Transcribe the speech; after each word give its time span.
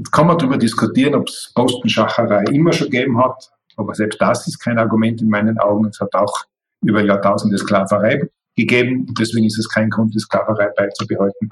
Jetzt 0.00 0.12
kann 0.12 0.28
man 0.28 0.38
darüber 0.38 0.56
diskutieren, 0.56 1.14
ob 1.14 1.28
es 1.28 1.52
Postenschacherei 1.54 2.44
immer 2.52 2.72
schon 2.72 2.88
gegeben 2.88 3.22
hat, 3.22 3.50
aber 3.76 3.94
selbst 3.94 4.18
das 4.18 4.46
ist 4.46 4.58
kein 4.58 4.78
Argument 4.78 5.20
in 5.20 5.28
meinen 5.28 5.58
Augen. 5.58 5.84
Es 5.88 6.00
hat 6.00 6.14
auch 6.14 6.44
über 6.82 7.04
Jahrtausende 7.04 7.58
Sklaverei 7.58 8.22
gegeben 8.56 9.04
und 9.06 9.20
deswegen 9.20 9.44
ist 9.44 9.58
es 9.58 9.68
kein 9.68 9.90
Grund, 9.90 10.14
die 10.14 10.18
Sklaverei 10.18 10.70
beizubehalten. 10.74 11.50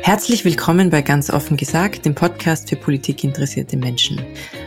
Herzlich 0.00 0.46
willkommen 0.46 0.88
bei 0.88 1.02
Ganz 1.02 1.28
offen 1.28 1.58
gesagt, 1.58 2.06
dem 2.06 2.14
Podcast 2.14 2.70
für 2.70 2.76
politikinteressierte 2.76 3.76
Menschen. 3.76 4.18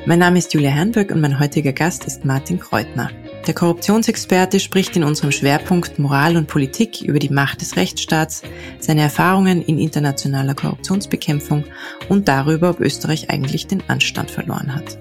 Mein 0.06 0.20
Name 0.20 0.38
ist 0.38 0.54
Julia 0.54 0.70
Herrnberg 0.70 1.10
und 1.10 1.22
mein 1.22 1.40
heutiger 1.40 1.74
Gast 1.74 2.06
ist 2.06 2.24
Martin 2.24 2.60
Kreutner. 2.60 3.10
Der 3.48 3.56
Korruptionsexperte 3.56 4.60
spricht 4.60 4.96
in 4.96 5.04
unserem 5.04 5.32
Schwerpunkt 5.32 5.98
Moral 5.98 6.38
und 6.38 6.48
Politik 6.48 7.02
über 7.02 7.18
die 7.18 7.30
Macht 7.30 7.62
des 7.62 7.76
Rechtsstaats, 7.76 8.44
seine 8.80 9.02
Erfahrungen 9.02 9.64
in 9.64 9.80
internationaler 9.80 10.54
Korruptionsbekämpfung 10.54 11.64
und 12.08 12.28
darüber, 12.28 12.70
ob 12.70 12.80
Österreich 12.80 13.32
eigentlich 13.32 13.66
den 13.66 13.82
Anstand 13.88 14.30
verloren 14.30 14.76
hat. 14.76 15.00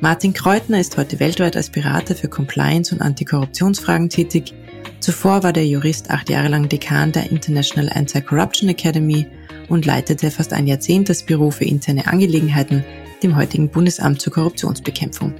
Martin 0.00 0.32
Kreutner 0.32 0.80
ist 0.80 0.96
heute 0.96 1.20
weltweit 1.20 1.56
als 1.56 1.68
Berater 1.68 2.14
für 2.14 2.28
Compliance 2.28 2.94
und 2.94 3.02
Antikorruptionsfragen 3.02 4.08
tätig. 4.08 4.54
Zuvor 5.00 5.42
war 5.42 5.52
der 5.52 5.66
Jurist 5.66 6.08
acht 6.10 6.30
Jahre 6.30 6.48
lang 6.48 6.70
Dekan 6.70 7.12
der 7.12 7.30
International 7.30 7.90
Anti-Corruption 7.92 8.70
Academy 8.70 9.26
und 9.68 9.84
leitete 9.84 10.30
fast 10.30 10.54
ein 10.54 10.66
Jahrzehnt 10.66 11.10
das 11.10 11.22
Büro 11.22 11.50
für 11.50 11.64
interne 11.64 12.06
Angelegenheiten, 12.06 12.82
dem 13.22 13.36
heutigen 13.36 13.68
Bundesamt 13.68 14.22
zur 14.22 14.32
Korruptionsbekämpfung. 14.32 15.34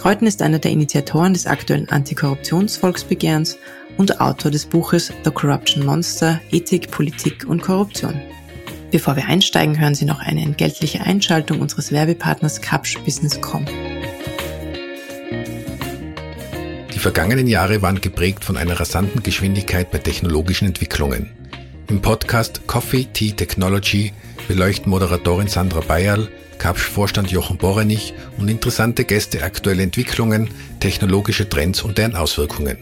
Kreuten 0.00 0.26
ist 0.26 0.40
einer 0.40 0.58
der 0.58 0.70
Initiatoren 0.70 1.34
des 1.34 1.46
aktuellen 1.46 1.90
Antikorruptionsvolksbegehrens 1.90 3.58
und 3.98 4.18
Autor 4.18 4.50
des 4.50 4.64
Buches 4.64 5.12
The 5.24 5.30
Corruption 5.30 5.84
Monster, 5.84 6.40
Ethik, 6.50 6.90
Politik 6.90 7.46
und 7.46 7.60
Korruption. 7.60 8.18
Bevor 8.90 9.16
wir 9.16 9.26
einsteigen, 9.26 9.78
hören 9.78 9.94
Sie 9.94 10.06
noch 10.06 10.20
eine 10.20 10.40
entgeltliche 10.40 11.02
Einschaltung 11.02 11.60
unseres 11.60 11.92
Werbepartners 11.92 12.62
Capsch 12.62 12.98
Business.com. 13.04 13.66
Die 16.94 16.98
vergangenen 16.98 17.46
Jahre 17.46 17.82
waren 17.82 18.00
geprägt 18.00 18.42
von 18.42 18.56
einer 18.56 18.80
rasanten 18.80 19.22
Geschwindigkeit 19.22 19.90
bei 19.90 19.98
technologischen 19.98 20.66
Entwicklungen. 20.66 21.28
Im 21.88 22.00
Podcast 22.00 22.66
Coffee 22.66 23.04
Tea 23.04 23.32
Technology 23.32 24.14
beleuchten 24.50 24.90
Moderatorin 24.90 25.46
Sandra 25.46 25.78
Bayerl, 25.78 26.28
Kapsch-Vorstand 26.58 27.30
Jochen 27.30 27.56
Borenich 27.56 28.14
und 28.36 28.48
interessante 28.48 29.04
Gäste 29.04 29.44
aktuelle 29.44 29.84
Entwicklungen, 29.84 30.50
technologische 30.80 31.48
Trends 31.48 31.82
und 31.82 31.98
deren 31.98 32.16
Auswirkungen. 32.16 32.76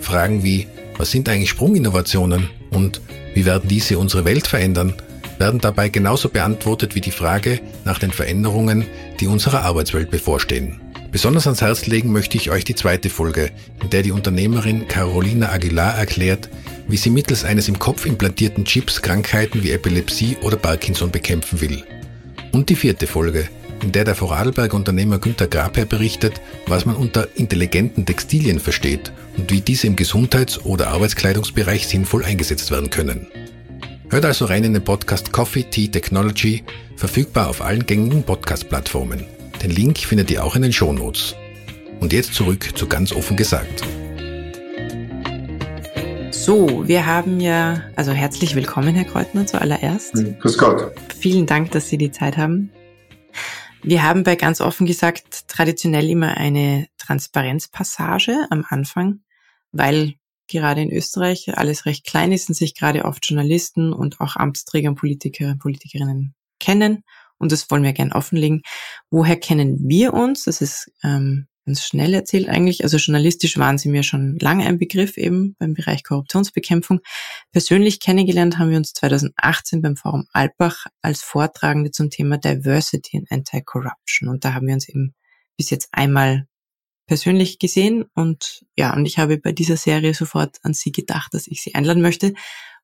Fragen 0.00 0.42
wie, 0.42 0.66
was 0.98 1.12
sind 1.12 1.28
eigentlich 1.28 1.50
Sprunginnovationen 1.50 2.50
und 2.70 3.00
wie 3.34 3.44
werden 3.44 3.68
diese 3.68 4.00
unsere 4.00 4.24
Welt 4.24 4.48
verändern, 4.48 4.94
werden 5.38 5.60
dabei 5.60 5.90
genauso 5.90 6.28
beantwortet 6.28 6.96
wie 6.96 7.00
die 7.00 7.12
Frage 7.12 7.60
nach 7.84 8.00
den 8.00 8.10
Veränderungen, 8.10 8.84
die 9.20 9.28
unserer 9.28 9.62
Arbeitswelt 9.62 10.10
bevorstehen. 10.10 10.80
Besonders 11.12 11.46
ans 11.46 11.60
Herz 11.62 11.86
legen 11.86 12.10
möchte 12.10 12.36
ich 12.36 12.50
euch 12.50 12.64
die 12.64 12.74
zweite 12.74 13.10
Folge, 13.10 13.52
in 13.80 13.90
der 13.90 14.02
die 14.02 14.10
Unternehmerin 14.10 14.88
Carolina 14.88 15.52
Aguilar 15.52 15.96
erklärt, 15.96 16.48
wie 16.88 16.96
sie 16.96 17.10
mittels 17.10 17.44
eines 17.44 17.68
im 17.68 17.78
Kopf 17.78 18.06
implantierten 18.06 18.64
Chips 18.64 19.02
Krankheiten 19.02 19.62
wie 19.62 19.72
Epilepsie 19.72 20.36
oder 20.42 20.56
Parkinson 20.56 21.10
bekämpfen 21.10 21.60
will. 21.60 21.82
Und 22.52 22.68
die 22.68 22.76
vierte 22.76 23.06
Folge, 23.06 23.48
in 23.82 23.92
der 23.92 24.04
der 24.04 24.14
Vorarlberg-Unternehmer 24.14 25.18
Günter 25.18 25.46
Grabherr 25.46 25.84
berichtet, 25.84 26.40
was 26.66 26.86
man 26.86 26.96
unter 26.96 27.28
intelligenten 27.36 28.06
Textilien 28.06 28.60
versteht 28.60 29.12
und 29.36 29.50
wie 29.50 29.60
diese 29.60 29.86
im 29.86 29.96
Gesundheits- 29.96 30.64
oder 30.64 30.88
Arbeitskleidungsbereich 30.88 31.86
sinnvoll 31.86 32.24
eingesetzt 32.24 32.70
werden 32.70 32.90
können. 32.90 33.26
Hört 34.08 34.24
also 34.24 34.44
rein 34.44 34.64
in 34.64 34.72
den 34.72 34.84
Podcast 34.84 35.32
Coffee 35.32 35.64
Tea 35.64 35.88
Technology, 35.88 36.62
verfügbar 36.96 37.48
auf 37.48 37.60
allen 37.60 37.86
gängigen 37.86 38.22
Podcast-Plattformen. 38.22 39.24
Den 39.62 39.70
Link 39.70 39.98
findet 39.98 40.30
ihr 40.30 40.44
auch 40.44 40.54
in 40.54 40.62
den 40.62 40.72
Shownotes. 40.72 41.34
Und 42.00 42.12
jetzt 42.12 42.34
zurück 42.34 42.70
zu 42.76 42.86
ganz 42.86 43.12
offen 43.12 43.36
gesagt. 43.36 43.82
So, 46.46 46.86
wir 46.86 47.06
haben 47.06 47.40
ja, 47.40 47.82
also 47.96 48.12
herzlich 48.12 48.54
willkommen, 48.54 48.94
Herr 48.94 49.04
Kreutner, 49.04 49.48
zuallererst. 49.48 50.14
Hm, 50.14 50.38
grüß 50.38 50.58
Gott. 50.58 50.92
Vielen 51.18 51.44
Dank, 51.44 51.72
dass 51.72 51.88
Sie 51.88 51.98
die 51.98 52.12
Zeit 52.12 52.36
haben. 52.36 52.70
Wir 53.82 54.04
haben 54.04 54.22
bei 54.22 54.36
ganz 54.36 54.60
offen 54.60 54.86
gesagt 54.86 55.48
traditionell 55.48 56.08
immer 56.08 56.36
eine 56.36 56.86
Transparenzpassage 56.98 58.46
am 58.50 58.64
Anfang, 58.68 59.22
weil 59.72 60.14
gerade 60.46 60.82
in 60.82 60.92
Österreich 60.92 61.52
alles 61.58 61.84
recht 61.84 62.06
klein 62.06 62.30
ist 62.30 62.48
und 62.48 62.54
sich 62.54 62.76
gerade 62.76 63.06
oft 63.06 63.28
Journalisten 63.28 63.92
und 63.92 64.20
auch 64.20 64.36
Amtsträger 64.36 64.90
und 64.90 64.94
Politiker 64.94 65.48
und 65.48 65.58
Politikerinnen 65.58 66.36
kennen. 66.60 67.02
Und 67.38 67.50
das 67.50 67.68
wollen 67.72 67.82
wir 67.82 67.92
gern 67.92 68.12
offenlegen. 68.12 68.62
Woher 69.10 69.36
kennen 69.36 69.78
wir 69.80 70.14
uns? 70.14 70.44
Das 70.44 70.60
ist 70.60 70.92
ähm, 71.02 71.48
ganz 71.66 71.84
schnell 71.84 72.14
erzählt 72.14 72.48
eigentlich. 72.48 72.84
Also 72.84 72.96
journalistisch 72.96 73.58
waren 73.58 73.76
sie 73.76 73.88
mir 73.88 74.02
schon 74.02 74.38
lange 74.38 74.64
ein 74.64 74.78
Begriff 74.78 75.18
eben 75.18 75.56
beim 75.58 75.74
Bereich 75.74 76.04
Korruptionsbekämpfung. 76.04 77.00
Persönlich 77.52 78.00
kennengelernt 78.00 78.58
haben 78.58 78.70
wir 78.70 78.76
uns 78.76 78.92
2018 78.92 79.82
beim 79.82 79.96
Forum 79.96 80.26
Alpbach 80.32 80.86
als 81.02 81.22
Vortragende 81.22 81.90
zum 81.90 82.10
Thema 82.10 82.38
Diversity 82.38 83.18
and 83.18 83.30
Anti-Corruption. 83.30 84.28
Und 84.28 84.44
da 84.44 84.54
haben 84.54 84.66
wir 84.66 84.74
uns 84.74 84.88
eben 84.88 85.14
bis 85.56 85.70
jetzt 85.70 85.88
einmal 85.92 86.46
persönlich 87.06 87.58
gesehen 87.58 88.04
und 88.14 88.64
ja, 88.76 88.92
und 88.94 89.06
ich 89.06 89.18
habe 89.18 89.38
bei 89.38 89.52
dieser 89.52 89.76
Serie 89.76 90.12
sofort 90.12 90.58
an 90.62 90.74
Sie 90.74 90.90
gedacht, 90.90 91.34
dass 91.34 91.46
ich 91.46 91.62
Sie 91.62 91.74
einladen 91.74 92.02
möchte. 92.02 92.34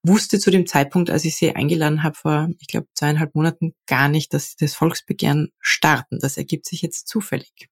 Wusste 0.05 0.39
zu 0.39 0.51
dem 0.51 0.67
Zeitpunkt, 0.67 1.11
als 1.11 1.25
ich 1.25 1.37
Sie 1.37 1.55
eingeladen 1.55 2.03
habe, 2.03 2.17
vor, 2.17 2.49
ich 2.59 2.67
glaube, 2.69 2.89
zweieinhalb 2.95 3.35
Monaten 3.35 3.75
gar 3.87 4.09
nicht, 4.09 4.33
dass 4.35 4.51
Sie 4.51 4.57
das 4.59 4.75
Volksbegehren 4.75 5.51
starten. 5.61 6.19
Das 6.21 6.37
ergibt 6.37 6.67
sich 6.67 6.83
jetzt 6.83 7.09
zufällig. 7.09 7.69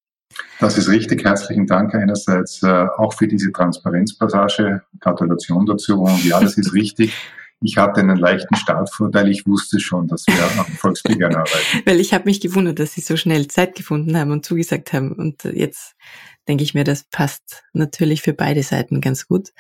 Das 0.59 0.77
ist 0.77 0.89
richtig. 0.89 1.25
Herzlichen 1.25 1.67
Dank 1.67 1.95
einerseits 1.95 2.63
äh, 2.63 2.87
auch 2.97 3.15
für 3.15 3.27
diese 3.27 3.51
Transparenzpassage. 3.53 4.83
Gratulation 5.01 5.67
dazu. 5.67 6.03
Und 6.03 6.25
ja, 6.25 6.41
das 6.41 6.57
ist 6.59 6.75
richtig. 6.75 7.15
Ich 7.63 7.77
hatte 7.77 8.01
einen 8.01 8.17
leichten 8.17 8.55
Startvorteil. 8.55 9.29
Ich 9.29 9.47
wusste 9.47 9.81
schon, 9.81 10.09
dass 10.09 10.27
wir 10.27 10.61
am 10.61 10.67
Volksbegehren 10.67 11.35
arbeiten. 11.35 11.83
Weil 11.85 12.01
ich 12.01 12.15
habe 12.15 12.25
mich 12.25 12.41
gewundert, 12.41 12.79
dass 12.79 12.93
Sie 12.93 13.03
so 13.03 13.17
schnell 13.17 13.49
Zeit 13.49 13.75
gefunden 13.75 14.17
haben 14.17 14.31
und 14.31 14.45
zugesagt 14.45 14.93
haben. 14.93 15.13
Und 15.13 15.45
jetzt 15.45 15.95
denke 16.49 16.65
ich 16.65 16.75
mir, 16.75 16.85
das 16.85 17.05
passt 17.05 17.63
natürlich 17.73 18.23
für 18.23 18.33
beide 18.33 18.63
Seiten 18.63 19.01
ganz 19.01 19.27
gut. 19.27 19.51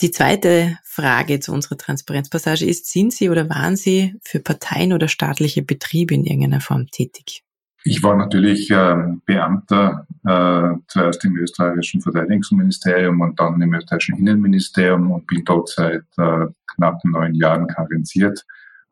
Die 0.00 0.10
zweite 0.10 0.76
Frage 0.82 1.38
zu 1.38 1.52
unserer 1.52 1.78
Transparenzpassage 1.78 2.66
ist, 2.66 2.90
sind 2.90 3.12
Sie 3.12 3.30
oder 3.30 3.48
waren 3.48 3.76
Sie 3.76 4.16
für 4.24 4.40
Parteien 4.40 4.92
oder 4.92 5.06
staatliche 5.06 5.62
Betriebe 5.62 6.14
in 6.14 6.24
irgendeiner 6.24 6.60
Form 6.60 6.88
tätig? 6.90 7.44
Ich 7.86 8.02
war 8.02 8.16
natürlich 8.16 8.70
äh, 8.70 8.96
Beamter 9.26 10.06
äh, 10.24 10.74
zuerst 10.88 11.22
im 11.26 11.36
österreichischen 11.36 12.00
Verteidigungsministerium 12.00 13.20
und 13.20 13.38
dann 13.38 13.60
im 13.60 13.74
österreichischen 13.74 14.16
Innenministerium 14.16 15.10
und 15.10 15.26
bin 15.26 15.44
dort 15.44 15.68
seit 15.68 16.04
äh, 16.16 16.46
knapp 16.74 17.04
neun 17.04 17.34
Jahren 17.34 17.66
karenziert, 17.66 18.42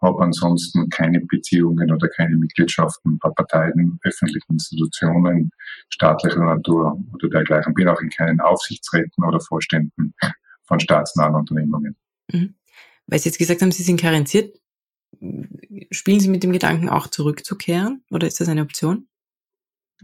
habe 0.03 0.22
ansonsten 0.22 0.91
keine 0.91 1.20
Beziehungen 1.20 1.91
oder 1.91 2.06
keine 2.08 2.36
Mitgliedschaften 2.36 3.19
bei 3.19 3.30
Parteien, 3.30 3.98
öffentlichen 4.04 4.53
Institutionen, 4.53 5.53
staatlicher 5.88 6.44
Natur 6.44 7.03
oder 7.14 7.30
dergleichen. 7.30 7.72
Bin 7.72 7.88
auch 7.88 8.00
in 8.03 8.10
keinen 8.10 8.41
Aufsichtsräten 8.41 9.24
oder 9.24 9.41
Vorständen 9.41 10.12
von 10.64 10.80
staatsnahen 10.80 11.34
Unternehmungen. 11.34 11.97
Mhm. 12.30 12.56
Weil 13.06 13.19
Sie 13.20 13.30
jetzt 13.30 13.38
gesagt 13.38 13.62
haben, 13.62 13.72
Sie 13.72 13.84
sind 13.84 14.00
karenziert, 14.00 14.54
spielen 15.90 16.20
Sie 16.20 16.28
mit 16.28 16.42
dem 16.42 16.52
Gedanken 16.52 16.88
auch 16.88 17.06
zurückzukehren 17.06 18.04
oder 18.10 18.26
ist 18.26 18.40
das 18.40 18.48
eine 18.48 18.62
Option? 18.62 19.08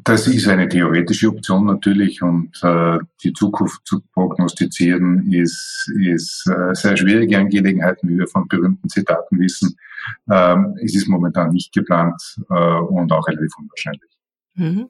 Das 0.04 0.28
ist 0.28 0.46
eine 0.46 0.69
theoretische 0.69 1.28
Option 1.28 1.66
natürlich 1.66 2.22
und 2.22 2.52
äh, 2.62 2.98
die 3.24 3.32
Zukunft 3.32 3.81
zu 3.84 4.00
prognostizieren 4.12 5.32
ist, 5.32 5.90
ist 6.00 6.46
äh, 6.46 6.72
sehr 6.75 6.96
schwierige 6.96 7.38
Angelegenheit, 7.38 7.99
wie 8.02 8.16
wir 8.16 8.28
von 8.28 8.46
berühmten 8.46 8.88
Zitaten 8.88 9.40
wissen. 9.40 9.76
Ähm, 10.31 10.78
es 10.81 10.94
ist 10.94 11.08
momentan 11.08 11.50
nicht 11.50 11.72
geplant 11.72 12.22
äh, 12.49 12.54
und 12.54 13.11
auch 13.11 13.26
relativ 13.26 13.50
unwahrscheinlich. 13.58 14.11
Mhm. 14.54 14.88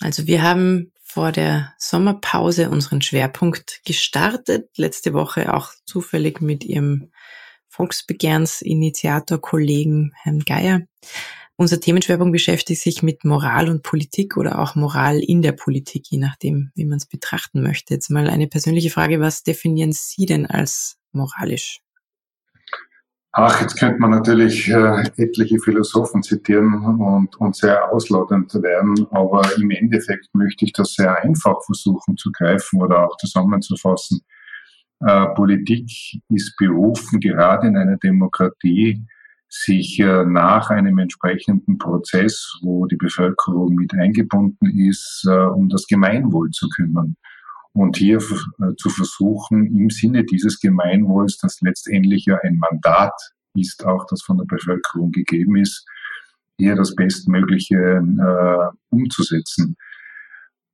Also 0.00 0.26
wir 0.26 0.42
haben 0.42 0.92
vor 1.02 1.30
der 1.30 1.74
Sommerpause 1.76 2.70
unseren 2.70 3.02
Schwerpunkt 3.02 3.82
gestartet, 3.84 4.70
letzte 4.78 5.12
Woche 5.12 5.52
auch 5.52 5.70
zufällig 5.84 6.40
mit 6.40 6.64
Ihrem 6.64 7.10
Volksbegehrensinitiator, 7.72 9.40
Kollegen 9.40 10.12
Herrn 10.14 10.40
Geier. 10.40 10.82
Unser 11.56 11.80
Themenschwerpunkt 11.80 12.32
beschäftigt 12.32 12.82
sich 12.82 13.02
mit 13.02 13.24
Moral 13.24 13.68
und 13.68 13.82
Politik 13.82 14.36
oder 14.36 14.58
auch 14.58 14.74
Moral 14.74 15.20
in 15.20 15.42
der 15.42 15.52
Politik, 15.52 16.06
je 16.10 16.18
nachdem, 16.18 16.70
wie 16.74 16.84
man 16.84 16.98
es 16.98 17.06
betrachten 17.06 17.62
möchte. 17.62 17.94
Jetzt 17.94 18.10
mal 18.10 18.28
eine 18.28 18.46
persönliche 18.46 18.90
Frage, 18.90 19.20
was 19.20 19.42
definieren 19.42 19.92
Sie 19.92 20.26
denn 20.26 20.46
als 20.46 20.98
moralisch? 21.12 21.80
Ach, 23.34 23.62
jetzt 23.62 23.78
könnte 23.78 23.98
man 23.98 24.10
natürlich 24.10 24.68
äh, 24.68 25.04
etliche 25.16 25.58
Philosophen 25.58 26.22
zitieren 26.22 26.84
und, 27.00 27.34
und 27.36 27.56
sehr 27.56 27.90
ausladend 27.90 28.52
werden, 28.62 29.06
aber 29.10 29.42
im 29.56 29.70
Endeffekt 29.70 30.28
möchte 30.34 30.66
ich 30.66 30.74
das 30.74 30.92
sehr 30.92 31.16
einfach 31.22 31.56
versuchen 31.64 32.18
zu 32.18 32.30
greifen 32.30 32.82
oder 32.82 33.06
auch 33.06 33.16
zusammenzufassen. 33.16 34.20
Äh, 35.04 35.26
Politik 35.34 35.90
ist 36.28 36.56
berufen, 36.56 37.18
gerade 37.18 37.66
in 37.66 37.76
einer 37.76 37.96
Demokratie, 37.96 39.04
sich 39.48 39.98
äh, 39.98 40.24
nach 40.24 40.70
einem 40.70 40.98
entsprechenden 40.98 41.76
Prozess, 41.76 42.58
wo 42.62 42.86
die 42.86 42.96
Bevölkerung 42.96 43.74
mit 43.74 43.92
eingebunden 43.94 44.66
ist, 44.88 45.26
äh, 45.28 45.32
um 45.32 45.68
das 45.68 45.86
Gemeinwohl 45.86 46.50
zu 46.50 46.68
kümmern. 46.68 47.16
Und 47.74 47.96
hier 47.96 48.18
zu 48.18 48.90
versuchen, 48.90 49.66
im 49.74 49.88
Sinne 49.88 50.24
dieses 50.24 50.60
Gemeinwohls, 50.60 51.38
das 51.38 51.58
letztendlich 51.62 52.26
ja 52.26 52.38
ein 52.42 52.58
Mandat 52.58 53.14
ist, 53.54 53.86
auch 53.86 54.04
das 54.10 54.22
von 54.22 54.36
der 54.36 54.44
Bevölkerung 54.44 55.10
gegeben 55.10 55.56
ist, 55.56 55.86
hier 56.58 56.76
das 56.76 56.94
Bestmögliche 56.94 58.02
umzusetzen. 58.90 59.76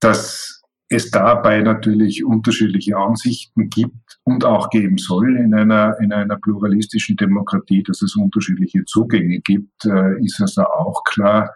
Dass 0.00 0.57
es 0.90 1.10
dabei 1.10 1.60
natürlich 1.60 2.24
unterschiedliche 2.24 2.96
Ansichten 2.96 3.68
gibt 3.68 4.18
und 4.24 4.44
auch 4.44 4.70
geben 4.70 4.96
soll 4.96 5.36
in 5.36 5.54
einer, 5.54 5.98
in 6.00 6.12
einer 6.12 6.36
pluralistischen 6.36 7.16
Demokratie, 7.16 7.82
dass 7.82 8.00
es 8.00 8.16
unterschiedliche 8.16 8.84
Zugänge 8.86 9.40
gibt, 9.40 9.84
äh, 9.84 10.18
ist 10.24 10.40
also 10.40 10.62
auch 10.62 11.04
klar. 11.04 11.54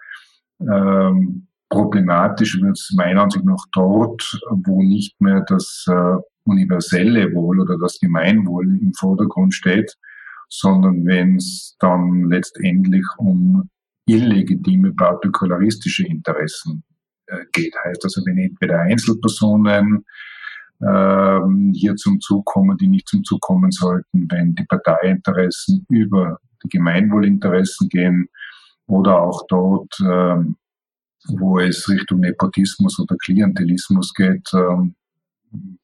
Ähm, 0.60 1.46
problematisch 1.70 2.60
wird 2.60 2.78
es 2.78 2.92
meiner 2.94 3.22
Ansicht 3.22 3.46
nach 3.46 3.64
dort, 3.72 4.38
wo 4.50 4.82
nicht 4.82 5.18
mehr 5.20 5.42
das 5.48 5.86
äh, 5.88 6.16
universelle 6.44 7.32
Wohl 7.32 7.60
oder 7.60 7.78
das 7.78 7.98
Gemeinwohl 7.98 8.78
im 8.80 8.92
Vordergrund 8.92 9.54
steht, 9.54 9.96
sondern 10.50 11.06
wenn 11.06 11.36
es 11.36 11.76
dann 11.78 12.24
letztendlich 12.28 13.06
um 13.16 13.70
illegitime 14.06 14.92
partikularistische 14.92 16.06
Interessen 16.06 16.84
geht. 17.52 17.74
Heißt 17.84 18.04
also, 18.04 18.22
wenn 18.24 18.38
entweder 18.38 18.80
Einzelpersonen 18.80 20.04
ähm, 20.86 21.72
hier 21.74 21.96
zum 21.96 22.20
Zug 22.20 22.44
kommen, 22.46 22.76
die 22.76 22.88
nicht 22.88 23.08
zum 23.08 23.24
Zug 23.24 23.40
kommen 23.40 23.70
sollten, 23.70 24.26
wenn 24.30 24.54
die 24.54 24.64
Parteiinteressen 24.64 25.86
über 25.88 26.38
die 26.64 26.68
Gemeinwohlinteressen 26.68 27.88
gehen 27.88 28.28
oder 28.86 29.20
auch 29.20 29.46
dort, 29.48 29.94
ähm, 30.00 30.56
wo 31.28 31.58
es 31.58 31.88
Richtung 31.88 32.20
Nepotismus 32.20 32.98
oder 32.98 33.16
Klientelismus 33.16 34.12
geht, 34.12 34.48
ähm, 34.54 34.96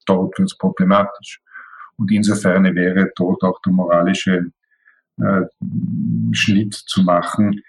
dort 0.07 0.39
wird 0.39 0.51
es 0.51 0.59
problematisch. 0.59 1.41
Und 1.97 2.11
insofern 2.11 2.65
wäre 2.75 3.11
dort 3.17 3.43
auch 3.43 3.61
der 3.65 3.73
moralische 3.73 4.51
äh, 5.19 5.43
Schnitt 6.33 6.75
zu 6.75 7.03
machen, 7.03 7.61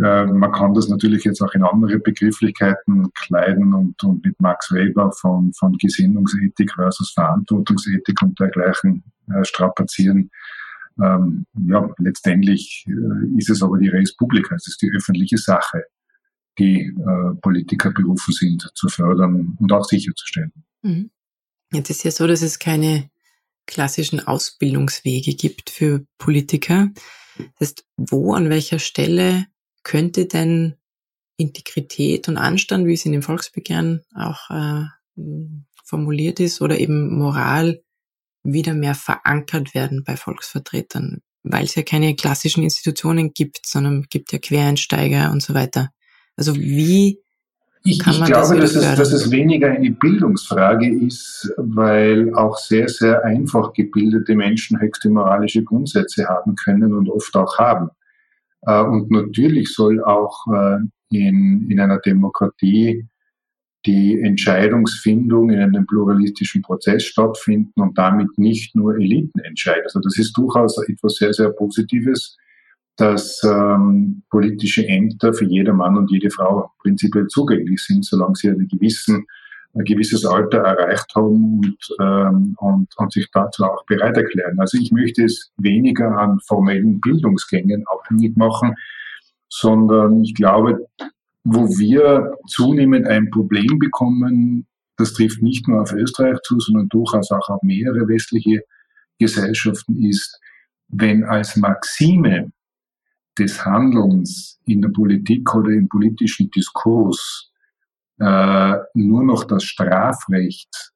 man 0.00 0.52
kann 0.52 0.72
das 0.72 0.88
natürlich 0.88 1.24
jetzt 1.24 1.42
auch 1.42 1.52
in 1.52 1.62
andere 1.62 1.98
Begrifflichkeiten 1.98 3.12
kleiden 3.12 3.74
und, 3.74 4.02
und 4.02 4.24
mit 4.24 4.40
Max 4.40 4.72
Weber 4.72 5.12
von, 5.12 5.52
von 5.52 5.76
Gesinnungsethik 5.76 6.72
versus 6.74 7.12
Verantwortungsethik 7.12 8.22
und 8.22 8.38
dergleichen 8.40 9.04
äh, 9.30 9.44
strapazieren. 9.44 10.30
Ähm, 11.02 11.46
ja, 11.66 11.88
letztendlich 11.98 12.86
äh, 12.88 13.38
ist 13.38 13.50
es 13.50 13.62
aber 13.62 13.78
die 13.78 13.88
Res 13.88 14.16
Publica, 14.16 14.54
es 14.54 14.68
ist 14.68 14.80
die 14.80 14.90
öffentliche 14.90 15.38
Sache, 15.38 15.84
die 16.58 16.86
äh, 16.86 17.34
Politiker 17.42 17.90
berufen 17.90 18.32
sind 18.32 18.70
zu 18.74 18.88
fördern 18.88 19.56
und 19.58 19.72
auch 19.72 19.84
sicherzustellen. 19.84 20.52
Mhm. 20.82 21.10
Jetzt 21.72 21.90
ist 21.90 22.04
ja 22.04 22.10
so, 22.10 22.26
dass 22.26 22.42
es 22.42 22.58
keine 22.58 23.10
klassischen 23.66 24.26
Ausbildungswege 24.26 25.34
gibt 25.34 25.70
für 25.70 26.04
Politiker. 26.18 26.88
Das 27.36 27.68
heißt, 27.68 27.86
wo, 27.96 28.34
an 28.34 28.50
welcher 28.50 28.78
Stelle 28.78 29.46
könnte 29.82 30.26
denn 30.26 30.76
Integrität 31.36 32.28
und 32.28 32.36
Anstand, 32.36 32.86
wie 32.86 32.94
es 32.94 33.06
in 33.06 33.12
dem 33.12 33.22
Volksbegehren 33.22 34.02
auch 34.14 34.50
äh, 34.50 34.84
formuliert 35.84 36.40
ist, 36.40 36.60
oder 36.60 36.78
eben 36.78 37.16
Moral 37.16 37.82
wieder 38.42 38.74
mehr 38.74 38.94
verankert 38.94 39.74
werden 39.74 40.04
bei 40.04 40.16
Volksvertretern, 40.16 41.20
weil 41.42 41.64
es 41.64 41.74
ja 41.74 41.82
keine 41.82 42.14
klassischen 42.14 42.62
Institutionen 42.62 43.32
gibt, 43.32 43.60
sondern 43.66 44.06
gibt 44.08 44.32
ja 44.32 44.38
Quereinsteiger 44.38 45.30
und 45.30 45.42
so 45.42 45.54
weiter. 45.54 45.90
Also 46.36 46.56
wie 46.56 47.20
ich, 47.82 47.98
ich 47.98 48.24
glaube, 48.24 48.28
das 48.28 48.74
dass, 48.74 48.74
es, 48.74 48.96
dass 48.96 49.12
es 49.12 49.30
weniger 49.30 49.70
eine 49.70 49.90
Bildungsfrage 49.90 50.86
ist, 50.86 51.50
weil 51.56 52.34
auch 52.34 52.58
sehr, 52.58 52.88
sehr 52.88 53.24
einfach 53.24 53.72
gebildete 53.72 54.34
Menschen 54.34 54.78
höchste 54.78 55.08
moralische 55.08 55.64
Grundsätze 55.64 56.26
haben 56.26 56.56
können 56.56 56.92
und 56.92 57.08
oft 57.08 57.34
auch 57.36 57.56
haben. 57.58 57.90
Äh, 58.62 58.82
und 58.82 59.10
natürlich 59.10 59.72
soll 59.74 60.02
auch 60.02 60.46
äh, 60.52 60.78
in, 61.10 61.68
in 61.70 61.80
einer 61.80 61.98
Demokratie 61.98 63.06
die 63.86 64.20
Entscheidungsfindung 64.20 65.50
in 65.50 65.58
einem 65.58 65.86
pluralistischen 65.86 66.62
Prozess 66.62 67.04
stattfinden 67.04 67.80
und 67.80 67.96
damit 67.96 68.36
nicht 68.36 68.74
nur 68.76 68.94
Eliten 68.96 69.38
entscheiden. 69.40 69.84
Also 69.84 70.00
das 70.00 70.18
ist 70.18 70.36
durchaus 70.36 70.76
etwas 70.86 71.14
sehr, 71.14 71.32
sehr 71.32 71.50
Positives, 71.50 72.36
dass 72.96 73.40
ähm, 73.44 74.22
politische 74.28 74.86
Ämter 74.86 75.32
für 75.32 75.46
jeder 75.46 75.72
Mann 75.72 75.96
und 75.96 76.10
jede 76.10 76.30
Frau 76.30 76.70
prinzipiell 76.80 77.26
zugänglich 77.28 77.82
sind, 77.82 78.04
solange 78.04 78.34
sie 78.36 78.50
einen 78.50 78.68
gewissen 78.68 79.24
ein 79.74 79.84
gewisses 79.84 80.24
Alter 80.24 80.58
erreicht 80.58 81.14
haben 81.14 81.60
und, 81.60 81.76
ähm, 82.00 82.54
und, 82.58 82.88
und 82.96 83.12
sich 83.12 83.28
dazu 83.32 83.64
auch 83.64 83.84
bereit 83.86 84.16
erklären. 84.16 84.58
Also 84.58 84.78
ich 84.78 84.90
möchte 84.90 85.24
es 85.24 85.52
weniger 85.58 86.16
an 86.18 86.40
formellen 86.46 87.00
Bildungsgängen 87.00 87.84
abhängig 87.86 88.36
machen, 88.36 88.74
sondern 89.48 90.22
ich 90.22 90.34
glaube, 90.34 90.86
wo 91.44 91.68
wir 91.78 92.36
zunehmend 92.48 93.06
ein 93.06 93.30
Problem 93.30 93.78
bekommen, 93.78 94.66
das 94.96 95.12
trifft 95.12 95.40
nicht 95.40 95.66
nur 95.68 95.80
auf 95.80 95.92
Österreich 95.92 96.38
zu, 96.42 96.58
sondern 96.58 96.88
durchaus 96.88 97.30
auch 97.30 97.48
auf 97.48 97.62
mehrere 97.62 98.06
westliche 98.08 98.62
Gesellschaften, 99.18 100.02
ist, 100.04 100.38
wenn 100.88 101.24
als 101.24 101.56
Maxime 101.56 102.52
des 103.38 103.64
Handelns 103.64 104.58
in 104.66 104.82
der 104.82 104.90
Politik 104.90 105.54
oder 105.54 105.70
im 105.70 105.88
politischen 105.88 106.50
Diskurs 106.50 107.49
äh, 108.20 108.76
nur 108.94 109.24
noch 109.24 109.44
das 109.44 109.64
Strafrecht 109.64 110.92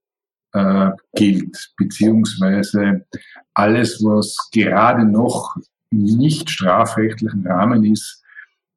äh, 0.52 0.90
gilt, 1.14 1.72
beziehungsweise 1.76 3.06
alles, 3.54 4.02
was 4.02 4.36
gerade 4.52 5.04
noch 5.04 5.56
nicht 5.90 6.50
strafrechtlichen 6.50 7.46
Rahmen 7.46 7.84
ist, 7.84 8.22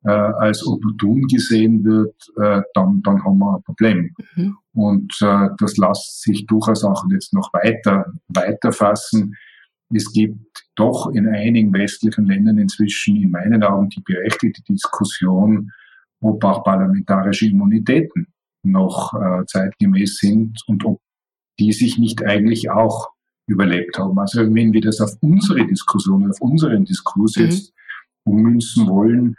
äh, 0.04 0.10
als 0.10 0.66
opportun 0.66 1.28
gesehen 1.28 1.84
wird, 1.84 2.16
äh, 2.38 2.62
dann, 2.74 3.02
dann 3.04 3.24
haben 3.24 3.40
wir 3.40 3.58
ein 3.58 3.64
Problem. 3.64 4.16
Mhm. 4.36 4.58
Und 4.74 5.14
äh, 5.22 5.50
das 5.60 5.78
lässt 5.78 6.22
sich 6.22 6.46
durchaus 6.46 6.84
auch 6.84 7.04
jetzt 7.12 7.34
noch 7.34 7.52
weiter, 7.54 8.06
weiter 8.28 8.72
fassen. 8.72 9.36
Es 9.94 10.12
gibt 10.12 10.66
doch 10.76 11.12
in 11.14 11.28
einigen 11.28 11.74
westlichen 11.74 12.26
Ländern 12.26 12.58
inzwischen 12.58 13.18
in 13.18 13.32
meinen 13.32 13.64
Augen 13.64 13.90
die 13.90 14.02
berechtigte 14.02 14.62
Diskussion, 14.64 15.72
ob 16.22 16.44
auch 16.44 16.64
parlamentarische 16.64 17.48
Immunitäten 17.48 18.28
noch 18.72 19.14
äh, 19.14 19.46
zeitgemäß 19.46 20.18
sind 20.18 20.62
und 20.68 20.86
ob 20.86 21.00
die 21.60 21.74
sich 21.74 21.98
nicht 21.98 22.24
eigentlich 22.24 22.70
auch 22.70 23.10
überlebt 23.48 23.98
haben. 23.98 24.20
Also 24.20 24.42
wenn 24.54 24.74
wir 24.74 24.82
das 24.82 25.00
auf 25.02 25.12
unsere 25.22 25.66
Diskussion, 25.66 26.30
auf 26.30 26.42
unseren 26.42 26.86
Diskurs 26.86 27.36
mhm. 27.38 27.44
jetzt 27.44 27.74
ummünzen 28.26 28.88
wollen, 28.88 29.36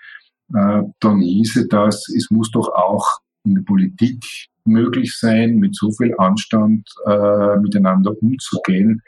äh, 0.54 0.82
dann 1.00 1.20
hieße 1.20 1.68
das, 1.68 2.08
es 2.08 2.28
muss 2.30 2.50
doch 2.50 2.68
auch 2.68 3.06
in 3.44 3.54
der 3.54 3.62
Politik 3.62 4.24
möglich 4.64 5.16
sein, 5.16 5.56
mit 5.56 5.74
so 5.74 5.90
viel 5.92 6.14
Anstand 6.18 6.88
äh, 7.06 7.56
miteinander 7.56 8.12
umzugehen, 8.20 9.02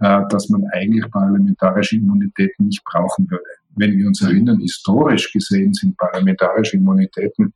äh, 0.00 0.22
dass 0.30 0.48
man 0.48 0.64
eigentlich 0.72 1.10
parlamentarische 1.10 1.96
Immunitäten 1.96 2.66
nicht 2.66 2.84
brauchen 2.84 3.30
würde. 3.30 3.44
Wenn 3.76 3.96
wir 3.96 4.06
uns 4.06 4.22
erinnern, 4.22 4.60
historisch 4.60 5.32
gesehen 5.32 5.72
sind 5.74 5.96
parlamentarische 5.96 6.76
Immunitäten 6.76 7.54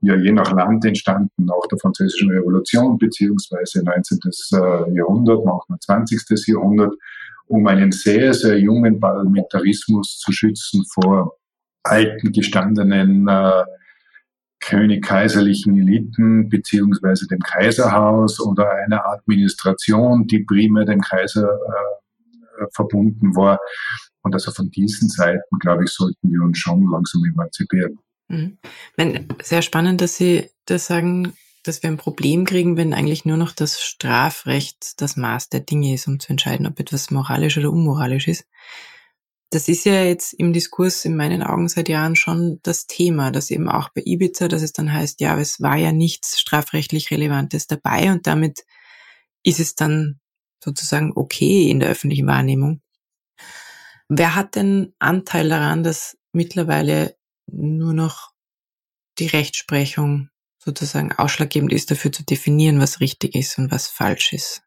ja 0.00 0.16
je 0.16 0.32
nach 0.32 0.52
Land 0.52 0.84
entstanden, 0.84 1.44
nach 1.44 1.66
der 1.70 1.78
Französischen 1.78 2.30
Revolution 2.30 2.98
beziehungsweise 2.98 3.82
19. 3.84 4.18
Äh, 4.52 4.96
Jahrhundert, 4.96 5.44
manchmal 5.44 5.78
20. 5.78 6.46
Jahrhundert, 6.46 6.94
um 7.46 7.66
einen 7.66 7.92
sehr, 7.92 8.34
sehr 8.34 8.58
jungen 8.58 9.00
Parlamentarismus 9.00 10.18
zu 10.18 10.32
schützen 10.32 10.84
vor 10.92 11.36
alten, 11.82 12.32
gestandenen 12.32 13.28
äh, 13.28 13.64
könig-kaiserlichen 14.60 15.78
Eliten 15.78 16.48
beziehungsweise 16.48 17.26
dem 17.28 17.40
Kaiserhaus 17.40 18.40
oder 18.40 18.70
einer 18.70 19.06
Administration, 19.06 20.26
die 20.26 20.44
primär 20.44 20.84
dem 20.84 21.00
Kaiser 21.00 21.48
äh, 21.48 22.64
verbunden 22.72 23.36
war. 23.36 23.58
Und 24.22 24.34
also 24.34 24.50
von 24.50 24.70
diesen 24.70 25.08
Seiten, 25.08 25.58
glaube 25.60 25.84
ich, 25.84 25.90
sollten 25.90 26.30
wir 26.30 26.42
uns 26.42 26.58
schon 26.58 26.90
langsam 26.90 27.22
emanzipieren. 27.24 27.98
Mhm. 28.28 28.58
Sehr 29.42 29.62
spannend, 29.62 30.00
dass 30.00 30.16
Sie 30.16 30.50
das 30.64 30.86
sagen, 30.86 31.34
dass 31.62 31.82
wir 31.82 31.90
ein 31.90 31.96
Problem 31.96 32.44
kriegen, 32.44 32.76
wenn 32.76 32.94
eigentlich 32.94 33.24
nur 33.24 33.36
noch 33.36 33.52
das 33.52 33.80
Strafrecht 33.80 35.00
das 35.00 35.16
Maß 35.16 35.48
der 35.48 35.60
Dinge 35.60 35.94
ist, 35.94 36.06
um 36.06 36.20
zu 36.20 36.30
entscheiden, 36.30 36.66
ob 36.66 36.78
etwas 36.78 37.10
moralisch 37.10 37.58
oder 37.58 37.70
unmoralisch 37.70 38.28
ist. 38.28 38.46
Das 39.50 39.68
ist 39.68 39.84
ja 39.84 40.02
jetzt 40.02 40.32
im 40.34 40.52
Diskurs 40.52 41.04
in 41.04 41.16
meinen 41.16 41.42
Augen 41.42 41.68
seit 41.68 41.88
Jahren 41.88 42.16
schon 42.16 42.58
das 42.62 42.86
Thema, 42.86 43.30
dass 43.30 43.50
eben 43.50 43.68
auch 43.68 43.90
bei 43.90 44.02
Ibiza, 44.04 44.48
dass 44.48 44.62
es 44.62 44.72
dann 44.72 44.92
heißt, 44.92 45.20
ja, 45.20 45.38
es 45.38 45.60
war 45.60 45.76
ja 45.76 45.92
nichts 45.92 46.40
strafrechtlich 46.40 47.10
Relevantes 47.10 47.66
dabei 47.66 48.10
und 48.10 48.26
damit 48.26 48.64
ist 49.44 49.60
es 49.60 49.76
dann 49.76 50.20
sozusagen 50.62 51.12
okay 51.14 51.70
in 51.70 51.78
der 51.78 51.88
öffentlichen 51.88 52.26
Wahrnehmung. 52.26 52.80
Wer 54.08 54.34
hat 54.34 54.56
denn 54.56 54.94
Anteil 54.98 55.48
daran, 55.48 55.84
dass 55.84 56.16
mittlerweile 56.32 57.15
nur 57.46 57.92
noch 57.92 58.32
die 59.18 59.26
Rechtsprechung 59.26 60.28
sozusagen 60.58 61.12
ausschlaggebend 61.12 61.72
ist, 61.72 61.90
dafür 61.90 62.12
zu 62.12 62.24
definieren, 62.24 62.80
was 62.80 63.00
richtig 63.00 63.34
ist 63.34 63.58
und 63.58 63.70
was 63.70 63.86
falsch 63.86 64.32
ist? 64.32 64.62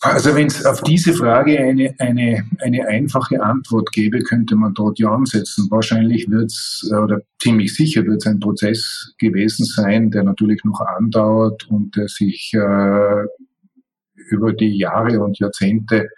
Also 0.00 0.34
wenn 0.34 0.48
es 0.48 0.64
auf 0.64 0.80
diese 0.82 1.12
Frage 1.12 1.58
eine, 1.60 1.94
eine, 1.98 2.44
eine 2.58 2.88
einfache 2.88 3.40
Antwort 3.40 3.92
gäbe, 3.92 4.18
könnte 4.20 4.56
man 4.56 4.74
dort 4.74 4.98
ja 4.98 5.10
ansetzen. 5.14 5.68
Wahrscheinlich 5.70 6.28
wird 6.28 6.50
es, 6.50 6.90
oder 6.90 7.20
ziemlich 7.40 7.74
sicher 7.74 8.04
wird 8.04 8.16
es 8.16 8.26
ein 8.26 8.40
Prozess 8.40 9.14
gewesen 9.18 9.64
sein, 9.64 10.10
der 10.10 10.24
natürlich 10.24 10.64
noch 10.64 10.80
andauert 10.80 11.68
und 11.68 11.94
der 11.94 12.08
sich 12.08 12.52
äh, 12.54 13.26
über 14.30 14.52
die 14.52 14.76
Jahre 14.76 15.20
und 15.20 15.38
Jahrzehnte 15.38 16.08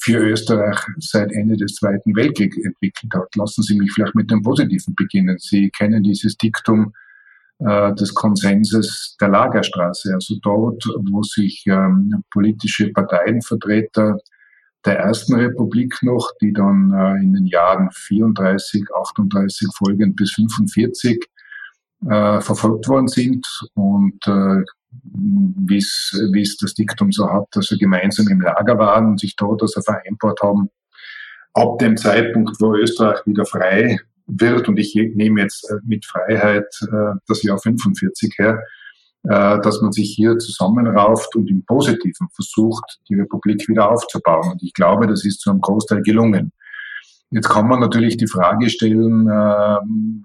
für 0.00 0.18
Österreich 0.18 0.78
seit 0.98 1.32
Ende 1.32 1.56
des 1.56 1.74
Zweiten 1.74 2.14
Weltkriegs 2.14 2.56
entwickelt 2.56 3.12
hat. 3.14 3.34
Lassen 3.36 3.62
Sie 3.62 3.78
mich 3.78 3.92
vielleicht 3.92 4.14
mit 4.14 4.30
dem 4.30 4.42
Positiven 4.42 4.94
beginnen. 4.94 5.36
Sie 5.38 5.70
kennen 5.70 6.02
dieses 6.02 6.36
Diktum 6.36 6.92
äh, 7.58 7.92
des 7.94 8.14
Konsenses 8.14 9.16
der 9.20 9.28
Lagerstraße, 9.28 10.14
also 10.14 10.36
dort, 10.40 10.84
wo 11.10 11.22
sich 11.22 11.64
ähm, 11.66 12.22
politische 12.30 12.90
Parteienvertreter 12.90 14.18
der 14.84 14.98
ersten 15.00 15.34
Republik 15.34 15.96
noch, 16.02 16.30
die 16.40 16.52
dann 16.52 16.92
äh, 16.92 17.22
in 17.22 17.32
den 17.32 17.46
Jahren 17.46 17.90
34, 17.90 18.84
38 18.94 19.68
folgend 19.76 20.14
bis 20.14 20.32
45 20.34 21.28
äh, 22.08 22.40
verfolgt 22.40 22.88
worden 22.88 23.08
sind 23.08 23.44
und 23.74 24.24
äh, 24.28 24.62
wie 24.90 25.76
es 25.76 26.56
das 26.60 26.74
Diktum 26.74 27.12
so 27.12 27.28
hat, 27.30 27.46
dass 27.52 27.70
wir 27.70 27.78
gemeinsam 27.78 28.28
im 28.28 28.40
Lager 28.40 28.78
waren 28.78 29.06
und 29.06 29.20
sich 29.20 29.36
dort 29.36 29.62
also 29.62 29.80
vereinbart 29.80 30.40
haben, 30.42 30.70
ab 31.54 31.78
dem 31.78 31.96
Zeitpunkt, 31.96 32.60
wo 32.60 32.74
Österreich 32.74 33.20
wieder 33.26 33.44
frei 33.44 33.98
wird, 34.26 34.68
und 34.68 34.78
ich 34.78 34.94
nehme 34.94 35.40
jetzt 35.40 35.68
äh, 35.70 35.76
mit 35.84 36.04
Freiheit 36.04 36.66
äh, 36.82 37.14
das 37.26 37.42
Jahr 37.42 37.58
45 37.58 38.34
her, 38.38 38.62
äh, 39.24 39.60
dass 39.60 39.80
man 39.80 39.92
sich 39.92 40.14
hier 40.14 40.38
zusammenrauft 40.38 41.34
und 41.34 41.50
im 41.50 41.64
Positiven 41.64 42.28
versucht, 42.34 42.98
die 43.08 43.14
Republik 43.14 43.66
wieder 43.68 43.90
aufzubauen. 43.90 44.52
Und 44.52 44.62
ich 44.62 44.74
glaube, 44.74 45.06
das 45.06 45.24
ist 45.24 45.40
zu 45.40 45.50
einem 45.50 45.60
Großteil 45.60 46.02
gelungen. 46.02 46.52
Jetzt 47.30 47.50
kann 47.50 47.68
man 47.68 47.80
natürlich 47.80 48.16
die 48.16 48.26
Frage 48.26 48.70
stellen, 48.70 49.28
äh, 49.28 49.78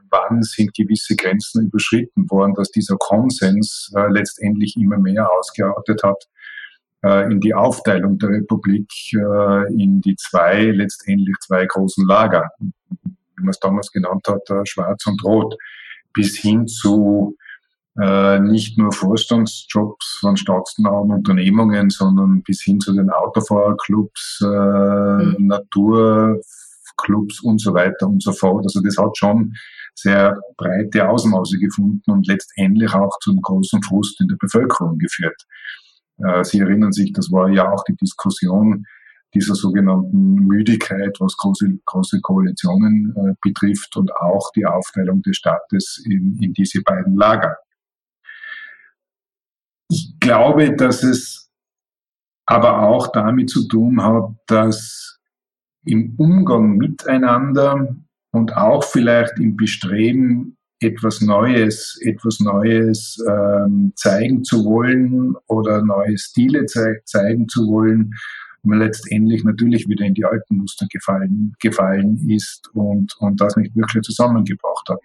wann 0.09 0.41
sind 0.41 0.73
gewisse 0.73 1.17
Grenzen 1.17 1.65
überschritten 1.65 2.29
worden, 2.29 2.53
dass 2.53 2.71
dieser 2.71 2.95
Konsens 2.97 3.91
äh, 3.93 4.07
letztendlich 4.07 4.77
immer 4.77 4.97
mehr 4.97 5.29
ausgeartet 5.29 6.01
hat 6.01 6.23
äh, 7.03 7.29
in 7.29 7.41
die 7.41 7.53
Aufteilung 7.53 8.19
der 8.19 8.29
Republik 8.29 8.89
äh, 9.13 9.73
in 9.73 9.99
die 9.99 10.15
zwei, 10.15 10.63
letztendlich 10.63 11.35
zwei 11.41 11.65
großen 11.65 12.07
Lager, 12.07 12.49
wie 13.01 13.41
man 13.41 13.49
es 13.49 13.59
damals 13.59 13.91
genannt 13.91 14.25
hat, 14.29 14.67
Schwarz 14.67 15.05
und 15.05 15.21
Rot, 15.25 15.55
bis 16.13 16.37
hin 16.37 16.67
zu 16.67 17.35
nicht 17.95 18.75
nur 18.79 18.91
Vorstandsjobs 18.91 20.17
von 20.19 20.35
staatsnahen 20.35 21.11
Unternehmungen, 21.11 21.91
sondern 21.91 22.41
bis 22.41 22.63
hin 22.63 22.79
zu 22.79 22.91
den 22.91 23.11
Autofahrerclubs, 23.11 24.39
mhm. 24.41 25.35
Natur, 25.37 26.41
Clubs 26.97 27.41
und 27.41 27.61
so 27.61 27.73
weiter 27.73 28.07
und 28.07 28.21
so 28.21 28.31
fort. 28.31 28.65
Also 28.65 28.81
das 28.81 28.97
hat 28.97 29.17
schon 29.17 29.53
sehr 29.95 30.37
breite 30.57 31.07
Ausmaße 31.07 31.57
gefunden 31.59 32.11
und 32.11 32.27
letztendlich 32.27 32.93
auch 32.93 33.17
zu 33.19 33.31
einem 33.31 33.41
großen 33.41 33.81
Frust 33.83 34.19
in 34.21 34.27
der 34.27 34.37
Bevölkerung 34.37 34.97
geführt. 34.97 35.45
Äh, 36.17 36.43
Sie 36.43 36.59
erinnern 36.59 36.91
sich, 36.91 37.13
das 37.13 37.31
war 37.31 37.49
ja 37.49 37.71
auch 37.71 37.83
die 37.83 37.95
Diskussion 37.95 38.85
dieser 39.33 39.55
sogenannten 39.55 40.35
Müdigkeit, 40.45 41.17
was 41.19 41.35
große, 41.37 41.67
große 41.85 42.21
Koalitionen 42.21 43.13
äh, 43.15 43.33
betrifft 43.41 43.95
und 43.97 44.15
auch 44.15 44.51
die 44.55 44.65
Aufteilung 44.65 45.21
des 45.23 45.37
Staates 45.37 46.03
in, 46.05 46.37
in 46.39 46.53
diese 46.53 46.81
beiden 46.81 47.15
Lager. 47.15 47.57
Ich 49.89 50.15
glaube, 50.19 50.75
dass 50.75 51.03
es 51.03 51.51
aber 52.45 52.83
auch 52.83 53.11
damit 53.11 53.49
zu 53.49 53.67
tun 53.67 54.03
hat, 54.03 54.35
dass 54.47 55.19
im 55.85 56.15
Umgang 56.17 56.77
miteinander 56.77 57.95
und 58.31 58.55
auch 58.55 58.83
vielleicht 58.83 59.39
im 59.39 59.55
Bestreben, 59.55 60.57
etwas 60.79 61.21
Neues, 61.21 61.97
etwas 62.01 62.39
Neues 62.39 63.17
ähm, 63.29 63.93
zeigen 63.95 64.43
zu 64.43 64.65
wollen 64.65 65.35
oder 65.47 65.81
neue 65.81 66.17
Stile 66.17 66.65
ze 66.65 67.01
zeigen 67.05 67.47
zu 67.47 67.67
wollen, 67.67 68.13
man 68.63 68.79
letztendlich 68.79 69.43
natürlich 69.43 69.87
wieder 69.87 70.05
in 70.05 70.13
die 70.13 70.25
alten 70.25 70.57
Muster 70.57 70.87
gefallen, 70.89 71.53
gefallen 71.61 72.29
ist 72.29 72.69
und, 72.73 73.13
und 73.19 73.41
das 73.41 73.55
nicht 73.57 73.75
wirklich 73.75 74.03
zusammengebracht 74.03 74.89
hat. 74.89 74.99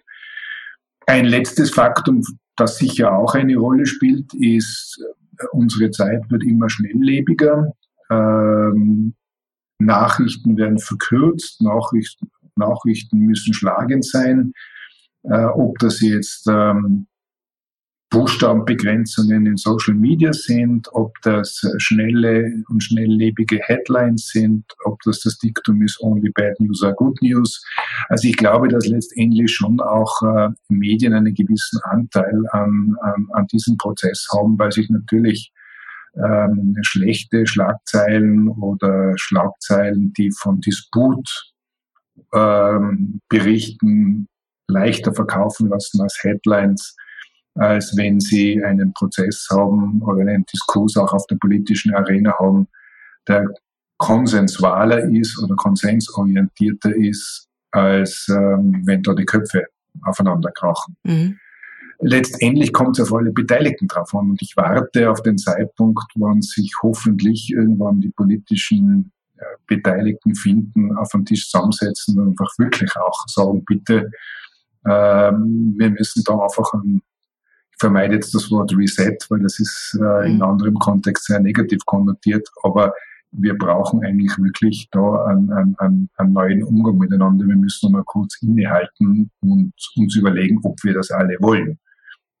Ein 1.07 1.25
letztes 1.25 1.71
Faktum, 1.71 2.23
das 2.55 2.77
sicher 2.77 3.11
auch 3.11 3.35
eine 3.35 3.57
Rolle 3.57 3.85
spielt, 3.85 4.33
ist, 4.35 5.03
unsere 5.51 5.91
Zeit 5.91 6.29
wird 6.29 6.43
immer 6.43 6.69
schnelllebiger. 6.69 7.73
Ähm, 8.09 9.13
Nachrichten 9.79 10.57
werden 10.57 10.79
verkürzt, 10.79 11.61
Nachrichten, 11.61 12.29
Nachrichten 12.55 13.19
müssen 13.19 13.53
schlagend 13.53 14.05
sein. 14.05 14.53
Äh, 15.23 15.45
ob 15.45 15.77
das 15.79 16.01
jetzt 16.01 16.47
ähm, 16.47 17.07
Buchstabenbegrenzungen 18.09 19.45
in 19.45 19.57
Social 19.57 19.93
Media 19.93 20.33
sind, 20.33 20.87
ob 20.93 21.13
das 21.21 21.61
schnelle 21.77 22.63
und 22.69 22.83
schnelllebige 22.83 23.59
Headlines 23.61 24.29
sind, 24.29 24.65
ob 24.83 24.99
das 25.03 25.19
das 25.21 25.37
Diktum 25.37 25.83
ist, 25.83 26.01
only 26.01 26.31
bad 26.33 26.59
news 26.59 26.83
are 26.83 26.95
good 26.95 27.21
news. 27.21 27.63
Also 28.07 28.27
ich 28.27 28.35
glaube, 28.35 28.67
dass 28.67 28.87
letztendlich 28.87 29.53
schon 29.53 29.79
auch 29.79 30.21
äh, 30.23 30.49
Medien 30.69 31.13
einen 31.13 31.35
gewissen 31.35 31.79
Anteil 31.83 32.43
an, 32.51 32.95
an, 33.01 33.27
an 33.31 33.47
diesem 33.47 33.77
Prozess 33.77 34.27
haben, 34.35 34.57
weil 34.57 34.71
sich 34.71 34.89
natürlich 34.89 35.53
ähm, 36.23 36.75
schlechte 36.81 37.45
Schlagzeilen 37.47 38.49
oder 38.49 39.13
Schlagzeilen, 39.17 40.13
die 40.13 40.31
von 40.31 40.59
Disput 40.61 41.53
ähm, 42.33 43.21
berichten, 43.29 44.27
leichter 44.67 45.13
verkaufen 45.13 45.69
lassen 45.69 46.01
als 46.01 46.19
Headlines, 46.21 46.95
als 47.55 47.95
wenn 47.97 48.19
sie 48.19 48.63
einen 48.63 48.93
Prozess 48.93 49.47
haben 49.51 50.01
oder 50.01 50.21
einen 50.21 50.45
Diskurs 50.45 50.97
auch 50.97 51.13
auf 51.13 51.25
der 51.27 51.37
politischen 51.37 51.93
Arena 51.93 52.37
haben, 52.39 52.67
der 53.27 53.47
konsensualer 53.97 55.03
ist 55.05 55.41
oder 55.41 55.55
konsensorientierter 55.55 56.95
ist, 56.95 57.47
als 57.71 58.27
ähm, 58.29 58.81
wenn 58.85 59.03
da 59.03 59.13
die 59.13 59.25
Köpfe 59.25 59.65
aufeinander 60.03 60.51
krachen. 60.51 60.95
Mhm 61.03 61.39
letztendlich 61.99 62.73
kommt 62.73 62.97
es 62.97 63.11
auf 63.11 63.17
alle 63.17 63.31
Beteiligten 63.31 63.87
drauf 63.87 64.13
an. 64.15 64.31
Und 64.31 64.41
ich 64.41 64.55
warte 64.55 65.11
auf 65.11 65.21
den 65.21 65.37
Zeitpunkt, 65.37 66.11
wann 66.15 66.41
sich 66.41 66.73
hoffentlich 66.81 67.51
irgendwann 67.51 68.01
die 68.01 68.09
politischen 68.09 69.11
Beteiligten 69.67 70.35
finden, 70.35 70.95
auf 70.97 71.09
den 71.09 71.25
Tisch 71.25 71.49
zusammensetzen 71.49 72.19
und 72.19 72.29
einfach 72.29 72.51
wirklich 72.57 72.91
auch 72.95 73.27
sagen, 73.27 73.63
bitte, 73.65 74.11
ähm, 74.85 75.75
wir 75.77 75.91
müssen 75.91 76.23
da 76.23 76.33
einfach 76.33 76.73
ein, 76.73 77.01
ich 77.71 77.77
vermeide 77.79 78.15
jetzt 78.15 78.33
das 78.33 78.49
Wort 78.51 78.75
Reset, 78.75 79.17
weil 79.29 79.39
das 79.39 79.59
ist 79.59 79.97
äh, 80.01 80.27
in 80.27 80.37
mhm. 80.37 80.41
anderem 80.43 80.73
Kontext 80.75 81.25
sehr 81.25 81.39
negativ 81.39 81.85
konnotiert, 81.85 82.47
aber 82.63 82.93
wir 83.31 83.55
brauchen 83.57 84.03
eigentlich 84.03 84.35
wirklich 84.39 84.89
da 84.91 85.25
einen, 85.25 85.77
einen, 85.77 86.09
einen 86.17 86.33
neuen 86.33 86.63
Umgang 86.63 86.97
miteinander. 86.97 87.45
Wir 87.45 87.55
müssen 87.55 87.91
mal 87.91 88.03
kurz 88.03 88.41
innehalten 88.41 89.29
und 89.41 89.73
uns 89.95 90.15
überlegen, 90.15 90.59
ob 90.63 90.83
wir 90.83 90.95
das 90.95 91.11
alle 91.11 91.37
wollen 91.39 91.77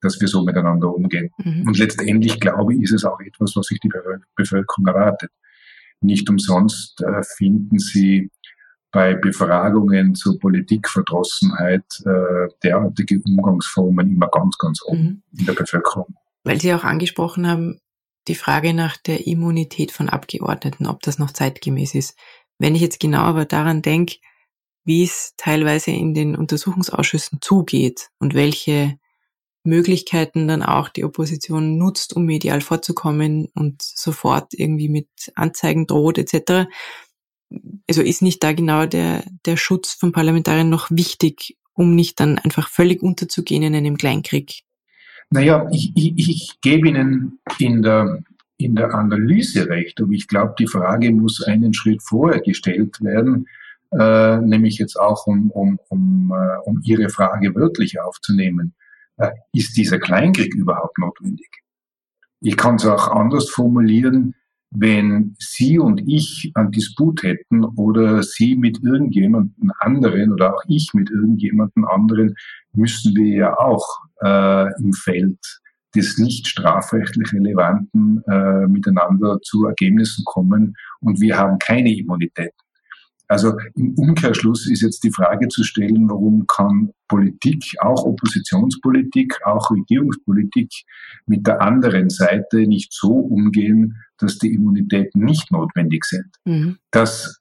dass 0.01 0.19
wir 0.21 0.27
so 0.27 0.43
miteinander 0.43 0.93
umgehen. 0.93 1.31
Mhm. 1.37 1.67
Und 1.67 1.77
letztendlich, 1.77 2.39
glaube 2.39 2.73
ich, 2.73 2.81
ist 2.83 2.93
es 2.93 3.05
auch 3.05 3.19
etwas, 3.19 3.55
was 3.55 3.67
sich 3.67 3.79
die 3.79 3.89
Bevölkerung 4.35 4.87
erwartet. 4.87 5.31
Nicht 6.01 6.29
umsonst 6.29 7.01
äh, 7.01 7.23
finden 7.23 7.79
Sie 7.79 8.29
bei 8.91 9.13
Befragungen 9.13 10.15
zur 10.15 10.39
Politikverdrossenheit 10.39 11.85
äh, 12.05 12.47
derartige 12.63 13.21
Umgangsformen 13.25 14.09
immer 14.09 14.27
ganz, 14.29 14.57
ganz 14.57 14.81
oben 14.83 15.23
mhm. 15.31 15.39
in 15.39 15.45
der 15.45 15.53
Bevölkerung. 15.53 16.15
Weil 16.43 16.59
Sie 16.59 16.73
auch 16.73 16.83
angesprochen 16.83 17.47
haben, 17.47 17.79
die 18.27 18.35
Frage 18.35 18.73
nach 18.73 18.97
der 18.97 19.27
Immunität 19.27 19.91
von 19.91 20.09
Abgeordneten, 20.09 20.87
ob 20.87 21.01
das 21.01 21.19
noch 21.19 21.31
zeitgemäß 21.31 21.95
ist. 21.95 22.17
Wenn 22.57 22.75
ich 22.75 22.81
jetzt 22.81 22.99
genau 22.99 23.21
aber 23.21 23.45
daran 23.45 23.81
denke, 23.81 24.17
wie 24.85 25.03
es 25.03 25.33
teilweise 25.37 25.91
in 25.91 26.13
den 26.13 26.35
Untersuchungsausschüssen 26.35 27.39
zugeht 27.41 28.09
und 28.19 28.33
welche 28.33 28.97
Möglichkeiten 29.63 30.47
dann 30.47 30.63
auch 30.63 30.89
die 30.89 31.03
Opposition 31.03 31.77
nutzt, 31.77 32.15
um 32.15 32.25
medial 32.25 32.61
vorzukommen 32.61 33.49
und 33.55 33.81
sofort 33.81 34.53
irgendwie 34.53 34.89
mit 34.89 35.07
Anzeigen 35.35 35.85
droht 35.85 36.17
etc. 36.17 36.69
Also 37.87 38.01
ist 38.01 38.21
nicht 38.21 38.43
da 38.43 38.53
genau 38.53 38.85
der, 38.85 39.23
der 39.45 39.57
Schutz 39.57 39.93
von 39.93 40.11
Parlamentariern 40.11 40.69
noch 40.69 40.89
wichtig, 40.91 41.57
um 41.73 41.95
nicht 41.95 42.19
dann 42.19 42.37
einfach 42.37 42.69
völlig 42.69 43.01
unterzugehen 43.01 43.63
in 43.63 43.75
einem 43.75 43.97
Kleinkrieg? 43.97 44.63
Naja, 45.31 45.67
ich, 45.71 45.91
ich, 45.95 46.13
ich 46.17 46.61
gebe 46.61 46.89
Ihnen 46.89 47.39
in 47.59 47.81
der, 47.81 48.23
in 48.57 48.75
der 48.75 48.93
Analyse 48.93 49.69
recht, 49.69 50.01
aber 50.01 50.11
ich 50.11 50.27
glaube, 50.27 50.55
die 50.57 50.67
Frage 50.67 51.11
muss 51.11 51.41
einen 51.43 51.73
Schritt 51.73 52.01
vorher 52.01 52.41
gestellt 52.41 53.01
werden, 53.01 53.47
äh, 53.91 54.37
nämlich 54.37 54.77
jetzt 54.77 54.99
auch 54.99 55.27
um, 55.27 55.51
um, 55.51 55.79
um, 55.89 56.33
äh, 56.35 56.57
um 56.67 56.81
Ihre 56.83 57.09
Frage 57.09 57.53
wörtlich 57.55 57.99
aufzunehmen. 57.99 58.73
Ist 59.53 59.75
dieser 59.75 59.99
Kleinkrieg 59.99 60.53
überhaupt 60.55 60.97
notwendig? 60.97 61.49
Ich 62.41 62.55
kann 62.55 62.75
es 62.75 62.85
auch 62.85 63.09
anders 63.09 63.49
formulieren, 63.49 64.35
wenn 64.71 65.35
Sie 65.39 65.79
und 65.79 66.01
ich 66.07 66.51
einen 66.53 66.71
Disput 66.71 67.23
hätten 67.23 67.65
oder 67.65 68.21
Sie 68.23 68.55
mit 68.55 68.83
irgendjemandem 68.83 69.71
anderen 69.79 70.31
oder 70.31 70.55
auch 70.55 70.63
ich 70.67 70.91
mit 70.93 71.09
irgendjemandem 71.09 71.85
anderen, 71.85 72.35
müssen 72.73 73.15
wir 73.15 73.35
ja 73.35 73.57
auch 73.57 73.85
äh, 74.21 74.67
im 74.79 74.93
Feld 74.93 75.39
des 75.95 76.19
nicht 76.19 76.47
strafrechtlich 76.47 77.33
Relevanten 77.33 78.21
äh, 78.27 78.67
miteinander 78.67 79.39
zu 79.41 79.65
Ergebnissen 79.65 80.23
kommen 80.25 80.75
und 80.99 81.19
wir 81.19 81.37
haben 81.37 81.57
keine 81.57 81.95
Immunität. 81.95 82.53
Also 83.29 83.53
im 83.75 83.93
Umkehrschluss 83.93 84.67
ist 84.69 84.81
jetzt 84.81 85.03
die 85.03 85.11
Frage 85.11 85.47
zu 85.49 85.63
stellen, 85.63 86.09
warum 86.09 86.47
kann 86.47 86.91
Politik, 87.07 87.75
auch 87.79 88.03
Oppositionspolitik, 88.03 89.45
auch 89.45 89.69
Regierungspolitik 89.69 90.71
mit 91.27 91.45
der 91.45 91.61
anderen 91.61 92.09
Seite 92.09 92.65
nicht 92.67 92.91
so 92.91 93.11
umgehen, 93.11 93.97
dass 94.17 94.39
die 94.39 94.51
Immunitäten 94.51 95.23
nicht 95.23 95.51
notwendig 95.51 96.05
sind. 96.05 96.25
Mhm. 96.43 96.79
Dass 96.89 97.39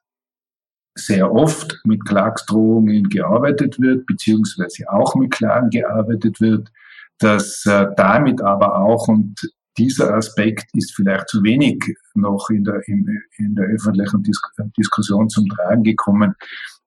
sehr 0.95 1.33
oft 1.33 1.81
mit 1.85 2.05
Klagsdrohungen 2.05 3.09
gearbeitet 3.09 3.81
wird, 3.81 4.05
beziehungsweise 4.05 4.91
auch 4.91 5.15
mit 5.15 5.31
Klagen 5.31 5.71
gearbeitet 5.71 6.39
wird, 6.41 6.71
dass 7.19 7.65
äh, 7.65 7.87
damit 7.97 8.43
aber 8.43 8.79
auch, 8.79 9.09
und 9.09 9.41
dieser 9.79 10.15
Aspekt 10.15 10.67
ist 10.75 10.95
vielleicht 10.95 11.29
zu 11.29 11.43
wenig 11.43 11.83
noch 12.15 12.51
in 12.51 12.65
der, 12.65 12.81
in, 12.87 13.07
in 13.37 13.55
der 13.55 13.67
öffentlichen 13.67 14.23
Dis 14.23 14.41
Diskussion 14.77 15.29
zum 15.29 15.47
Tragen 15.49 15.85
gekommen, 15.85 16.35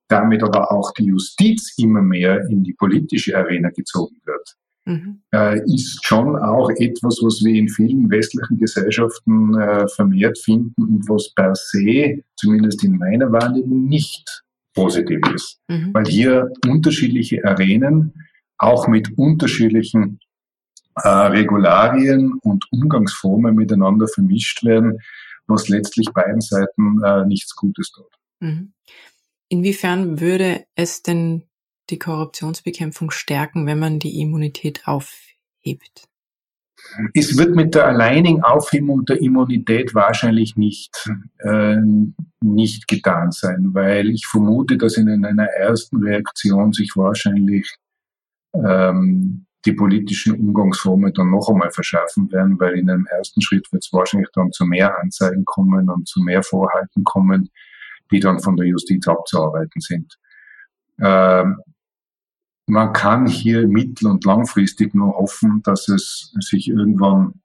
damit 0.07 0.43
aber 0.43 0.71
auch 0.71 0.91
die 0.93 1.05
Justiz 1.05 1.73
immer 1.77 2.01
mehr 2.01 2.45
in 2.49 2.63
die 2.63 2.73
politische 2.73 3.37
Arena 3.37 3.69
gezogen 3.69 4.17
wird. 4.25 4.55
Mhm. 4.85 5.21
Äh, 5.33 5.63
ist 5.65 6.03
schon 6.03 6.35
auch 6.35 6.69
etwas, 6.71 7.19
was 7.21 7.43
wir 7.43 7.53
in 7.53 7.69
vielen 7.69 8.09
westlichen 8.09 8.57
Gesellschaften 8.57 9.55
äh, 9.55 9.87
vermehrt 9.87 10.37
finden 10.39 10.73
und 10.83 11.07
was 11.07 11.33
per 11.33 11.53
se, 11.55 12.23
zumindest 12.35 12.83
in 12.83 12.97
meiner 12.97 13.31
Wahrnehmung, 13.31 13.85
nicht 13.85 14.43
positiv 14.73 15.19
ist. 15.33 15.59
Mhm. 15.67 15.93
Weil 15.93 16.05
hier 16.05 16.51
unterschiedliche 16.67 17.45
Arenen 17.45 18.13
auch 18.57 18.87
mit 18.87 19.17
unterschiedlichen 19.17 20.19
äh, 20.95 21.07
Regularien 21.07 22.33
und 22.41 22.65
Umgangsformen 22.71 23.55
miteinander 23.55 24.07
vermischt 24.07 24.63
werden, 24.63 24.99
was 25.47 25.69
letztlich 25.69 26.07
beiden 26.13 26.41
Seiten 26.41 27.03
äh, 27.03 27.25
nichts 27.25 27.55
Gutes 27.55 27.91
tut. 27.91 28.11
Mhm. 28.39 28.73
Inwiefern 29.49 30.19
würde 30.19 30.65
es 30.75 31.03
denn 31.03 31.43
die 31.89 31.99
Korruptionsbekämpfung 31.99 33.11
stärken, 33.11 33.65
wenn 33.65 33.79
man 33.79 33.99
die 33.99 34.21
Immunität 34.21 34.83
aufhebt? 34.85 36.07
Es 37.13 37.37
wird 37.37 37.55
mit 37.55 37.75
der 37.75 37.85
alleinigen 37.87 38.43
Aufhebung 38.43 39.05
der 39.05 39.21
Immunität 39.21 39.93
wahrscheinlich 39.93 40.55
nicht, 40.55 41.09
äh, 41.39 41.77
nicht 42.43 42.87
getan 42.87 43.31
sein, 43.31 43.69
weil 43.73 44.09
ich 44.09 44.25
vermute, 44.25 44.77
dass 44.77 44.97
in 44.97 45.25
einer 45.25 45.45
ersten 45.45 46.01
Reaktion 46.01 46.73
sich 46.73 46.93
wahrscheinlich 46.95 47.75
ähm, 48.53 49.45
die 49.65 49.73
politischen 49.73 50.39
Umgangsformen 50.39 51.13
dann 51.13 51.29
noch 51.29 51.49
einmal 51.49 51.71
verschärfen 51.71 52.31
werden, 52.31 52.59
weil 52.59 52.77
in 52.77 52.89
einem 52.89 53.05
ersten 53.05 53.41
Schritt 53.41 53.71
wird 53.71 53.83
es 53.83 53.93
wahrscheinlich 53.93 54.29
dann 54.33 54.51
zu 54.51 54.65
mehr 54.65 54.97
Anzeigen 54.99 55.45
kommen 55.45 55.89
und 55.89 56.07
zu 56.07 56.21
mehr 56.21 56.41
Vorhalten 56.41 57.03
kommen, 57.03 57.49
die 58.11 58.19
dann 58.19 58.39
von 58.39 58.57
der 58.57 58.65
Justiz 58.65 59.07
abzuarbeiten 59.07 59.81
sind. 59.81 60.17
Ähm, 60.99 61.61
man 62.67 62.93
kann 62.93 63.27
hier 63.27 63.67
mittel- 63.67 64.07
und 64.07 64.25
langfristig 64.25 64.93
nur 64.93 65.15
hoffen, 65.15 65.61
dass 65.63 65.87
es 65.89 66.33
sich 66.39 66.69
irgendwann 66.69 67.41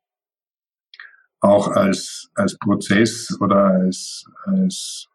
auch 1.40 1.68
als, 1.68 2.30
als 2.34 2.56
Prozess 2.58 3.36
oder 3.40 3.64
als, 3.64 4.24
als, 4.44 5.08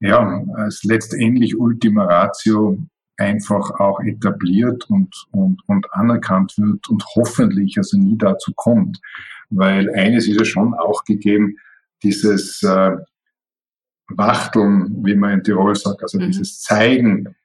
ja, 0.00 0.44
als 0.54 0.82
letztendlich 0.84 1.58
Ultima 1.58 2.04
Ratio 2.04 2.78
einfach 3.20 3.70
auch 3.78 4.00
etabliert 4.00 4.88
und, 4.88 5.14
und, 5.30 5.60
und 5.66 5.92
anerkannt 5.92 6.54
wird 6.56 6.88
und 6.88 7.04
hoffentlich 7.14 7.76
also 7.76 7.98
nie 7.98 8.16
dazu 8.16 8.52
kommt. 8.56 8.98
Weil 9.50 9.90
eines 9.94 10.26
ist 10.26 10.38
ja 10.38 10.44
schon 10.44 10.74
auch 10.74 11.04
gegeben, 11.04 11.56
dieses 12.02 12.62
äh, 12.62 12.96
Wachteln, 14.08 15.04
wie 15.04 15.14
man 15.14 15.34
in 15.34 15.44
Tirol 15.44 15.76
sagt, 15.76 16.02
also 16.02 16.18
mhm. 16.18 16.26
dieses 16.26 16.60
Zeigen 16.60 17.36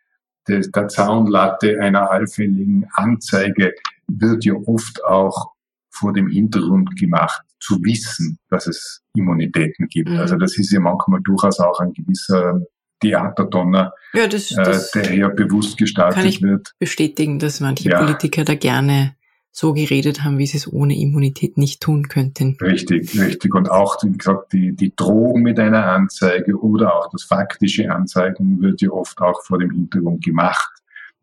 des, 0.48 0.72
der 0.72 0.88
Zaunlatte 0.88 1.80
einer 1.80 2.10
allfälligen 2.10 2.88
Anzeige 2.94 3.74
wird 4.08 4.46
ja 4.46 4.54
oft 4.54 5.04
auch 5.04 5.52
vor 5.90 6.14
dem 6.14 6.30
Hintergrund 6.30 6.96
gemacht, 6.98 7.42
zu 7.60 7.84
wissen, 7.84 8.38
dass 8.50 8.68
es 8.68 9.02
Immunitäten 9.16 9.88
gibt. 9.88 10.10
Mhm. 10.10 10.18
Also 10.18 10.38
das 10.38 10.58
ist 10.58 10.72
ja 10.72 10.80
manchmal 10.80 11.22
durchaus 11.22 11.60
auch 11.60 11.80
ein 11.80 11.94
gewisser 11.94 12.62
Theaterdonner, 13.02 13.94
ja, 14.14 14.28
das, 14.28 14.52
äh, 14.52 14.56
das 14.56 14.92
der 14.92 15.14
ja 15.14 15.28
bewusst 15.30 15.78
gestaltet 15.78 16.16
kann 16.16 16.28
ich 16.28 16.42
wird. 16.42 16.74
Bestätigen, 16.80 17.40
dass 17.40 17.60
manche 17.60 17.90
ja. 17.90 18.00
Politiker 18.00 18.44
da 18.44 18.56
gerne 18.56 19.16
so 19.52 19.74
geredet 19.74 20.24
haben, 20.24 20.38
wie 20.38 20.48
sie 20.48 20.58
es 20.58 20.72
ohne 20.72 20.98
Immunität 20.98 21.58
nicht 21.58 21.82
tun 21.82 22.10
könnten. 22.10 22.58
Richtig, 22.60 23.18
richtig. 23.18 23.56
Und 23.56 23.72
auch, 23.72 24.04
wie 24.04 24.12
gesagt, 24.12 24.52
die, 24.52 24.76
die 24.76 24.94
Drohung 24.94 25.44
mit 25.44 25.60
einer 25.60 25.86
Anzeige 25.86 26.60
oder 26.60 26.94
auch 26.94 27.10
das 27.10 27.24
faktische 27.24 27.90
Anzeigen 27.90 28.62
wird 28.62 28.82
ja 28.82 28.90
oft 28.90 29.20
auch 29.22 29.42
vor 29.44 29.58
dem 29.60 29.72
Hintergrund 29.72 30.26
gemacht, 30.26 30.70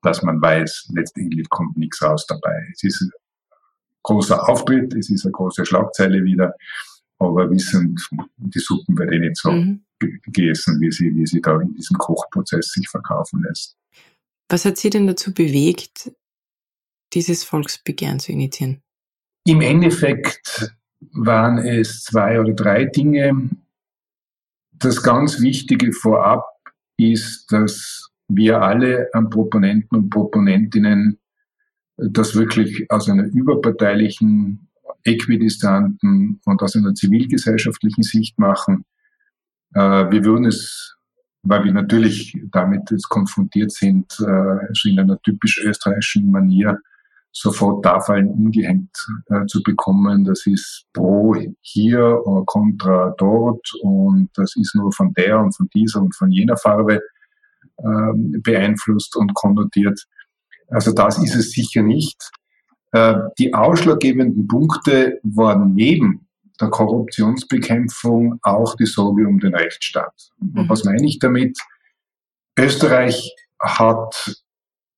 dass 0.00 0.22
man 0.22 0.40
weiß, 0.40 0.92
letztendlich 0.94 1.48
kommt 1.50 1.76
nichts 1.76 2.00
raus 2.02 2.26
dabei. 2.26 2.68
Es 2.72 2.82
ist 2.84 3.02
ein 3.02 3.10
großer 4.02 4.48
Auftritt, 4.48 4.94
es 4.94 5.10
ist 5.10 5.26
eine 5.26 5.32
große 5.32 5.66
Schlagzeile 5.66 6.24
wieder, 6.24 6.54
aber 7.18 7.50
wissen, 7.50 7.96
die 8.38 8.58
Suppen 8.58 8.96
wird 8.96 9.12
eh 9.12 9.18
nicht 9.18 9.36
so 9.36 9.52
mhm 9.52 9.82
gegessen, 10.22 10.80
wie 10.80 10.90
sie, 10.90 11.14
wie 11.14 11.26
sie 11.26 11.40
da 11.40 11.60
in 11.60 11.74
diesem 11.74 11.98
Kochprozess 11.98 12.72
sich 12.72 12.88
verkaufen 12.88 13.42
lässt. 13.42 13.76
Was 14.48 14.64
hat 14.64 14.76
Sie 14.76 14.90
denn 14.90 15.06
dazu 15.06 15.32
bewegt, 15.32 16.12
dieses 17.14 17.44
Volksbegehren 17.44 18.20
zu 18.20 18.32
initiieren? 18.32 18.82
Im 19.44 19.60
Endeffekt 19.60 20.74
waren 21.12 21.58
es 21.58 22.02
zwei 22.04 22.40
oder 22.40 22.52
drei 22.52 22.84
Dinge. 22.84 23.50
Das 24.72 25.02
ganz 25.02 25.40
Wichtige 25.40 25.92
vorab 25.92 26.44
ist, 26.96 27.50
dass 27.50 28.10
wir 28.28 28.62
alle 28.62 29.08
an 29.12 29.30
Proponenten 29.30 29.98
und 29.98 30.10
Proponentinnen 30.10 31.18
das 31.96 32.34
wirklich 32.34 32.90
aus 32.90 33.08
einer 33.08 33.24
überparteilichen, 33.24 34.68
äquidistanten 35.04 36.40
und 36.44 36.62
aus 36.62 36.76
einer 36.76 36.94
zivilgesellschaftlichen 36.94 38.02
Sicht 38.02 38.38
machen. 38.38 38.84
Äh, 39.74 40.10
wir 40.10 40.24
würden 40.24 40.46
es, 40.46 40.96
weil 41.42 41.64
wir 41.64 41.72
natürlich 41.72 42.36
damit 42.50 42.90
jetzt 42.90 43.08
konfrontiert 43.08 43.72
sind, 43.72 44.12
äh, 44.20 44.88
in 44.88 45.00
einer 45.00 45.20
typisch 45.22 45.62
österreichischen 45.64 46.30
Manier, 46.30 46.78
sofort 47.34 47.82
Tafeln 47.82 48.28
umgehängt 48.28 48.94
äh, 49.28 49.46
zu 49.46 49.62
bekommen. 49.62 50.24
Das 50.24 50.46
ist 50.46 50.84
pro 50.92 51.34
hier 51.62 52.20
oder 52.26 52.44
contra 52.44 53.14
dort 53.16 53.66
und 53.80 54.28
das 54.34 54.54
ist 54.56 54.74
nur 54.74 54.92
von 54.92 55.14
der 55.14 55.40
und 55.40 55.56
von 55.56 55.68
dieser 55.74 56.02
und 56.02 56.14
von 56.14 56.30
jener 56.30 56.58
Farbe 56.58 57.00
äh, 57.78 58.12
beeinflusst 58.42 59.16
und 59.16 59.32
konnotiert. 59.34 59.98
Also 60.68 60.92
das 60.92 61.18
ist 61.22 61.34
es 61.34 61.52
sicher 61.52 61.82
nicht. 61.82 62.30
Die 63.38 63.54
ausschlaggebenden 63.54 64.46
Punkte 64.46 65.18
waren 65.22 65.74
neben 65.74 66.28
der 66.60 66.68
Korruptionsbekämpfung 66.68 68.38
auch 68.42 68.76
die 68.76 68.86
Sorge 68.86 69.26
um 69.26 69.38
den 69.38 69.54
Rechtsstaat. 69.54 70.30
Mhm. 70.38 70.68
was 70.68 70.84
meine 70.84 71.06
ich 71.06 71.18
damit? 71.18 71.58
Österreich 72.58 73.34
hat 73.58 74.36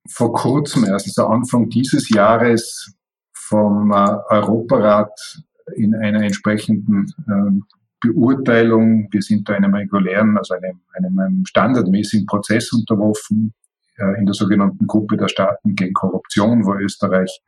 vor 0.08 0.32
kurzem, 0.32 0.84
also 0.84 1.26
Anfang 1.26 1.68
dieses 1.70 2.10
Jahres, 2.10 2.94
vom 3.32 3.92
äh, 3.92 4.16
Europarat 4.30 5.42
in 5.76 5.94
einer 5.94 6.22
entsprechenden 6.22 7.06
äh, 7.28 8.08
Beurteilung, 8.08 9.08
wir 9.10 9.22
sind 9.22 9.48
da 9.48 9.54
einem 9.54 9.74
regulären, 9.74 10.36
also 10.36 10.54
einem, 10.54 10.80
einem 10.92 11.44
standardmäßigen 11.46 12.26
Prozess 12.26 12.72
unterworfen, 12.72 13.54
äh, 13.96 14.18
in 14.18 14.26
der 14.26 14.34
sogenannten 14.34 14.86
Gruppe 14.86 15.16
der 15.16 15.28
Staaten 15.28 15.74
gegen 15.74 15.94
Korruption, 15.94 16.64
wo 16.66 16.74
Österreich 16.74 17.42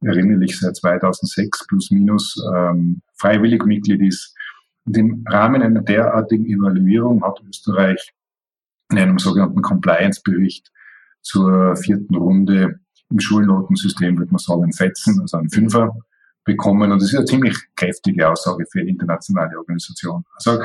erinnerlich 0.00 0.58
seit 0.58 0.76
2006 0.76 1.66
plus 1.68 1.90
minus 1.90 2.36
ähm, 2.54 3.02
freiwillig 3.22 3.64
Mitglied 3.64 4.02
ist. 4.02 4.34
Und 4.84 4.96
im 4.96 5.24
Rahmen 5.28 5.62
einer 5.62 5.80
derartigen 5.80 6.46
Evaluierung 6.46 7.22
hat 7.24 7.40
Österreich 7.48 8.12
in 8.90 8.98
einem 8.98 9.18
sogenannten 9.18 9.62
Compliance-Bericht 9.62 10.70
zur 11.22 11.76
vierten 11.76 12.16
Runde 12.16 12.80
im 13.10 13.20
Schulnotensystem, 13.20 14.18
würde 14.18 14.32
man 14.32 14.38
sagen, 14.38 14.72
Fetzen, 14.72 15.20
also 15.20 15.36
ein 15.36 15.50
Fünfer 15.50 15.96
bekommen. 16.44 16.90
Und 16.90 17.00
das 17.00 17.12
ist 17.12 17.16
eine 17.16 17.26
ziemlich 17.26 17.56
kräftige 17.76 18.28
Aussage 18.28 18.66
für 18.70 18.80
internationale 18.80 19.56
Organisationen. 19.56 20.24
Also 20.34 20.60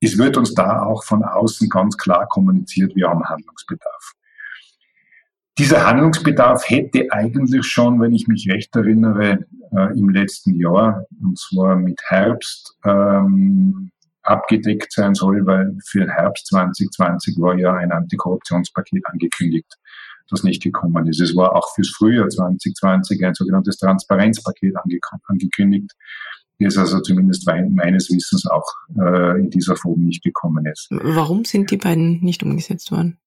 es 0.00 0.16
wird 0.16 0.36
uns 0.36 0.54
da 0.54 0.82
auch 0.82 1.02
von 1.02 1.24
außen 1.24 1.68
ganz 1.68 1.96
klar 1.96 2.28
kommuniziert, 2.28 2.94
wir 2.94 3.08
haben 3.08 3.24
Handlungsbedarf. 3.24 4.12
Dieser 5.58 5.84
Handlungsbedarf 5.84 6.68
hätte 6.68 7.10
eigentlich 7.10 7.66
schon, 7.66 8.00
wenn 8.00 8.12
ich 8.12 8.28
mich 8.28 8.48
recht 8.48 8.74
erinnere, 8.76 9.44
äh, 9.72 9.98
im 9.98 10.08
letzten 10.10 10.54
Jahr, 10.54 11.04
und 11.20 11.36
zwar 11.36 11.74
mit 11.74 12.00
Herbst, 12.06 12.76
ähm, 12.84 13.90
abgedeckt 14.22 14.92
sein 14.92 15.14
soll, 15.14 15.44
weil 15.46 15.76
für 15.84 16.06
Herbst 16.06 16.46
2020 16.48 17.38
war 17.38 17.58
ja 17.58 17.74
ein 17.74 17.90
Antikorruptionspaket 17.90 19.04
angekündigt, 19.06 19.74
das 20.30 20.44
nicht 20.44 20.62
gekommen 20.62 21.06
ist. 21.08 21.20
Es 21.20 21.34
war 21.34 21.56
auch 21.56 21.74
fürs 21.74 21.90
Frühjahr 21.90 22.28
2020 22.28 23.24
ein 23.24 23.34
sogenanntes 23.34 23.78
Transparenzpaket 23.78 24.74
angekündigt, 25.24 25.90
das 26.60 26.76
also 26.76 27.00
zumindest 27.00 27.46
meines 27.46 28.10
Wissens 28.10 28.46
auch 28.46 28.66
äh, 28.96 29.40
in 29.40 29.50
dieser 29.50 29.74
Form 29.74 30.04
nicht 30.04 30.22
gekommen 30.22 30.66
ist. 30.66 30.88
Warum 30.90 31.44
sind 31.44 31.70
die 31.72 31.78
beiden 31.78 32.20
nicht 32.20 32.44
umgesetzt 32.44 32.92
worden? 32.92 33.18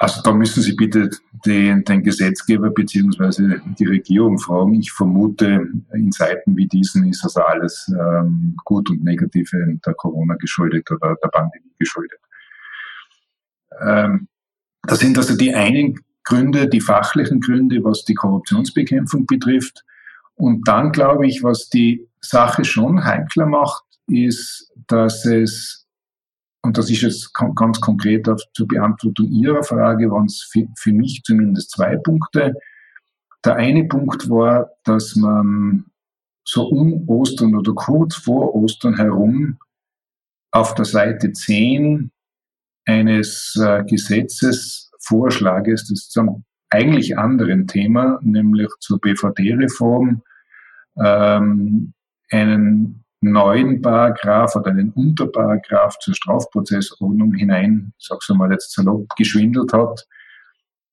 Also 0.00 0.22
da 0.22 0.32
müssen 0.32 0.62
Sie 0.62 0.74
bitte 0.74 1.10
den, 1.44 1.82
den 1.84 2.04
Gesetzgeber 2.04 2.70
beziehungsweise 2.70 3.60
die 3.78 3.86
Regierung 3.86 4.38
fragen. 4.38 4.74
Ich 4.74 4.92
vermute, 4.92 5.66
in 5.92 6.12
Zeiten 6.12 6.56
wie 6.56 6.68
diesen 6.68 7.08
ist 7.08 7.24
also 7.24 7.40
alles 7.40 7.92
ähm, 7.92 8.56
gut 8.64 8.88
und 8.90 9.02
negative 9.02 9.56
der 9.84 9.94
Corona 9.94 10.36
geschuldet 10.36 10.88
oder 10.92 11.16
der 11.20 11.28
Pandemie 11.28 11.72
geschuldet. 11.80 12.20
Ähm, 13.80 14.28
das 14.82 15.00
sind 15.00 15.18
also 15.18 15.36
die 15.36 15.52
einen 15.52 15.98
Gründe, 16.22 16.68
die 16.68 16.80
fachlichen 16.80 17.40
Gründe, 17.40 17.82
was 17.82 18.04
die 18.04 18.14
Korruptionsbekämpfung 18.14 19.26
betrifft. 19.26 19.84
Und 20.36 20.68
dann 20.68 20.92
glaube 20.92 21.26
ich, 21.26 21.42
was 21.42 21.68
die 21.70 22.06
Sache 22.20 22.64
schon 22.64 23.04
heikler 23.04 23.46
macht, 23.46 23.82
ist, 24.06 24.72
dass 24.86 25.24
es 25.24 25.77
und 26.62 26.76
das 26.76 26.90
ist 26.90 27.02
jetzt 27.02 27.32
ganz 27.54 27.80
konkret 27.80 28.28
auf, 28.28 28.42
zur 28.54 28.66
Beantwortung 28.68 29.28
Ihrer 29.28 29.62
Frage, 29.62 30.10
waren 30.10 30.26
es 30.26 30.48
für, 30.50 30.66
für 30.76 30.92
mich 30.92 31.22
zumindest 31.24 31.70
zwei 31.70 31.96
Punkte. 31.96 32.54
Der 33.44 33.54
eine 33.56 33.84
Punkt 33.84 34.28
war, 34.28 34.70
dass 34.84 35.16
man 35.16 35.86
so 36.44 36.68
um 36.68 37.08
Ostern 37.08 37.54
oder 37.54 37.72
kurz 37.74 38.16
vor 38.16 38.54
Ostern 38.54 38.96
herum 38.96 39.58
auf 40.50 40.74
der 40.74 40.86
Seite 40.86 41.32
10 41.32 42.10
eines 42.86 43.58
äh, 43.62 43.84
Gesetzesvorschlages, 43.84 45.88
das 45.88 46.06
ist 46.06 46.18
einem 46.18 46.44
eigentlich 46.70 47.18
anderen 47.18 47.66
Thema, 47.66 48.18
nämlich 48.22 48.68
zur 48.80 49.00
BVD-Reform, 49.00 50.22
ähm, 51.02 51.94
einen 52.30 53.04
neuen 53.20 53.82
Paragraph 53.82 54.54
oder 54.56 54.70
einen 54.70 54.90
Unterparagraph 54.90 55.98
zur 55.98 56.14
Strafprozessordnung 56.14 57.34
hinein, 57.34 57.92
sag's 57.98 58.28
mal 58.28 58.50
jetzt 58.52 58.72
salopp, 58.72 59.08
geschwindelt 59.16 59.72
hat, 59.72 60.06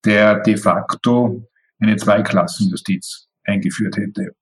der 0.05 0.39
de 0.39 0.57
facto 0.57 1.47
eine 1.79 1.97
Zweiklassenjustiz 1.97 3.27
eingeführt 3.43 3.97
hätte. 3.97 4.35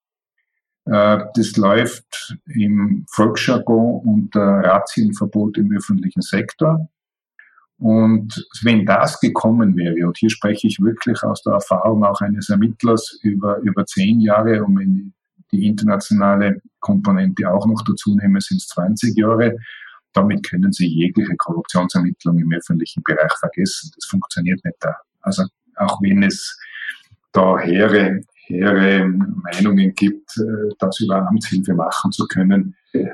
Äh, 0.85 1.25
das 1.35 1.55
läuft 1.57 2.37
im 2.45 3.05
Volksjargon 3.09 4.01
unter 4.05 4.41
Razzienverbot 4.41 5.57
im 5.57 5.75
öffentlichen 5.75 6.21
Sektor. 6.21 6.89
Und 7.79 8.47
wenn 8.61 8.85
das 8.85 9.19
gekommen 9.19 9.75
wäre, 9.75 10.07
und 10.07 10.17
hier 10.17 10.29
spreche 10.29 10.67
ich 10.67 10.79
wirklich 10.79 11.21
aus 11.23 11.41
der 11.41 11.53
Erfahrung 11.53 12.05
auch 12.05 12.21
eines 12.21 12.49
Ermittlers 12.49 13.19
über, 13.23 13.57
über 13.57 13.85
zehn 13.85 14.21
Jahre, 14.21 14.63
um 14.63 14.79
in 14.79 15.13
die 15.53 15.65
internationale 15.67 16.61
Komponente 16.79 17.49
auch 17.49 17.65
noch 17.65 17.83
dazu 17.85 18.15
nehmen, 18.15 18.41
sind 18.41 18.57
es 18.57 18.67
20 18.67 19.15
Jahre. 19.17 19.55
Damit 20.11 20.47
können 20.47 20.71
Sie 20.71 20.87
jegliche 20.87 21.35
Korruptionsermittlung 21.37 22.37
im 22.39 22.51
öffentlichen 22.51 23.01
Bereich 23.03 23.31
vergessen. 23.39 23.91
Das 23.95 24.05
funktioniert 24.05 24.63
nicht 24.65 24.77
da. 24.79 24.95
Also 25.21 25.43
auch 25.75 26.01
wenn 26.01 26.23
es 26.23 26.59
da 27.31 27.57
hehre, 27.59 28.21
hehre 28.45 29.07
Meinungen 29.07 29.93
gibt, 29.93 30.37
äh, 30.37 30.75
das 30.79 30.99
über 30.99 31.27
Amtshilfe 31.27 31.73
machen 31.73 32.11
zu 32.11 32.27
können, 32.27 32.75
äh, 32.93 33.07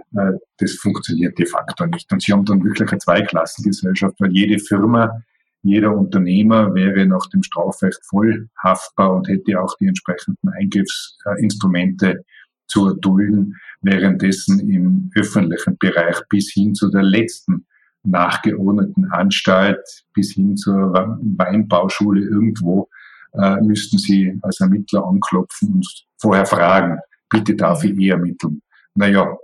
das 0.57 0.73
funktioniert 0.73 1.37
de 1.37 1.45
facto 1.45 1.85
nicht. 1.85 2.11
Und 2.11 2.21
Sie 2.21 2.33
haben 2.33 2.45
dann 2.45 2.63
wirklich 2.63 2.89
eine 2.89 2.99
Zweiklassengesellschaft, 2.99 4.15
weil 4.19 4.31
jede 4.31 4.59
Firma, 4.59 5.21
jeder 5.61 5.95
Unternehmer 5.95 6.73
wäre 6.73 7.05
nach 7.05 7.27
dem 7.27 7.43
Strafrecht 7.43 7.99
voll 8.05 8.49
haftbar 8.57 9.15
und 9.15 9.27
hätte 9.27 9.61
auch 9.61 9.75
die 9.77 9.87
entsprechenden 9.87 10.49
Eingriffsinstrumente 10.49 12.23
zu 12.67 12.87
erdulden, 12.87 13.55
währenddessen 13.81 14.69
im 14.69 15.11
öffentlichen 15.15 15.77
Bereich 15.77 16.17
bis 16.29 16.51
hin 16.53 16.75
zu 16.75 16.89
der 16.89 17.03
letzten 17.03 17.65
nachgeordneten 18.03 19.11
Anstalt, 19.11 19.85
bis 20.13 20.33
hin 20.33 20.55
zur 20.55 20.93
Weinbauschule 20.93 22.21
irgendwo, 22.21 22.87
äh, 23.33 23.59
müssten 23.61 23.97
Sie 23.97 24.37
als 24.41 24.59
Ermittler 24.61 25.05
anklopfen 25.05 25.73
und 25.75 25.87
vorher 26.17 26.45
fragen, 26.45 26.99
bitte 27.29 27.55
darf 27.55 27.83
ich 27.83 27.97
eh 27.97 28.09
ermitteln? 28.09 28.61
Naja, 28.95 29.37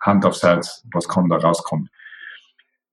Hand 0.00 0.24
aufs 0.24 0.42
Herz, 0.42 0.82
was 0.92 1.08
kann 1.08 1.28
da 1.28 1.36
rauskommen? 1.36 1.88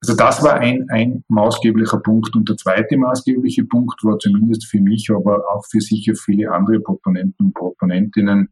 Also 0.02 0.16
das 0.16 0.44
war 0.44 0.56
ein, 0.56 0.88
ein 0.90 1.24
maßgeblicher 1.28 2.00
Punkt. 2.00 2.36
Und 2.36 2.50
der 2.50 2.58
zweite 2.58 2.98
maßgebliche 2.98 3.66
Punkt 3.66 4.04
war 4.04 4.20
zumindest 4.20 4.68
für 4.68 4.80
mich, 4.80 5.10
aber 5.10 5.44
auch 5.50 5.66
für 5.70 5.82
sicher 5.82 6.14
viele 6.16 6.52
andere 6.52 6.80
Proponenten 6.80 7.48
und 7.48 7.54
Proponentinnen 7.54 8.50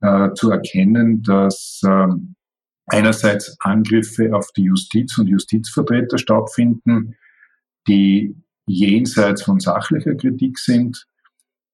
äh, 0.00 0.32
zu 0.34 0.50
erkennen, 0.50 1.22
dass 1.22 1.80
äh, 1.84 2.08
einerseits 2.86 3.56
Angriffe 3.60 4.34
auf 4.34 4.52
die 4.52 4.64
Justiz 4.64 5.16
und 5.18 5.28
Justizvertreter 5.28 6.18
stattfinden, 6.18 7.16
die 7.88 8.36
jenseits 8.66 9.42
von 9.42 9.60
sachlicher 9.60 10.14
Kritik 10.14 10.58
sind 10.58 11.06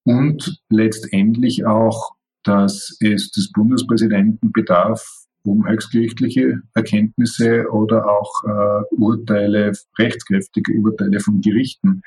und 0.04 0.60
letztendlich 0.70 1.66
auch, 1.66 2.14
dass 2.42 2.96
es 3.00 3.30
des 3.30 3.52
Bundespräsidenten 3.52 4.52
bedarf, 4.52 5.19
um 5.44 5.66
höchstgerichtliche 5.66 6.60
Erkenntnisse 6.74 7.68
oder 7.70 8.08
auch 8.08 8.30
äh, 8.44 8.94
Urteile, 8.94 9.72
rechtskräftige 9.98 10.72
Urteile 10.74 11.20
von 11.20 11.40
Gerichten 11.40 12.02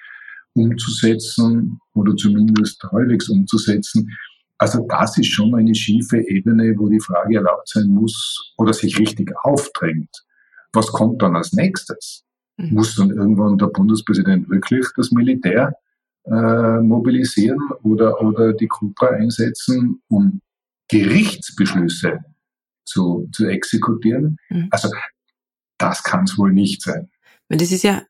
umzusetzen 0.54 1.80
oder 1.93 2.15
zumindest 2.15 2.84
halbwegs 2.91 3.30
umzusetzen. 3.30 4.10
Also 4.58 4.86
das 4.88 5.17
ist 5.17 5.28
schon 5.28 5.56
eine 5.56 5.74
schiefe 5.74 6.19
Ebene, 6.28 6.76
wo 6.78 6.88
die 6.88 7.00
Frage 7.00 7.38
erlaubt 7.38 7.67
sein 7.67 7.88
muss 7.88 8.54
oder 8.58 8.74
sich 8.74 8.98
richtig 9.00 9.34
aufdrängt. 9.43 10.24
Was 10.72 10.88
kommt 10.88 11.22
dann 11.22 11.36
als 11.36 11.54
nächstes? 11.54 12.24
Mhm. 12.58 12.74
Muss 12.76 12.96
dann 12.96 13.10
irgendwann 13.10 13.58
der 13.58 13.67
Bundespräsident 13.67 14.50
wirklich 14.50 14.86
das 14.96 15.12
Militär 15.12 15.76
äh, 16.26 16.80
mobilisieren 16.80 17.60
oder, 17.82 18.22
oder 18.22 18.54
die 18.54 18.67
Cobra 18.67 19.08
einsetzen, 19.08 20.02
um 20.08 20.39
Gerichtsbeschlüsse 20.88 22.19
zu, 22.86 23.30
zu 23.32 23.46
exekutieren. 23.48 24.38
Mhm. 24.50 24.67
Also 24.72 24.89
das 25.78 26.04
kann 26.04 26.24
es 26.26 26.38
wohl 26.38 26.54
nicht 26.54 26.82
sein. 26.82 27.10
Das 27.50 27.72
ist 27.72 27.84
ja 27.84 28.04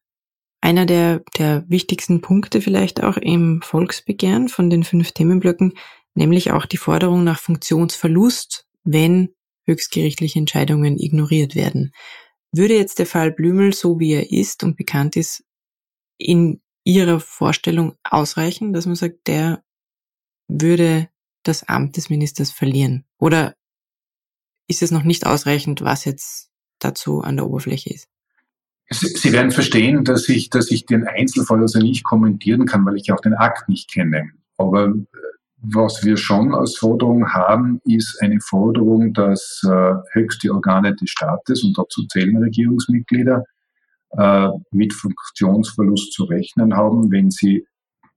einer 0.61 0.85
der, 0.85 1.23
der 1.37 1.65
wichtigsten 1.67 2.21
Punkte 2.21 2.61
vielleicht 2.61 3.03
auch 3.03 3.17
im 3.17 3.61
Volksbegehren 3.61 4.47
von 4.47 4.69
den 4.69 4.83
fünf 4.83 5.11
Themenblöcken, 5.11 5.73
nämlich 6.15 6.51
auch 6.51 6.65
die 6.65 6.77
Forderung 6.77 7.23
nach 7.23 7.39
Funktionsverlust, 7.39 8.65
wenn 8.83 9.33
höchstgerichtliche 9.65 10.39
Entscheidungen 10.39 10.97
ignoriert 10.97 11.55
werden. 11.55 11.93
Würde 12.53 12.75
jetzt 12.75 12.99
der 12.99 13.07
Fall 13.07 13.31
Blümel, 13.31 13.73
so 13.73 13.99
wie 13.99 14.13
er 14.13 14.31
ist 14.31 14.63
und 14.63 14.77
bekannt 14.77 15.15
ist, 15.15 15.43
in 16.17 16.61
Ihrer 16.85 17.19
Vorstellung 17.19 17.95
ausreichen, 18.03 18.73
dass 18.73 18.85
man 18.85 18.95
sagt, 18.95 19.27
der 19.27 19.63
würde 20.47 21.09
das 21.43 21.63
Amt 21.63 21.97
des 21.97 22.09
Ministers 22.09 22.51
verlieren? 22.51 23.05
Oder 23.17 23.55
ist 24.67 24.81
es 24.81 24.91
noch 24.91 25.03
nicht 25.03 25.25
ausreichend, 25.25 25.81
was 25.81 26.05
jetzt 26.05 26.49
dazu 26.79 27.21
an 27.21 27.37
der 27.37 27.47
Oberfläche 27.47 27.93
ist. 27.93 28.07
Sie 28.89 29.31
werden 29.31 29.51
verstehen, 29.51 30.03
dass 30.03 30.29
ich, 30.29 30.49
dass 30.49 30.69
ich 30.69 30.85
den 30.85 31.07
Einzelfall 31.07 31.61
also 31.61 31.79
nicht 31.79 32.03
kommentieren 32.03 32.65
kann, 32.65 32.85
weil 32.85 32.97
ich 32.97 33.11
auch 33.11 33.21
den 33.21 33.33
Akt 33.33 33.69
nicht 33.69 33.91
kenne. 33.91 34.29
Aber 34.57 34.87
äh, 34.87 35.05
was 35.57 36.03
wir 36.03 36.17
schon 36.17 36.53
als 36.53 36.77
Forderung 36.77 37.33
haben, 37.33 37.79
ist 37.85 38.21
eine 38.21 38.39
Forderung, 38.41 39.13
dass 39.13 39.61
äh, 39.63 39.93
höchste 40.11 40.51
Organe 40.51 40.95
des 40.95 41.09
Staates, 41.09 41.63
und 41.63 41.77
dazu 41.77 42.05
zählen 42.07 42.37
Regierungsmitglieder, 42.37 43.43
äh, 44.17 44.49
mit 44.71 44.93
Funktionsverlust 44.93 46.11
zu 46.11 46.25
rechnen 46.25 46.75
haben, 46.75 47.09
wenn 47.11 47.31
sie 47.31 47.65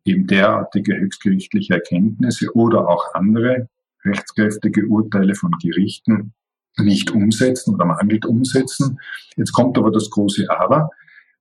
eben 0.05 0.27
derartige 0.27 0.97
höchstgerichtliche 0.97 1.75
Erkenntnisse 1.75 2.53
oder 2.55 2.89
auch 2.89 3.15
andere 3.15 3.69
rechtskräftige 4.07 4.87
Urteile 4.87 5.35
von 5.35 5.53
Gerichten 5.63 6.33
nicht 6.79 7.11
umsetzen 7.11 7.75
oder 7.75 7.87
mangelt 7.87 8.27
umsetzen. 8.27 8.99
Jetzt 9.37 9.53
kommt 9.53 9.79
aber 9.79 9.91
das 9.91 10.11
große 10.11 10.47
Aber, 10.51 10.91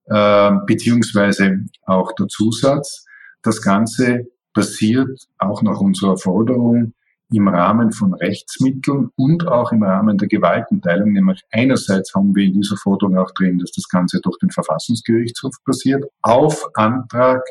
äh, 0.06 0.52
beziehungsweise 0.66 1.66
auch 1.86 2.14
der 2.14 2.28
Zusatz. 2.28 3.06
Das 3.42 3.62
Ganze 3.62 4.28
passiert 4.54 5.28
auch 5.38 5.62
nach 5.62 5.80
unserer 5.80 6.18
Forderung 6.18 6.94
im 7.32 7.48
Rahmen 7.48 7.92
von 7.92 8.14
Rechtsmitteln 8.14 9.10
und 9.16 9.48
auch 9.48 9.72
im 9.72 9.84
Rahmen 9.84 10.18
der 10.18 10.28
Gewaltenteilung. 10.28 11.12
Nämlich 11.12 11.44
einerseits 11.52 12.14
haben 12.14 12.36
wir 12.36 12.46
in 12.46 12.54
dieser 12.54 12.78
Forderung 12.78 13.18
auch 13.18 13.32
drin, 13.32 13.60
dass 13.60 13.72
das 13.72 13.90
Ganze 13.90 14.22
durch 14.22 14.38
den 14.38 14.52
Verfassungsgerichtshof 14.52 15.56
passiert, 15.66 16.06
auf 16.22 16.66
Antrag 16.76 17.42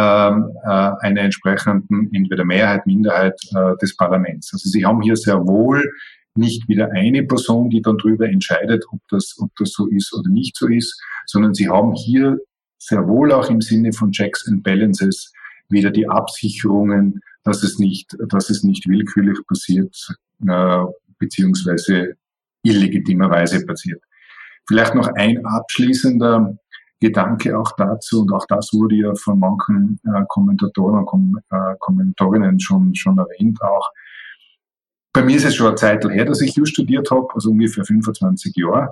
einer 0.00 1.20
entsprechenden 1.22 2.10
entweder 2.12 2.44
Mehrheit, 2.44 2.86
Minderheit 2.86 3.38
äh, 3.54 3.76
des 3.80 3.96
Parlaments. 3.96 4.50
Also 4.52 4.68
Sie 4.68 4.84
haben 4.84 5.00
hier 5.00 5.16
sehr 5.16 5.46
wohl 5.46 5.82
nicht 6.36 6.68
wieder 6.68 6.90
eine 6.92 7.24
Person, 7.24 7.70
die 7.70 7.80
dann 7.80 7.96
darüber 7.98 8.28
entscheidet, 8.28 8.84
ob 8.92 9.00
das, 9.08 9.36
ob 9.38 9.50
das 9.56 9.72
so 9.72 9.86
ist 9.86 10.12
oder 10.14 10.28
nicht 10.28 10.56
so 10.56 10.68
ist, 10.68 11.00
sondern 11.26 11.54
Sie 11.54 11.68
haben 11.68 11.94
hier 11.94 12.38
sehr 12.78 13.06
wohl 13.08 13.32
auch 13.32 13.48
im 13.50 13.60
Sinne 13.60 13.92
von 13.92 14.12
Checks 14.12 14.46
and 14.48 14.62
Balances 14.62 15.32
wieder 15.68 15.90
die 15.90 16.08
Absicherungen, 16.08 17.20
dass 17.42 17.62
es 17.62 17.78
nicht, 17.78 18.16
dass 18.28 18.50
es 18.50 18.62
nicht 18.62 18.86
willkürlich 18.88 19.38
passiert, 19.48 19.96
äh, 20.46 20.84
beziehungsweise 21.18 22.14
illegitimerweise 22.62 23.64
passiert. 23.64 24.02
Vielleicht 24.68 24.94
noch 24.94 25.08
ein 25.14 25.44
abschließender 25.44 26.58
Gedanke 27.00 27.58
auch 27.58 27.72
dazu, 27.76 28.22
und 28.22 28.32
auch 28.32 28.46
das 28.46 28.70
wurde 28.72 28.96
ja 28.96 29.14
von 29.14 29.38
manchen 29.38 30.00
äh, 30.04 30.22
Kommentatoren 30.28 31.00
und 31.00 31.06
Kom 31.06 31.38
äh, 31.50 31.74
Kommentatorinnen 31.78 32.58
schon, 32.58 32.94
schon 32.94 33.18
erwähnt 33.18 33.60
auch. 33.62 33.90
Bei 35.12 35.22
mir 35.22 35.36
ist 35.36 35.44
es 35.44 35.54
schon 35.54 35.68
eine 35.68 35.76
Zeit 35.76 36.04
her, 36.04 36.24
dass 36.24 36.40
ich 36.40 36.54
Just 36.54 36.72
studiert 36.72 37.10
habe, 37.10 37.26
also 37.34 37.50
ungefähr 37.50 37.84
25 37.84 38.54
Jahre. 38.56 38.90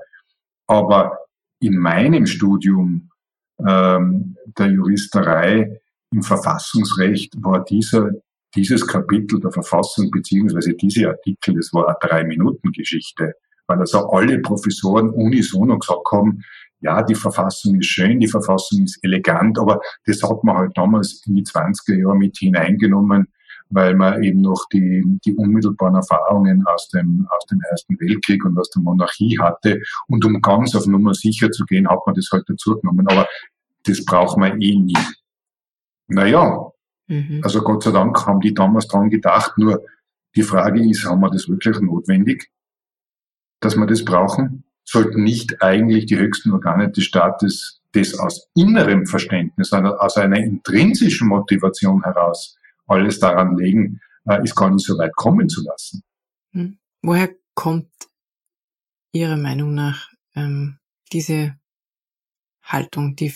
Aber 0.66 1.18
in 1.60 1.76
meinem 1.78 2.26
Studium 2.26 3.10
ähm, 3.58 4.36
der 4.58 4.66
Juristerei 4.66 5.80
im 6.12 6.22
Verfassungsrecht 6.22 7.34
war 7.42 7.64
dieser, 7.64 8.10
dieses 8.54 8.86
Kapitel 8.86 9.40
der 9.40 9.50
Verfassung 9.50 10.10
beziehungsweise 10.10 10.74
diese 10.74 11.08
Artikel, 11.08 11.56
das 11.56 11.72
war 11.72 11.88
eine 11.88 11.96
Drei-Minuten-Geschichte, 12.00 13.34
weil 13.66 13.78
also 13.78 14.08
alle 14.10 14.38
Professoren 14.40 15.10
unisono 15.10 15.78
gesagt 15.78 16.06
haben, 16.12 16.42
ja, 16.84 17.02
die 17.02 17.14
Verfassung 17.14 17.76
ist 17.76 17.86
schön, 17.86 18.20
die 18.20 18.28
Verfassung 18.28 18.84
ist 18.84 19.02
elegant, 19.02 19.58
aber 19.58 19.80
das 20.04 20.22
hat 20.22 20.44
man 20.44 20.58
halt 20.58 20.76
damals 20.76 21.22
in 21.26 21.36
die 21.36 21.42
20er 21.42 21.96
Jahre 21.96 22.16
mit 22.16 22.36
hineingenommen, 22.36 23.28
weil 23.70 23.94
man 23.94 24.22
eben 24.22 24.42
noch 24.42 24.66
die, 24.70 25.02
die 25.24 25.34
unmittelbaren 25.34 25.94
Erfahrungen 25.94 26.62
aus 26.66 26.88
dem, 26.90 27.26
aus 27.30 27.46
dem 27.46 27.60
Ersten 27.70 27.98
Weltkrieg 27.98 28.44
und 28.44 28.58
aus 28.58 28.68
der 28.68 28.82
Monarchie 28.82 29.38
hatte. 29.40 29.80
Und 30.08 30.26
um 30.26 30.42
ganz 30.42 30.74
auf 30.74 30.86
Nummer 30.86 31.14
sicher 31.14 31.50
zu 31.50 31.64
gehen, 31.64 31.88
hat 31.88 32.00
man 32.04 32.14
das 32.14 32.28
halt 32.30 32.44
dazu 32.48 32.78
genommen. 32.78 33.08
Aber 33.08 33.26
das 33.84 34.04
braucht 34.04 34.36
man 34.36 34.60
eh 34.60 34.76
nie. 34.76 34.92
Naja, 36.08 36.70
mhm. 37.06 37.40
also 37.42 37.62
Gott 37.62 37.82
sei 37.82 37.92
Dank 37.92 38.26
haben 38.26 38.40
die 38.40 38.52
damals 38.52 38.88
dran 38.88 39.08
gedacht, 39.08 39.56
nur 39.56 39.82
die 40.36 40.42
Frage 40.42 40.86
ist, 40.86 41.06
haben 41.06 41.20
wir 41.20 41.30
das 41.30 41.48
wirklich 41.48 41.80
notwendig, 41.80 42.50
dass 43.60 43.74
wir 43.74 43.86
das 43.86 44.04
brauchen? 44.04 44.63
Sollten 44.84 45.22
nicht 45.22 45.62
eigentlich 45.62 46.06
die 46.06 46.18
höchsten 46.18 46.52
Organe 46.52 46.90
des 46.90 47.04
Staates 47.04 47.80
das 47.94 48.18
aus 48.18 48.48
innerem 48.54 49.06
Verständnis, 49.06 49.72
aus 49.72 50.16
einer 50.16 50.38
intrinsischen 50.38 51.28
Motivation 51.28 52.02
heraus 52.02 52.56
alles 52.86 53.18
daran 53.18 53.56
legen, 53.56 54.00
äh, 54.26 54.42
ist 54.42 54.56
gar 54.56 54.70
nicht 54.70 54.84
so 54.84 54.98
weit 54.98 55.14
kommen 55.14 55.48
zu 55.48 55.62
lassen. 55.64 56.02
Hm. 56.52 56.78
Woher 57.02 57.30
kommt 57.54 57.90
Ihrer 59.12 59.36
Meinung 59.36 59.74
nach 59.74 60.10
ähm, 60.34 60.78
diese 61.12 61.56
Haltung, 62.62 63.14
die 63.16 63.32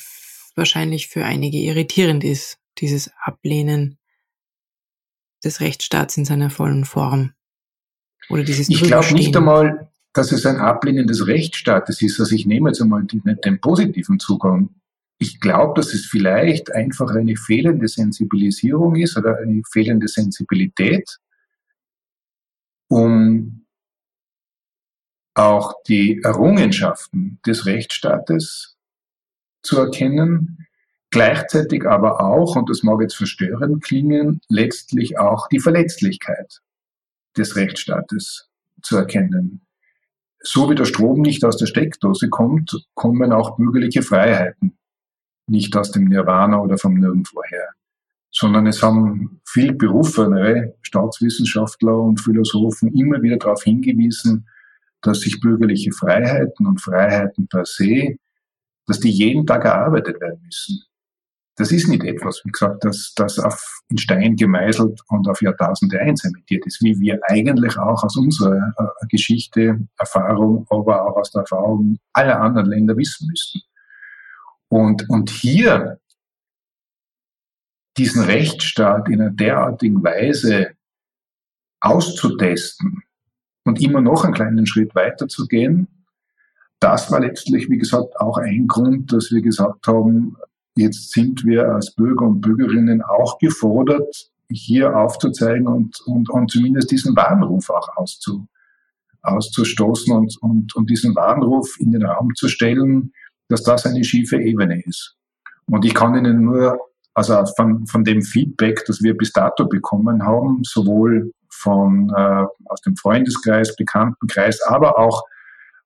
wahrscheinlich 0.56 1.08
für 1.08 1.24
einige 1.24 1.58
irritierend 1.58 2.24
ist, 2.24 2.58
dieses 2.78 3.10
Ablehnen 3.22 3.98
des 5.44 5.60
Rechtsstaats 5.60 6.16
in 6.16 6.24
seiner 6.24 6.50
vollen 6.50 6.84
Form. 6.84 7.32
Oder 8.28 8.42
dieses 8.42 8.68
Ich 8.68 8.82
glaube 8.82 9.12
nicht 9.14 9.36
einmal, 9.36 9.87
dass 10.12 10.32
es 10.32 10.46
ein 10.46 10.56
Ablehnen 10.56 11.06
des 11.06 11.26
Rechtsstaates 11.26 12.02
ist. 12.02 12.18
Also 12.18 12.34
ich 12.34 12.46
nehme 12.46 12.70
jetzt 12.70 12.80
einmal 12.80 13.04
den, 13.04 13.22
den 13.44 13.60
positiven 13.60 14.18
Zugang. 14.18 14.70
Ich 15.18 15.40
glaube, 15.40 15.74
dass 15.74 15.94
es 15.94 16.06
vielleicht 16.06 16.72
einfach 16.72 17.10
eine 17.10 17.36
fehlende 17.36 17.88
Sensibilisierung 17.88 18.96
ist 18.96 19.16
oder 19.16 19.38
eine 19.38 19.62
fehlende 19.70 20.08
Sensibilität, 20.08 21.18
um 22.88 23.66
auch 25.34 25.74
die 25.86 26.20
Errungenschaften 26.22 27.38
des 27.46 27.66
Rechtsstaates 27.66 28.76
zu 29.62 29.78
erkennen, 29.78 30.66
gleichzeitig 31.10 31.86
aber 31.86 32.20
auch, 32.20 32.56
und 32.56 32.68
das 32.70 32.82
mag 32.82 33.00
jetzt 33.00 33.16
verstörend 33.16 33.82
klingen, 33.84 34.40
letztlich 34.48 35.18
auch 35.18 35.48
die 35.48 35.60
Verletzlichkeit 35.60 36.60
des 37.36 37.56
Rechtsstaates 37.56 38.48
zu 38.82 38.96
erkennen. 38.96 39.67
So 40.40 40.70
wie 40.70 40.74
der 40.74 40.84
Strom 40.84 41.22
nicht 41.22 41.44
aus 41.44 41.56
der 41.56 41.66
Steckdose 41.66 42.28
kommt, 42.28 42.86
kommen 42.94 43.32
auch 43.32 43.56
bürgerliche 43.56 44.02
Freiheiten 44.02 44.78
nicht 45.48 45.76
aus 45.76 45.90
dem 45.90 46.04
Nirvana 46.04 46.60
oder 46.60 46.76
vom 46.76 46.94
Nirgendwo 46.94 47.42
her, 47.44 47.70
sondern 48.30 48.66
es 48.66 48.82
haben 48.82 49.40
viel 49.46 49.72
berufene 49.72 50.74
Staatswissenschaftler 50.82 51.96
und 51.96 52.20
Philosophen 52.20 52.94
immer 52.94 53.22
wieder 53.22 53.38
darauf 53.38 53.62
hingewiesen, 53.62 54.46
dass 55.00 55.20
sich 55.20 55.40
bürgerliche 55.40 55.92
Freiheiten 55.92 56.66
und 56.66 56.82
Freiheiten 56.82 57.48
per 57.48 57.64
se 57.64 58.18
dass 58.88 58.98
die 58.98 59.10
jeden 59.10 59.46
Tag 59.46 59.64
erarbeitet 59.64 60.20
werden 60.20 60.40
müssen. 60.42 60.82
Das 61.58 61.72
ist 61.72 61.88
nicht 61.88 62.04
etwas, 62.04 62.40
wie 62.44 62.52
gesagt, 62.52 62.84
das, 62.84 63.12
das 63.16 63.40
auf, 63.40 63.80
in 63.88 63.98
Stein 63.98 64.36
gemeißelt 64.36 65.00
und 65.08 65.28
auf 65.28 65.42
Jahrtausende 65.42 65.98
einzementiert 65.98 66.64
ist, 66.66 66.80
wie 66.82 66.98
wir 67.00 67.18
eigentlich 67.24 67.76
auch 67.76 68.04
aus 68.04 68.16
unserer 68.16 68.72
äh, 68.78 69.06
Geschichte, 69.08 69.80
Erfahrung, 69.98 70.68
aber 70.70 71.04
auch 71.04 71.16
aus 71.16 71.32
der 71.32 71.40
Erfahrung 71.40 71.98
aller 72.12 72.40
anderen 72.40 72.68
Länder 72.68 72.96
wissen 72.96 73.26
müssen. 73.26 73.60
Und, 74.68 75.10
und 75.10 75.30
hier 75.30 75.98
diesen 77.96 78.22
Rechtsstaat 78.22 79.08
in 79.08 79.20
einer 79.20 79.30
derartigen 79.30 80.04
Weise 80.04 80.68
auszutesten 81.80 83.02
und 83.64 83.80
immer 83.80 84.00
noch 84.00 84.24
einen 84.24 84.34
kleinen 84.34 84.66
Schritt 84.66 84.94
weiterzugehen, 84.94 85.88
das 86.78 87.10
war 87.10 87.18
letztlich, 87.18 87.68
wie 87.68 87.78
gesagt, 87.78 88.16
auch 88.20 88.38
ein 88.38 88.68
Grund, 88.68 89.12
dass 89.12 89.32
wir 89.32 89.42
gesagt 89.42 89.88
haben, 89.88 90.36
jetzt 90.76 91.12
sind 91.12 91.44
wir 91.44 91.72
als 91.72 91.94
Bürger 91.94 92.26
und 92.26 92.40
Bürgerinnen 92.40 93.02
auch 93.02 93.38
gefordert, 93.38 94.30
hier 94.50 94.96
aufzuzeigen 94.96 95.66
und, 95.66 96.00
und, 96.06 96.30
und 96.30 96.50
zumindest 96.50 96.90
diesen 96.90 97.14
Warnruf 97.14 97.68
auch 97.70 97.88
auszu, 97.96 98.46
auszustoßen 99.22 100.14
und, 100.14 100.36
und, 100.40 100.74
und 100.74 100.88
diesen 100.88 101.14
Warnruf 101.14 101.76
in 101.80 101.92
den 101.92 102.04
Raum 102.04 102.34
zu 102.34 102.48
stellen, 102.48 103.12
dass 103.48 103.62
das 103.62 103.86
eine 103.86 104.04
schiefe 104.04 104.40
Ebene 104.40 104.82
ist. 104.84 105.16
Und 105.66 105.84
ich 105.84 105.94
kann 105.94 106.14
Ihnen 106.14 106.44
nur, 106.44 106.78
also 107.12 107.44
von, 107.56 107.86
von 107.86 108.04
dem 108.04 108.22
Feedback, 108.22 108.84
das 108.86 109.02
wir 109.02 109.16
bis 109.16 109.32
dato 109.32 109.66
bekommen 109.66 110.22
haben, 110.22 110.60
sowohl 110.64 111.32
von 111.50 112.10
äh, 112.16 112.44
aus 112.66 112.80
dem 112.82 112.96
Freundeskreis, 112.96 113.76
Bekanntenkreis, 113.76 114.62
aber 114.62 114.98
auch 114.98 115.24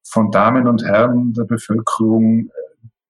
von 0.05 0.31
Damen 0.31 0.69
und 0.69 0.85
Herren 0.85 1.33
der 1.33 1.45
Bevölkerung, 1.45 2.51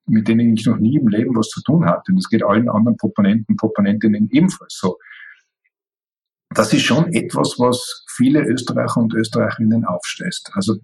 mit 0.06 0.28
denen 0.28 0.56
ich 0.56 0.66
noch 0.66 0.78
nie 0.78 0.96
im 0.96 1.08
Leben 1.08 1.36
was 1.36 1.48
zu 1.48 1.62
tun 1.62 1.86
hatte. 1.86 2.10
Und 2.12 2.16
das 2.16 2.28
geht 2.28 2.42
allen 2.42 2.68
anderen 2.68 2.96
Proponenten, 2.96 3.56
Proponentinnen 3.56 4.28
ebenfalls 4.30 4.78
so. 4.78 4.98
Das 6.50 6.72
ist 6.72 6.82
schon 6.82 7.12
etwas, 7.12 7.58
was 7.58 8.04
viele 8.14 8.44
Österreicher 8.44 8.98
und 8.98 9.14
Österreicherinnen 9.14 9.84
aufstößt. 9.84 10.50
Also 10.54 10.76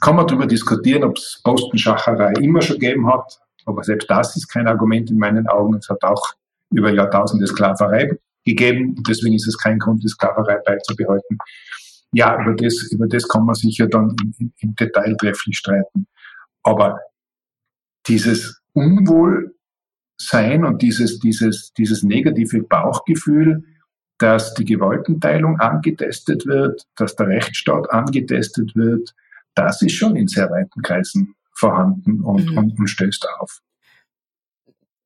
kann 0.00 0.16
man 0.16 0.26
darüber 0.26 0.46
diskutieren, 0.46 1.04
ob 1.04 1.16
es 1.16 1.40
Postenschacherei 1.44 2.32
immer 2.40 2.60
schon 2.60 2.78
gegeben 2.78 3.06
hat, 3.06 3.40
aber 3.66 3.84
selbst 3.84 4.10
das 4.10 4.36
ist 4.36 4.48
kein 4.48 4.66
Argument 4.66 5.10
in 5.10 5.18
meinen 5.18 5.46
Augen. 5.46 5.76
Es 5.76 5.88
hat 5.88 6.02
auch 6.02 6.34
über 6.70 6.92
Jahrtausende 6.92 7.46
Sklaverei 7.46 8.18
gegeben. 8.44 8.96
Deswegen 9.06 9.34
ist 9.34 9.46
es 9.46 9.58
kein 9.58 9.78
Grund, 9.78 10.02
die 10.02 10.08
Sklaverei 10.08 10.58
beizubehalten. 10.64 11.38
Ja, 12.12 12.40
über 12.40 12.54
das, 12.54 12.90
über 12.92 13.06
das 13.06 13.28
kann 13.28 13.44
man 13.44 13.54
sicher 13.54 13.86
dann 13.86 14.16
im, 14.38 14.52
im 14.58 14.74
Detail 14.74 15.16
trefflich 15.16 15.58
streiten. 15.58 16.06
Aber 16.62 16.98
dieses 18.08 18.60
Unwohlsein 18.72 20.64
und 20.64 20.82
dieses, 20.82 21.18
dieses, 21.18 21.72
dieses 21.72 22.02
negative 22.02 22.62
Bauchgefühl, 22.62 23.64
dass 24.18 24.54
die 24.54 24.64
Gewaltenteilung 24.64 25.60
angetestet 25.60 26.46
wird, 26.46 26.86
dass 26.96 27.16
der 27.16 27.28
Rechtsstaat 27.28 27.90
angetestet 27.90 28.74
wird, 28.74 29.14
das 29.54 29.82
ist 29.82 29.92
schon 29.92 30.16
in 30.16 30.28
sehr 30.28 30.50
weiten 30.50 30.82
Kreisen 30.82 31.34
vorhanden 31.52 32.20
und, 32.22 32.50
mhm. 32.50 32.58
und, 32.58 32.78
und 32.78 32.86
stößt 32.86 33.26
auf. 33.40 33.60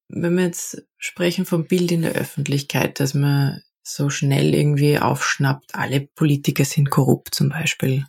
Wenn 0.08 0.36
wir 0.36 0.44
jetzt 0.44 0.84
sprechen 0.98 1.46
vom 1.46 1.66
Bild 1.66 1.92
in 1.92 2.02
der 2.02 2.12
Öffentlichkeit, 2.12 2.98
dass 2.98 3.14
man 3.14 3.62
so 3.82 4.10
schnell 4.10 4.54
irgendwie 4.54 4.98
aufschnappt, 4.98 5.74
alle 5.74 6.00
Politiker 6.00 6.64
sind 6.64 6.90
korrupt 6.90 7.34
zum 7.34 7.48
Beispiel. 7.48 8.04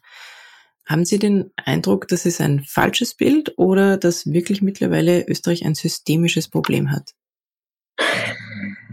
Haben 0.91 1.06
Sie 1.06 1.19
den 1.19 1.51
Eindruck, 1.56 2.10
dass 2.10 2.25
es 2.25 2.41
ein 2.41 2.65
falsches 2.67 3.13
Bild 3.13 3.54
oder 3.58 3.95
dass 3.95 4.27
wirklich 4.27 4.62
mittlerweile 4.62 5.25
Österreich 5.25 5.65
ein 5.65 5.73
systemisches 5.73 6.49
Problem 6.49 6.91
hat? 6.91 7.12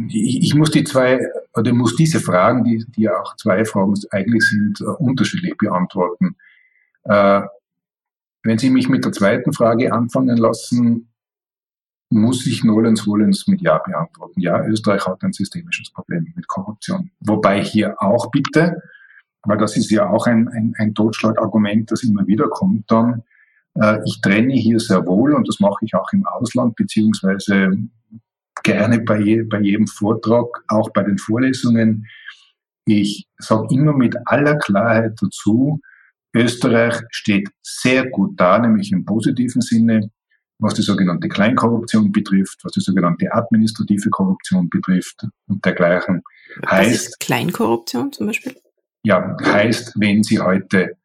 Ich, 0.08 0.42
ich 0.44 0.54
muss 0.54 0.70
die 0.70 0.84
zwei 0.84 1.18
oder 1.56 1.74
muss 1.74 1.96
diese 1.96 2.20
Fragen, 2.20 2.62
die, 2.62 2.84
die 2.96 3.08
auch 3.10 3.34
zwei 3.34 3.64
Fragen 3.64 3.94
eigentlich 4.12 4.44
sind, 4.44 4.80
uh, 4.80 4.92
unterschiedlich 4.92 5.56
beantworten. 5.58 6.36
Uh, 7.02 7.42
wenn 8.44 8.58
Sie 8.58 8.70
mich 8.70 8.88
mit 8.88 9.04
der 9.04 9.10
zweiten 9.10 9.52
Frage 9.52 9.92
anfangen 9.92 10.36
lassen, 10.36 11.10
muss 12.10 12.46
ich 12.46 12.62
Nolens 12.62 13.08
Wollens 13.08 13.48
mit 13.48 13.60
Ja 13.60 13.78
beantworten. 13.78 14.40
Ja, 14.40 14.64
Österreich 14.64 15.04
hat 15.04 15.24
ein 15.24 15.32
systemisches 15.32 15.90
Problem 15.90 16.32
mit 16.36 16.46
Korruption. 16.46 17.10
Wobei 17.18 17.64
hier 17.64 18.00
auch 18.00 18.30
bitte, 18.30 18.80
weil 19.44 19.58
das 19.58 19.76
ist 19.76 19.90
ja 19.90 20.08
auch 20.08 20.26
ein, 20.26 20.48
ein, 20.48 20.74
ein 20.78 20.94
Totschlagargument, 20.94 21.90
das 21.90 22.02
immer 22.02 22.26
wieder 22.26 22.48
kommt, 22.48 22.90
dann, 22.90 23.22
äh, 23.74 23.98
ich 24.04 24.20
trenne 24.20 24.54
hier 24.54 24.80
sehr 24.80 25.06
wohl, 25.06 25.34
und 25.34 25.48
das 25.48 25.60
mache 25.60 25.84
ich 25.84 25.94
auch 25.94 26.12
im 26.12 26.26
Ausland, 26.26 26.76
beziehungsweise 26.76 27.70
gerne 28.62 29.00
bei, 29.00 29.20
je, 29.20 29.42
bei 29.42 29.60
jedem 29.60 29.86
Vortrag, 29.86 30.46
auch 30.68 30.90
bei 30.90 31.02
den 31.02 31.18
Vorlesungen. 31.18 32.06
Ich 32.84 33.26
sage 33.38 33.68
immer 33.70 33.92
mit 33.92 34.16
aller 34.26 34.56
Klarheit 34.56 35.12
dazu, 35.20 35.80
Österreich 36.34 36.94
steht 37.10 37.48
sehr 37.62 38.08
gut 38.10 38.32
da, 38.36 38.58
nämlich 38.58 38.92
im 38.92 39.04
positiven 39.04 39.60
Sinne, 39.60 40.10
was 40.58 40.74
die 40.74 40.82
sogenannte 40.82 41.28
Kleinkorruption 41.28 42.12
betrifft, 42.12 42.58
was 42.64 42.72
die 42.72 42.80
sogenannte 42.80 43.32
administrative 43.32 44.10
Korruption 44.10 44.68
betrifft 44.68 45.26
und 45.46 45.64
dergleichen. 45.64 46.22
Heißt 46.66 46.90
ist 46.90 47.20
Kleinkorruption 47.20 48.12
zum 48.12 48.26
Beispiel? 48.26 48.56
Ja, 49.04 49.36
heißt, 49.42 49.94
wenn 49.98 50.22
Sie 50.22 50.38
heute 50.38 50.96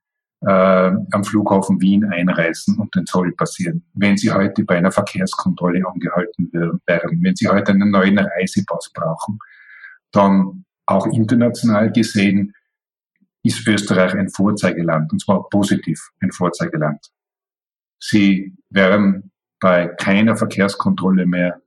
äh, 0.41 0.91
am 1.11 1.23
Flughafen 1.23 1.79
Wien 1.79 2.05
einreisen 2.05 2.77
und 2.77 2.93
den 2.95 3.05
Zoll 3.05 3.31
passieren, 3.33 3.85
wenn 3.93 4.17
Sie 4.17 4.31
heute 4.31 4.63
bei 4.63 4.77
einer 4.77 4.91
Verkehrskontrolle 4.91 5.85
angehalten 5.87 6.51
werden, 6.51 7.23
wenn 7.23 7.35
Sie 7.35 7.47
heute 7.47 7.71
einen 7.71 7.91
neuen 7.91 8.19
Reisepass 8.19 8.91
brauchen, 8.93 9.39
dann 10.11 10.65
auch 10.85 11.07
international 11.07 11.91
gesehen 11.91 12.53
ist 13.43 13.67
Österreich 13.67 14.13
ein 14.15 14.29
Vorzeigeland, 14.29 15.11
und 15.11 15.21
zwar 15.21 15.47
positiv 15.49 16.11
ein 16.21 16.31
Vorzeigeland. 16.31 16.99
Sie 17.99 18.55
werden 18.69 19.31
bei 19.59 19.87
keiner 19.87 20.35
Verkehrskontrolle 20.35 21.25
mehr 21.25 21.61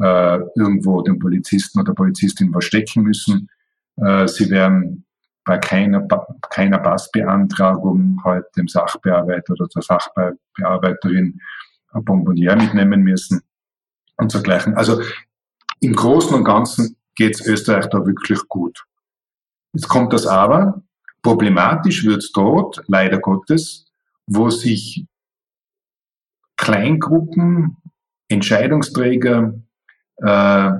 äh, 0.00 0.38
irgendwo 0.56 1.02
den 1.02 1.18
Polizisten 1.18 1.80
oder 1.80 1.94
Polizistin 1.94 2.52
verstecken 2.52 3.02
müssen. 3.02 3.48
Äh, 3.96 4.28
sie 4.28 4.48
werden 4.50 5.04
bei 5.48 5.56
keiner, 5.56 6.06
keiner 6.50 6.78
Passbeantragung 6.78 8.20
halt 8.22 8.44
dem 8.54 8.68
Sachbearbeiter 8.68 9.54
oder 9.54 9.66
der 9.74 9.80
Sachbearbeiterin 9.80 11.40
ein 11.92 12.04
Bonbonnier 12.04 12.54
mitnehmen 12.54 13.00
müssen 13.00 13.40
und 14.18 14.30
so 14.30 14.42
gleichen. 14.42 14.74
Also 14.74 15.00
im 15.80 15.94
Großen 15.94 16.34
und 16.34 16.44
Ganzen 16.44 16.96
geht 17.14 17.36
es 17.36 17.46
Österreich 17.46 17.86
da 17.88 18.04
wirklich 18.04 18.46
gut. 18.48 18.84
Jetzt 19.72 19.88
kommt 19.88 20.12
das 20.12 20.26
aber. 20.26 20.82
Problematisch 21.22 22.04
wird 22.04 22.28
dort, 22.34 22.82
leider 22.86 23.18
Gottes, 23.18 23.86
wo 24.26 24.50
sich 24.50 25.06
Kleingruppen, 26.58 27.78
Entscheidungsträger 28.28 29.54
äh, 30.18 30.70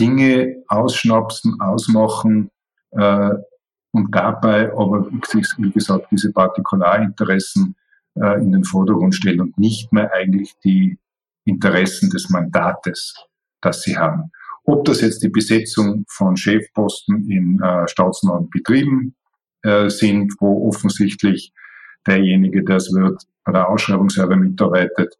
Dinge 0.00 0.64
ausschnapsen, 0.66 1.60
ausmachen 1.60 2.50
äh, 2.90 3.34
und 3.92 4.14
dabei 4.14 4.72
aber, 4.72 5.10
wie 5.10 5.70
gesagt, 5.70 6.06
diese 6.10 6.32
Partikularinteressen 6.32 7.74
äh, 8.14 8.40
in 8.40 8.52
den 8.52 8.64
Vordergrund 8.64 9.14
stellen 9.14 9.40
und 9.40 9.58
nicht 9.58 9.92
mehr 9.92 10.12
eigentlich 10.12 10.54
die 10.64 10.98
Interessen 11.44 12.10
des 12.10 12.30
Mandates, 12.30 13.14
das 13.60 13.82
sie 13.82 13.96
haben. 13.96 14.30
Ob 14.64 14.84
das 14.84 15.00
jetzt 15.00 15.22
die 15.22 15.28
Besetzung 15.28 16.04
von 16.08 16.36
Chefposten 16.36 17.28
in 17.28 17.60
äh, 17.60 17.88
staatsnahen 17.88 18.48
Betrieben 18.50 19.16
äh, 19.62 19.88
sind, 19.88 20.34
wo 20.38 20.68
offensichtlich 20.68 21.52
derjenige, 22.06 22.62
der 22.62 22.76
es 22.76 22.92
wird, 22.92 23.22
bei 23.44 23.52
der 23.52 23.68
Ausschreibung 23.68 24.10
selber 24.10 24.36
mitarbeitet, 24.36 25.14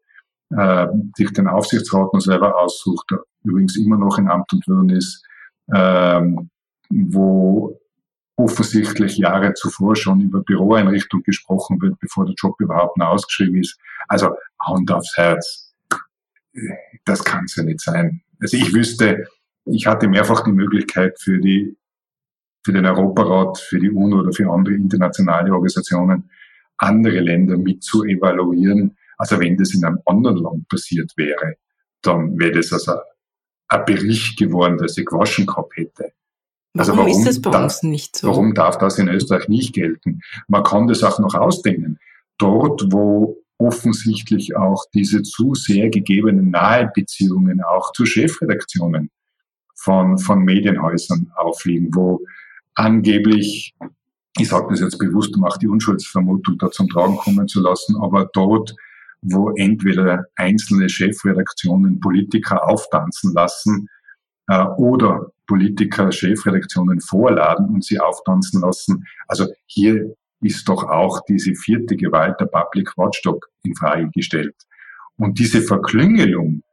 äh, 0.51 0.87
sich 1.15 1.31
den 1.33 1.47
Aufsichtsrat 1.47 2.13
noch 2.13 2.21
selber 2.21 2.57
aussucht, 2.57 3.11
übrigens 3.43 3.75
immer 3.77 3.97
noch 3.97 4.17
in 4.17 4.29
Amt 4.29 4.53
und 4.53 4.67
Würden 4.67 4.89
ist, 4.91 5.25
äh, 5.67 6.21
wo 6.89 7.80
offensichtlich 8.43 9.17
Jahre 9.17 9.53
zuvor 9.53 9.95
schon 9.95 10.21
über 10.21 10.41
Büroeinrichtung 10.41 11.23
gesprochen 11.23 11.81
wird, 11.81 11.99
bevor 11.99 12.25
der 12.25 12.35
Job 12.35 12.55
überhaupt 12.59 12.97
noch 12.97 13.07
ausgeschrieben 13.07 13.61
ist. 13.61 13.77
Also 14.07 14.35
Hand 14.59 14.91
aufs 14.91 15.15
Herz. 15.17 15.73
Das 17.05 17.23
kann 17.23 17.45
es 17.45 17.55
ja 17.55 17.63
nicht 17.63 17.81
sein. 17.81 18.21
Also 18.39 18.57
ich 18.57 18.73
wüsste, 18.73 19.27
ich 19.65 19.87
hatte 19.87 20.07
mehrfach 20.07 20.43
die 20.43 20.51
Möglichkeit 20.51 21.19
für 21.19 21.39
die 21.39 21.77
für 22.63 22.73
den 22.73 22.85
Europarat, 22.85 23.57
für 23.57 23.79
die 23.79 23.89
UNO 23.89 24.19
oder 24.19 24.31
für 24.31 24.47
andere 24.47 24.75
internationale 24.75 25.51
Organisationen 25.51 26.29
andere 26.81 27.19
Länder 27.19 27.57
mit 27.57 27.83
zu 27.83 28.03
evaluieren. 28.03 28.97
Also 29.17 29.39
wenn 29.39 29.55
das 29.57 29.73
in 29.73 29.85
einem 29.85 29.99
anderen 30.05 30.37
Land 30.37 30.67
passiert 30.67 31.11
wäre, 31.15 31.55
dann 32.01 32.37
wäre 32.39 32.53
das 32.53 32.73
also 32.73 32.93
ein 33.67 33.85
Bericht 33.85 34.37
geworden, 34.37 34.77
das 34.77 34.97
ich 34.97 35.05
gewaschen 35.05 35.45
gehabt 35.45 35.77
hätte. 35.77 36.10
Also 36.77 36.93
warum, 36.93 37.07
warum 37.07 37.19
ist 37.19 37.27
das 37.27 37.41
bei 37.41 37.51
darf, 37.51 37.63
uns 37.63 37.83
nicht 37.83 38.15
so? 38.15 38.27
Warum 38.27 38.53
darf 38.53 38.77
das 38.77 38.97
in 38.97 39.07
Österreich 39.07 39.47
nicht 39.49 39.73
gelten? 39.73 40.21
Man 40.47 40.63
kann 40.63 40.87
das 40.87 41.03
auch 41.03 41.19
noch 41.19 41.35
ausdehnen. 41.35 41.99
Dort, 42.37 42.91
wo 42.91 43.37
offensichtlich 43.57 44.55
auch 44.55 44.85
diese 44.93 45.21
zu 45.21 45.53
sehr 45.53 45.89
gegebenen 45.89 46.49
Nahebeziehungen 46.49 47.61
auch 47.61 47.91
zu 47.91 48.05
Chefredaktionen 48.05 49.11
von, 49.75 50.17
von 50.17 50.43
Medienhäusern 50.43 51.31
aufliegen, 51.35 51.93
wo 51.93 52.21
angeblich 52.73 53.75
ich 54.37 54.47
sage 54.47 54.67
das 54.69 54.79
jetzt 54.79 54.97
bewusst, 54.97 55.35
um 55.35 55.43
auch 55.43 55.57
die 55.57 55.67
Unschuldsvermutung 55.67 56.57
da 56.57 56.71
zum 56.71 56.87
Tragen 56.87 57.17
kommen 57.17 57.47
zu 57.47 57.61
lassen, 57.61 57.97
aber 58.01 58.29
dort, 58.33 58.73
wo 59.21 59.51
entweder 59.51 60.25
einzelne 60.35 60.89
Chefredaktionen 60.89 61.99
Politiker 61.99 62.67
auftanzen 62.67 63.33
lassen 63.33 63.87
äh, 64.51 64.65
oder 64.77 65.31
Politiker 65.47 66.11
Chefredaktionen 66.11 66.99
vorladen 66.99 67.67
und 67.67 67.85
sie 67.85 67.99
auftanzen 67.99 68.61
lassen. 68.61 69.05
Also 69.27 69.47
hier 69.65 70.13
ist 70.41 70.67
doch 70.67 70.83
auch 70.83 71.21
diese 71.27 71.55
vierte 71.55 71.95
Gewalt 71.95 72.39
der 72.39 72.47
Public 72.47 72.97
Watchdog 72.97 73.47
in 73.63 73.75
Frage 73.75 74.09
gestellt. 74.13 74.55
Und 75.17 75.39
diese 75.39 75.61
Verklüngelung, 75.61 76.63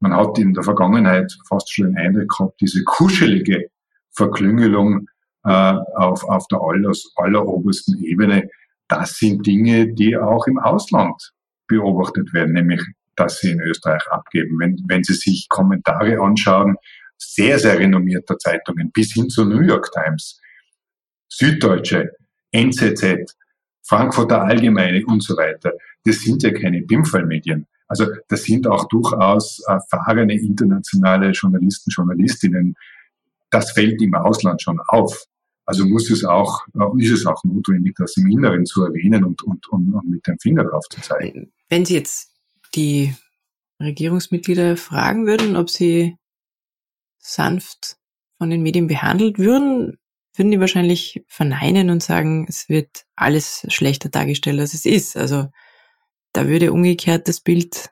man 0.00 0.14
hat 0.14 0.38
in 0.38 0.54
der 0.54 0.62
Vergangenheit 0.62 1.36
fast 1.46 1.72
schon 1.72 1.88
den 1.88 1.98
Eindruck 1.98 2.28
gehabt, 2.28 2.60
diese 2.60 2.82
kuschelige 2.84 3.68
Verklüngelung 4.12 5.06
äh, 5.44 5.74
auf, 5.96 6.24
auf 6.24 6.46
der 6.48 6.60
aller, 6.60 6.92
allerobersten 7.16 8.02
Ebene, 8.02 8.48
das 8.88 9.18
sind 9.18 9.46
Dinge, 9.46 9.92
die 9.92 10.16
auch 10.16 10.46
im 10.46 10.58
Ausland 10.58 11.32
beobachtet 11.66 12.32
werden, 12.32 12.54
nämlich 12.54 12.82
dass 13.16 13.40
sie 13.40 13.50
in 13.50 13.60
Österreich 13.60 14.06
abgeben. 14.10 14.58
Wenn, 14.58 14.82
wenn 14.88 15.04
Sie 15.04 15.12
sich 15.12 15.46
Kommentare 15.48 16.18
anschauen, 16.20 16.76
sehr, 17.20 17.58
sehr 17.58 17.78
renommierter 17.78 18.38
Zeitungen, 18.38 18.90
bis 18.92 19.12
hin 19.12 19.28
zur 19.28 19.46
New 19.46 19.60
York 19.60 19.90
Times, 19.92 20.40
Süddeutsche, 21.28 22.12
NZZ, 22.52 23.36
Frankfurter 23.82 24.42
Allgemeine 24.42 25.04
und 25.06 25.22
so 25.22 25.36
weiter, 25.36 25.72
das 26.04 26.20
sind 26.20 26.42
ja 26.42 26.52
keine 26.52 26.82
BIMFAL-Medien. 26.82 27.66
Also 27.88 28.06
das 28.28 28.44
sind 28.44 28.66
auch 28.66 28.88
durchaus 28.88 29.60
erfahrene 29.66 30.34
internationale 30.40 31.30
Journalisten, 31.30 31.90
Journalistinnen. 31.90 32.76
Das 33.50 33.72
fällt 33.72 34.00
im 34.00 34.14
Ausland 34.14 34.62
schon 34.62 34.80
auf. 34.88 35.26
Also 35.66 35.84
muss 35.84 36.10
es 36.10 36.24
auch, 36.24 36.62
äh, 36.74 37.02
ist 37.02 37.10
es 37.10 37.26
auch 37.26 37.42
notwendig, 37.44 37.94
das 37.96 38.16
im 38.16 38.28
Inneren 38.28 38.64
zu 38.64 38.84
erwähnen 38.84 39.24
und, 39.24 39.42
und, 39.42 39.68
und, 39.68 39.92
und 39.92 40.08
mit 40.08 40.26
dem 40.26 40.38
Finger 40.38 40.64
drauf 40.64 40.84
zu 40.88 41.00
zeigen. 41.00 41.52
Wenn 41.68 41.84
Sie 41.84 41.94
jetzt 41.94 42.32
die 42.74 43.14
Regierungsmitglieder 43.80 44.76
fragen 44.76 45.26
würden, 45.26 45.56
ob 45.56 45.70
sie 45.70 46.16
sanft 47.20 47.96
von 48.38 48.50
den 48.50 48.62
Medien 48.62 48.86
behandelt 48.86 49.38
würden, 49.38 49.98
würden 50.34 50.50
die 50.50 50.60
wahrscheinlich 50.60 51.24
verneinen 51.28 51.90
und 51.90 52.02
sagen, 52.02 52.46
es 52.48 52.68
wird 52.68 53.04
alles 53.16 53.66
schlechter 53.68 54.08
dargestellt, 54.08 54.60
als 54.60 54.74
es 54.74 54.86
ist. 54.86 55.16
Also 55.16 55.48
da 56.32 56.48
würde 56.48 56.72
umgekehrt 56.72 57.28
das 57.28 57.40
Bild 57.40 57.90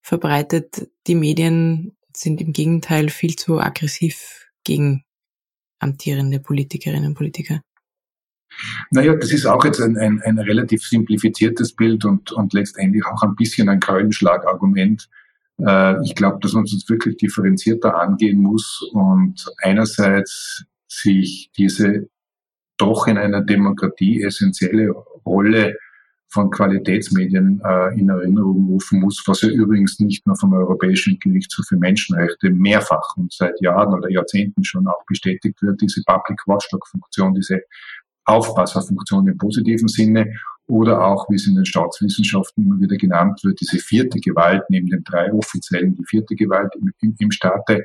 verbreitet, 0.00 0.88
die 1.06 1.14
Medien 1.14 1.96
sind 2.16 2.40
im 2.40 2.52
Gegenteil 2.52 3.08
viel 3.10 3.36
zu 3.36 3.60
aggressiv 3.60 4.46
gegen 4.62 5.04
amtierende 5.78 6.40
Politikerinnen 6.40 7.06
und 7.06 7.14
Politiker? 7.14 7.60
Naja, 8.90 9.14
das 9.16 9.32
ist 9.32 9.46
auch 9.46 9.64
jetzt 9.64 9.80
ein, 9.80 9.96
ein, 9.96 10.22
ein 10.22 10.38
relativ 10.38 10.82
simplifiziertes 10.84 11.74
Bild 11.74 12.04
und, 12.04 12.30
und 12.32 12.52
letztendlich 12.52 13.04
auch 13.04 13.22
ein 13.22 13.34
bisschen 13.34 13.68
ein 13.68 13.80
Keulenschlagargument. 13.80 15.08
Äh, 15.58 16.02
ich 16.02 16.14
glaube, 16.14 16.38
dass 16.40 16.52
man 16.52 16.64
es 16.64 16.84
wirklich 16.88 17.16
differenzierter 17.16 18.00
angehen 18.00 18.40
muss 18.40 18.82
und 18.92 19.44
einerseits 19.62 20.64
sich 20.88 21.50
diese 21.56 22.08
doch 22.76 23.06
in 23.06 23.18
einer 23.18 23.42
Demokratie 23.42 24.22
essentielle 24.22 24.90
Rolle 25.24 25.76
von 26.28 26.50
Qualitätsmedien 26.50 27.62
äh, 27.64 27.98
in 27.98 28.08
Erinnerung 28.08 28.66
rufen 28.66 29.00
muss, 29.00 29.22
was 29.26 29.42
ja 29.42 29.48
übrigens 29.48 30.00
nicht 30.00 30.26
nur 30.26 30.36
vom 30.36 30.52
Europäischen 30.52 31.16
Gerichtshof 31.20 31.66
für 31.68 31.76
Menschenrechte 31.76 32.50
mehrfach 32.50 33.16
und 33.16 33.32
seit 33.32 33.60
Jahren 33.60 33.94
oder 33.94 34.10
Jahrzehnten 34.10 34.64
schon 34.64 34.88
auch 34.88 35.04
bestätigt 35.06 35.62
wird, 35.62 35.80
diese 35.80 36.02
Public 36.04 36.40
Watchdog-Funktion, 36.46 37.34
diese 37.34 37.60
Aufpasserfunktion 38.24 39.28
im 39.28 39.38
positiven 39.38 39.86
Sinne 39.86 40.34
oder 40.66 41.04
auch, 41.04 41.28
wie 41.28 41.34
es 41.34 41.46
in 41.46 41.54
den 41.54 41.66
Staatswissenschaften 41.66 42.64
immer 42.64 42.80
wieder 42.80 42.96
genannt 42.96 43.40
wird, 43.44 43.60
diese 43.60 43.78
vierte 43.78 44.18
Gewalt 44.20 44.62
neben 44.68 44.88
den 44.88 45.04
drei 45.04 45.32
offiziellen, 45.32 45.94
die 45.94 46.04
vierte 46.04 46.34
Gewalt 46.34 46.74
im, 46.76 46.92
im, 47.00 47.14
im 47.18 47.30
Staate, 47.30 47.84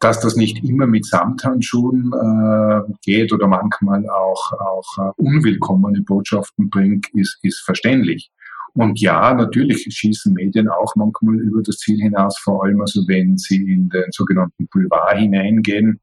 dass 0.00 0.20
das 0.20 0.36
nicht 0.36 0.62
immer 0.62 0.86
mit 0.86 1.06
Samthandschuhen 1.06 2.12
äh, 2.12 2.92
geht 3.02 3.32
oder 3.32 3.48
manchmal 3.48 4.08
auch, 4.08 4.52
auch 4.52 4.98
äh, 4.98 5.10
unwillkommene 5.16 6.02
Botschaften 6.02 6.70
bringt, 6.70 7.08
ist, 7.14 7.38
ist 7.42 7.64
verständlich. 7.64 8.30
Und 8.74 9.00
ja, 9.00 9.34
natürlich 9.34 9.86
schießen 9.90 10.32
Medien 10.32 10.68
auch 10.68 10.94
manchmal 10.94 11.40
über 11.40 11.62
das 11.62 11.78
Ziel 11.78 11.98
hinaus, 11.98 12.38
vor 12.38 12.64
allem 12.64 12.80
also 12.80 13.02
wenn 13.08 13.36
sie 13.36 13.56
in 13.56 13.88
den 13.88 14.12
sogenannten 14.12 14.68
Boulevard 14.68 15.18
hineingehen, 15.18 16.00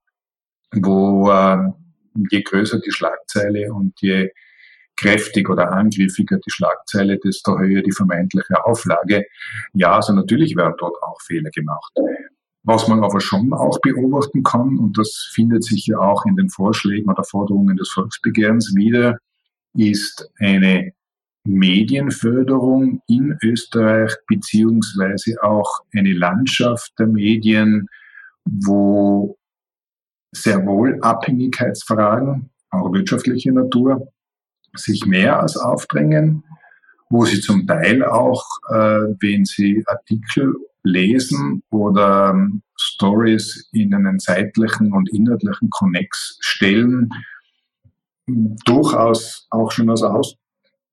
wo 0.74 1.32
äh, 1.32 1.70
je 2.32 2.42
größer 2.42 2.80
die 2.80 2.92
Schlagzeile 2.92 3.74
und 3.74 3.94
je 4.02 4.30
kräftig 4.98 5.50
oder 5.50 5.72
angriffiger 5.72 6.38
die 6.38 6.52
Schlagzeile, 6.52 7.18
desto 7.18 7.58
höher 7.58 7.82
die 7.82 7.92
vermeintliche 7.92 8.66
Auflage. 8.66 9.26
Ja, 9.74 9.94
also 9.96 10.14
natürlich 10.14 10.56
werden 10.56 10.76
dort 10.78 11.02
auch 11.04 11.22
Fehler 11.22 11.50
gemacht. 11.52 11.92
Was 12.64 12.88
man 12.88 13.04
aber 13.04 13.22
schon 13.22 13.54
auch 13.54 13.80
beobachten 13.82 14.42
kann, 14.42 14.80
und 14.80 14.98
das 14.98 15.30
findet 15.34 15.64
sich 15.64 15.86
ja 15.86 16.00
auch 16.00 16.26
in 16.26 16.36
den 16.36 16.50
Vorschlägen 16.50 17.10
oder 17.10 17.24
Forderungen 17.24 17.78
des 17.78 17.92
Volksbegehrens 17.92 18.74
wieder, 18.76 19.20
ist 19.76 20.32
eine 20.40 20.94
Medienförderung 21.46 23.02
in 23.08 23.38
Österreich 23.44 24.14
beziehungsweise 24.28 25.36
auch 25.44 25.82
eine 25.96 26.14
Landschaft 26.14 26.92
der 26.98 27.08
Medien, 27.08 27.88
wo 28.46 29.38
sehr 30.32 30.66
wohl 30.66 31.00
Abhängigkeitsfragen, 31.02 32.50
auch 32.72 32.92
wirtschaftliche 32.94 33.52
Natur, 33.52 34.12
sich 34.78 35.06
mehr 35.06 35.40
als 35.40 35.58
aufdrängen, 35.58 36.44
wo 37.10 37.26
sie 37.26 37.40
zum 37.40 37.68
Teil 37.68 38.04
auch, 38.04 38.46
äh, 38.70 39.14
wenn 39.20 39.46
sie 39.46 39.84
Artikel 39.88 40.54
lesen 40.84 41.64
oder 41.70 42.32
ähm, 42.32 42.62
Stories 42.78 43.70
in 43.72 43.94
einen 43.94 44.20
zeitlichen 44.20 44.94
und 44.94 45.10
inhaltlichen 45.12 45.70
Konnex 45.70 46.38
stellen, 46.42 47.10
durchaus 48.28 49.48
auch 49.50 49.72
schon 49.72 49.90
als 49.90 50.04
Aus, 50.04 50.36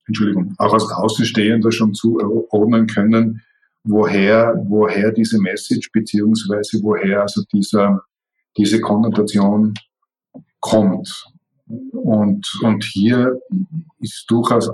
Entschuldigung, 0.06 0.54
auch 0.58 0.72
als 0.72 0.90
Außenstehender 0.90 1.72
schon 1.72 1.94
zuordnen 1.94 2.86
können, 2.86 3.42
woher, 3.84 4.54
woher 4.66 5.12
diese 5.12 5.40
Message 5.40 5.90
beziehungsweise 5.92 6.78
woher 6.82 7.22
also 7.22 7.42
dieser, 7.52 8.02
diese 8.56 8.80
Konnotation 8.80 9.74
kommt. 10.60 11.26
Und, 11.66 12.46
und 12.62 12.84
hier 12.84 13.38
ist 14.00 14.24
durchaus, 14.28 14.70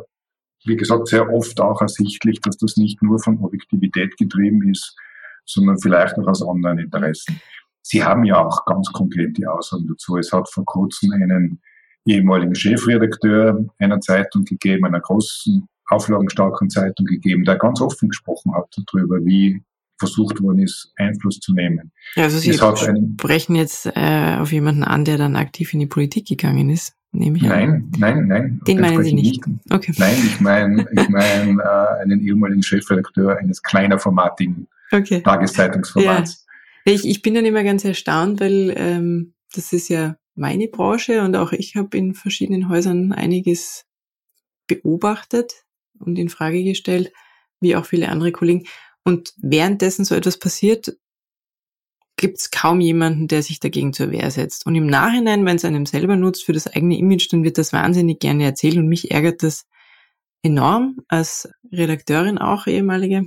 wie 0.64 0.76
gesagt, 0.76 1.08
sehr 1.08 1.32
oft 1.32 1.60
auch 1.60 1.80
ersichtlich, 1.80 2.40
dass 2.40 2.56
das 2.56 2.76
nicht 2.76 3.02
nur 3.02 3.18
von 3.18 3.38
Objektivität 3.38 4.16
getrieben 4.16 4.68
ist, 4.70 4.96
sondern 5.44 5.78
vielleicht 5.78 6.18
auch 6.18 6.26
aus 6.26 6.46
anderen 6.46 6.78
Interessen. 6.78 7.40
Sie 7.82 8.04
haben 8.04 8.24
ja 8.24 8.44
auch 8.44 8.64
ganz 8.66 8.92
konkrete 8.92 9.50
Aussagen 9.50 9.86
dazu. 9.88 10.16
Es 10.16 10.32
hat 10.32 10.48
vor 10.50 10.64
kurzem 10.64 11.12
einen 11.12 11.60
ehemaligen 12.04 12.54
Chefredakteur 12.54 13.64
einer 13.78 14.00
Zeitung 14.00 14.44
gegeben, 14.44 14.86
einer 14.86 15.00
großen, 15.00 15.66
auflagenstarken 15.86 16.68
Zeitung 16.68 17.06
gegeben, 17.06 17.44
der 17.44 17.56
ganz 17.56 17.80
offen 17.80 18.10
gesprochen 18.10 18.54
hat 18.54 18.76
darüber, 18.86 19.24
wie 19.24 19.62
versucht 19.98 20.40
worden 20.40 20.60
ist, 20.60 20.92
Einfluss 20.96 21.40
zu 21.40 21.52
nehmen. 21.52 21.92
Also 22.16 22.38
Sie 22.38 22.54
sprechen 22.54 23.56
jetzt 23.56 23.86
äh, 23.86 24.36
auf 24.38 24.52
jemanden 24.52 24.84
an, 24.84 25.04
der 25.04 25.18
dann 25.18 25.36
aktiv 25.36 25.74
in 25.74 25.80
die 25.80 25.86
Politik 25.86 26.26
gegangen 26.26 26.70
ist, 26.70 26.94
nehme 27.12 27.36
ich 27.36 27.42
nein, 27.42 27.68
an. 27.68 27.92
Nein, 27.98 28.16
nein, 28.16 28.28
nein. 28.28 28.60
Den 28.66 28.80
meinen 28.80 29.02
Sie 29.02 29.12
nicht? 29.12 29.46
nicht. 29.46 29.60
Okay. 29.70 29.92
Nein, 29.98 30.14
ich 30.24 30.40
meine 30.40 30.86
ich 30.92 31.08
mein, 31.08 31.58
äh, 31.58 32.02
einen 32.02 32.20
ehemaligen 32.20 32.62
Chefredakteur 32.62 33.38
eines 33.38 33.62
kleiner 33.62 33.98
formatigen 33.98 34.68
okay. 34.92 35.22
Tageszeitungsformats. 35.22 36.46
Ja. 36.86 36.92
Ich, 36.92 37.06
ich 37.06 37.22
bin 37.22 37.34
dann 37.34 37.44
immer 37.44 37.64
ganz 37.64 37.84
erstaunt, 37.84 38.40
weil 38.40 38.72
ähm, 38.76 39.34
das 39.54 39.72
ist 39.72 39.88
ja 39.88 40.16
meine 40.34 40.68
Branche 40.68 41.22
und 41.22 41.36
auch 41.36 41.52
ich 41.52 41.76
habe 41.76 41.96
in 41.96 42.14
verschiedenen 42.14 42.68
Häusern 42.68 43.12
einiges 43.12 43.84
beobachtet 44.66 45.64
und 45.98 46.18
in 46.18 46.28
Frage 46.28 46.62
gestellt, 46.62 47.12
wie 47.60 47.74
auch 47.74 47.84
viele 47.84 48.08
andere 48.08 48.32
Kollegen. 48.32 48.64
Und 49.04 49.32
währenddessen 49.38 50.04
so 50.04 50.14
etwas 50.14 50.38
passiert, 50.38 50.96
gibt 52.16 52.38
es 52.38 52.50
kaum 52.50 52.80
jemanden, 52.80 53.28
der 53.28 53.42
sich 53.42 53.60
dagegen 53.60 53.92
zur 53.92 54.10
Wehr 54.10 54.30
setzt. 54.30 54.66
Und 54.66 54.74
im 54.74 54.86
Nachhinein, 54.86 55.46
wenn 55.46 55.56
es 55.56 55.64
einem 55.64 55.86
selber 55.86 56.16
nutzt 56.16 56.44
für 56.44 56.52
das 56.52 56.66
eigene 56.66 56.98
Image, 56.98 57.32
dann 57.32 57.44
wird 57.44 57.58
das 57.58 57.72
wahnsinnig 57.72 58.18
gerne 58.18 58.44
erzählt 58.44 58.76
und 58.76 58.88
mich 58.88 59.10
ärgert 59.10 59.42
das 59.42 59.66
enorm 60.42 60.98
als 61.08 61.48
Redakteurin 61.72 62.38
auch 62.38 62.66
ehemalige, 62.66 63.26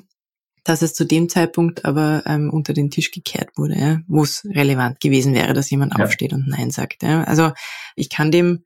dass 0.63 0.81
es 0.81 0.93
zu 0.93 1.05
dem 1.05 1.29
Zeitpunkt 1.29 1.85
aber 1.85 2.23
ähm, 2.25 2.51
unter 2.51 2.73
den 2.73 2.91
Tisch 2.91 3.11
gekehrt 3.11 3.57
wurde, 3.57 3.79
ja, 3.79 3.99
wo 4.07 4.23
es 4.23 4.45
relevant 4.45 4.99
gewesen 4.99 5.33
wäre, 5.33 5.53
dass 5.53 5.69
jemand 5.69 5.97
ja. 5.97 6.03
aufsteht 6.03 6.33
und 6.33 6.47
Nein 6.47 6.71
sagt. 6.71 7.03
Ja. 7.03 7.23
Also 7.23 7.51
ich 7.95 8.09
kann 8.09 8.31
dem 8.31 8.63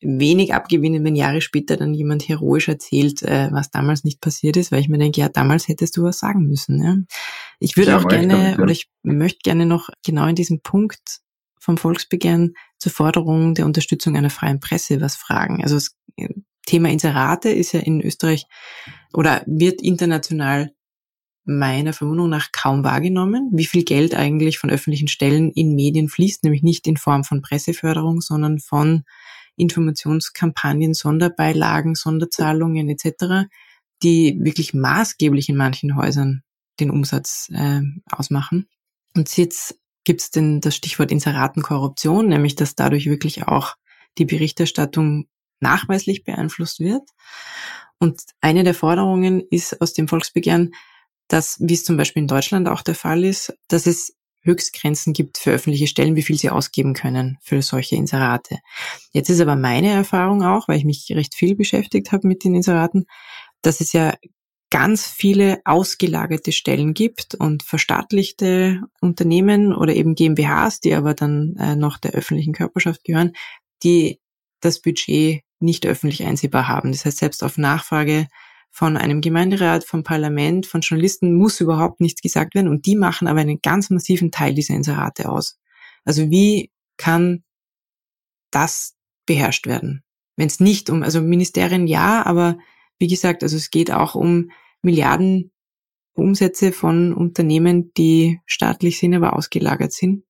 wenig 0.00 0.54
abgewinnen, 0.54 1.04
wenn 1.04 1.16
Jahre 1.16 1.40
später 1.40 1.76
dann 1.76 1.94
jemand 1.94 2.28
heroisch 2.28 2.68
erzählt, 2.68 3.22
äh, 3.22 3.48
was 3.52 3.70
damals 3.70 4.04
nicht 4.04 4.20
passiert 4.20 4.56
ist, 4.56 4.72
weil 4.72 4.80
ich 4.80 4.88
mir 4.88 4.98
denke, 4.98 5.20
ja, 5.20 5.28
damals 5.28 5.68
hättest 5.68 5.96
du 5.96 6.02
was 6.02 6.18
sagen 6.18 6.46
müssen. 6.46 6.82
Ja. 6.82 6.96
Ich 7.58 7.76
würde 7.76 7.92
ja, 7.92 7.98
auch 7.98 8.08
gerne, 8.08 8.28
damit, 8.28 8.56
ja. 8.56 8.62
oder 8.62 8.72
ich 8.72 8.88
möchte 9.02 9.40
gerne 9.42 9.66
noch 9.66 9.88
genau 10.04 10.26
in 10.26 10.34
diesem 10.34 10.60
Punkt 10.60 11.20
vom 11.58 11.76
Volksbegehren 11.76 12.54
zur 12.78 12.92
Forderung 12.92 13.54
der 13.54 13.66
Unterstützung 13.66 14.16
einer 14.16 14.30
freien 14.30 14.60
Presse 14.60 15.00
was 15.00 15.16
fragen. 15.16 15.62
Also 15.62 15.76
das 15.76 15.96
Thema 16.66 16.90
Inserate 16.90 17.48
ist 17.48 17.72
ja 17.72 17.80
in 17.80 18.00
Österreich 18.00 18.46
oder 19.12 19.42
wird 19.46 19.82
international 19.82 20.70
meiner 21.46 21.92
Vermutung 21.92 22.28
nach 22.28 22.50
kaum 22.52 22.82
wahrgenommen, 22.82 23.50
wie 23.52 23.66
viel 23.66 23.84
Geld 23.84 24.14
eigentlich 24.14 24.58
von 24.58 24.68
öffentlichen 24.68 25.08
Stellen 25.08 25.52
in 25.52 25.74
Medien 25.74 26.08
fließt, 26.08 26.42
nämlich 26.42 26.62
nicht 26.62 26.86
in 26.88 26.96
Form 26.96 27.22
von 27.22 27.40
Presseförderung, 27.40 28.20
sondern 28.20 28.58
von 28.58 29.04
Informationskampagnen, 29.56 30.94
Sonderbeilagen, 30.94 31.94
Sonderzahlungen 31.94 32.88
etc., 32.88 33.48
die 34.02 34.38
wirklich 34.40 34.74
maßgeblich 34.74 35.48
in 35.48 35.56
manchen 35.56 35.96
Häusern 35.96 36.42
den 36.78 36.90
Umsatz 36.90 37.50
äh, 37.52 37.80
ausmachen. 38.10 38.68
Und 39.14 39.34
jetzt 39.36 39.80
gibt 40.04 40.20
es 40.20 40.30
denn 40.30 40.60
das 40.60 40.76
Stichwort 40.76 41.10
Inseratenkorruption, 41.10 42.28
nämlich 42.28 42.54
dass 42.54 42.74
dadurch 42.74 43.06
wirklich 43.06 43.48
auch 43.48 43.74
die 44.18 44.26
Berichterstattung 44.26 45.26
nachweislich 45.60 46.24
beeinflusst 46.24 46.80
wird. 46.80 47.02
Und 47.98 48.20
eine 48.40 48.62
der 48.62 48.74
Forderungen 48.74 49.42
ist 49.50 49.80
aus 49.80 49.94
dem 49.94 50.06
Volksbegehren, 50.06 50.74
dass, 51.28 51.56
wie 51.60 51.74
es 51.74 51.84
zum 51.84 51.96
Beispiel 51.96 52.22
in 52.22 52.28
Deutschland 52.28 52.68
auch 52.68 52.82
der 52.82 52.94
Fall 52.94 53.24
ist, 53.24 53.56
dass 53.68 53.86
es 53.86 54.14
Höchstgrenzen 54.46 55.12
gibt 55.12 55.38
für 55.38 55.50
öffentliche 55.50 55.86
Stellen, 55.86 56.16
wie 56.16 56.22
viel 56.22 56.38
sie 56.38 56.50
ausgeben 56.50 56.94
können 56.94 57.38
für 57.42 57.60
solche 57.62 57.96
Inserate. 57.96 58.58
Jetzt 59.12 59.28
ist 59.28 59.40
aber 59.40 59.56
meine 59.56 59.90
Erfahrung 59.90 60.42
auch, 60.42 60.68
weil 60.68 60.78
ich 60.78 60.84
mich 60.84 61.06
recht 61.10 61.34
viel 61.34 61.56
beschäftigt 61.56 62.12
habe 62.12 62.26
mit 62.26 62.44
den 62.44 62.54
Inseraten, 62.54 63.06
dass 63.62 63.80
es 63.80 63.92
ja 63.92 64.14
ganz 64.70 65.06
viele 65.06 65.60
ausgelagerte 65.64 66.52
Stellen 66.52 66.92
gibt 66.94 67.34
und 67.34 67.62
verstaatlichte 67.62 68.80
Unternehmen 69.00 69.74
oder 69.74 69.94
eben 69.94 70.14
GmbHs, 70.14 70.80
die 70.80 70.94
aber 70.94 71.14
dann 71.14 71.56
äh, 71.56 71.76
noch 71.76 71.98
der 71.98 72.12
öffentlichen 72.12 72.52
Körperschaft 72.52 73.04
gehören, 73.04 73.32
die 73.82 74.20
das 74.60 74.80
Budget 74.80 75.42
nicht 75.60 75.86
öffentlich 75.86 76.24
einsehbar 76.24 76.68
haben. 76.68 76.92
Das 76.92 77.04
heißt, 77.04 77.18
selbst 77.18 77.44
auf 77.44 77.58
Nachfrage 77.58 78.28
von 78.76 78.98
einem 78.98 79.22
Gemeinderat, 79.22 79.84
vom 79.84 80.02
Parlament, 80.02 80.66
von 80.66 80.82
Journalisten 80.82 81.32
muss 81.32 81.62
überhaupt 81.62 82.02
nichts 82.02 82.20
gesagt 82.20 82.54
werden 82.54 82.68
und 82.68 82.84
die 82.84 82.94
machen 82.94 83.26
aber 83.26 83.40
einen 83.40 83.62
ganz 83.62 83.88
massiven 83.88 84.30
Teil 84.30 84.52
dieser 84.52 84.74
Inserate 84.74 85.30
aus. 85.30 85.58
Also 86.04 86.28
wie 86.28 86.70
kann 86.98 87.42
das 88.50 88.94
beherrscht 89.24 89.66
werden? 89.66 90.04
Wenn 90.36 90.48
es 90.48 90.60
nicht 90.60 90.90
um, 90.90 91.02
also 91.02 91.22
Ministerien 91.22 91.86
ja, 91.86 92.26
aber 92.26 92.58
wie 92.98 93.06
gesagt, 93.06 93.42
also 93.42 93.56
es 93.56 93.70
geht 93.70 93.90
auch 93.90 94.14
um 94.14 94.50
Milliarden 94.82 95.52
Umsätze 96.12 96.70
von 96.70 97.14
Unternehmen, 97.14 97.94
die 97.94 98.42
staatlich 98.44 98.98
sind, 98.98 99.14
aber 99.14 99.36
ausgelagert 99.36 99.94
sind. 99.94 100.22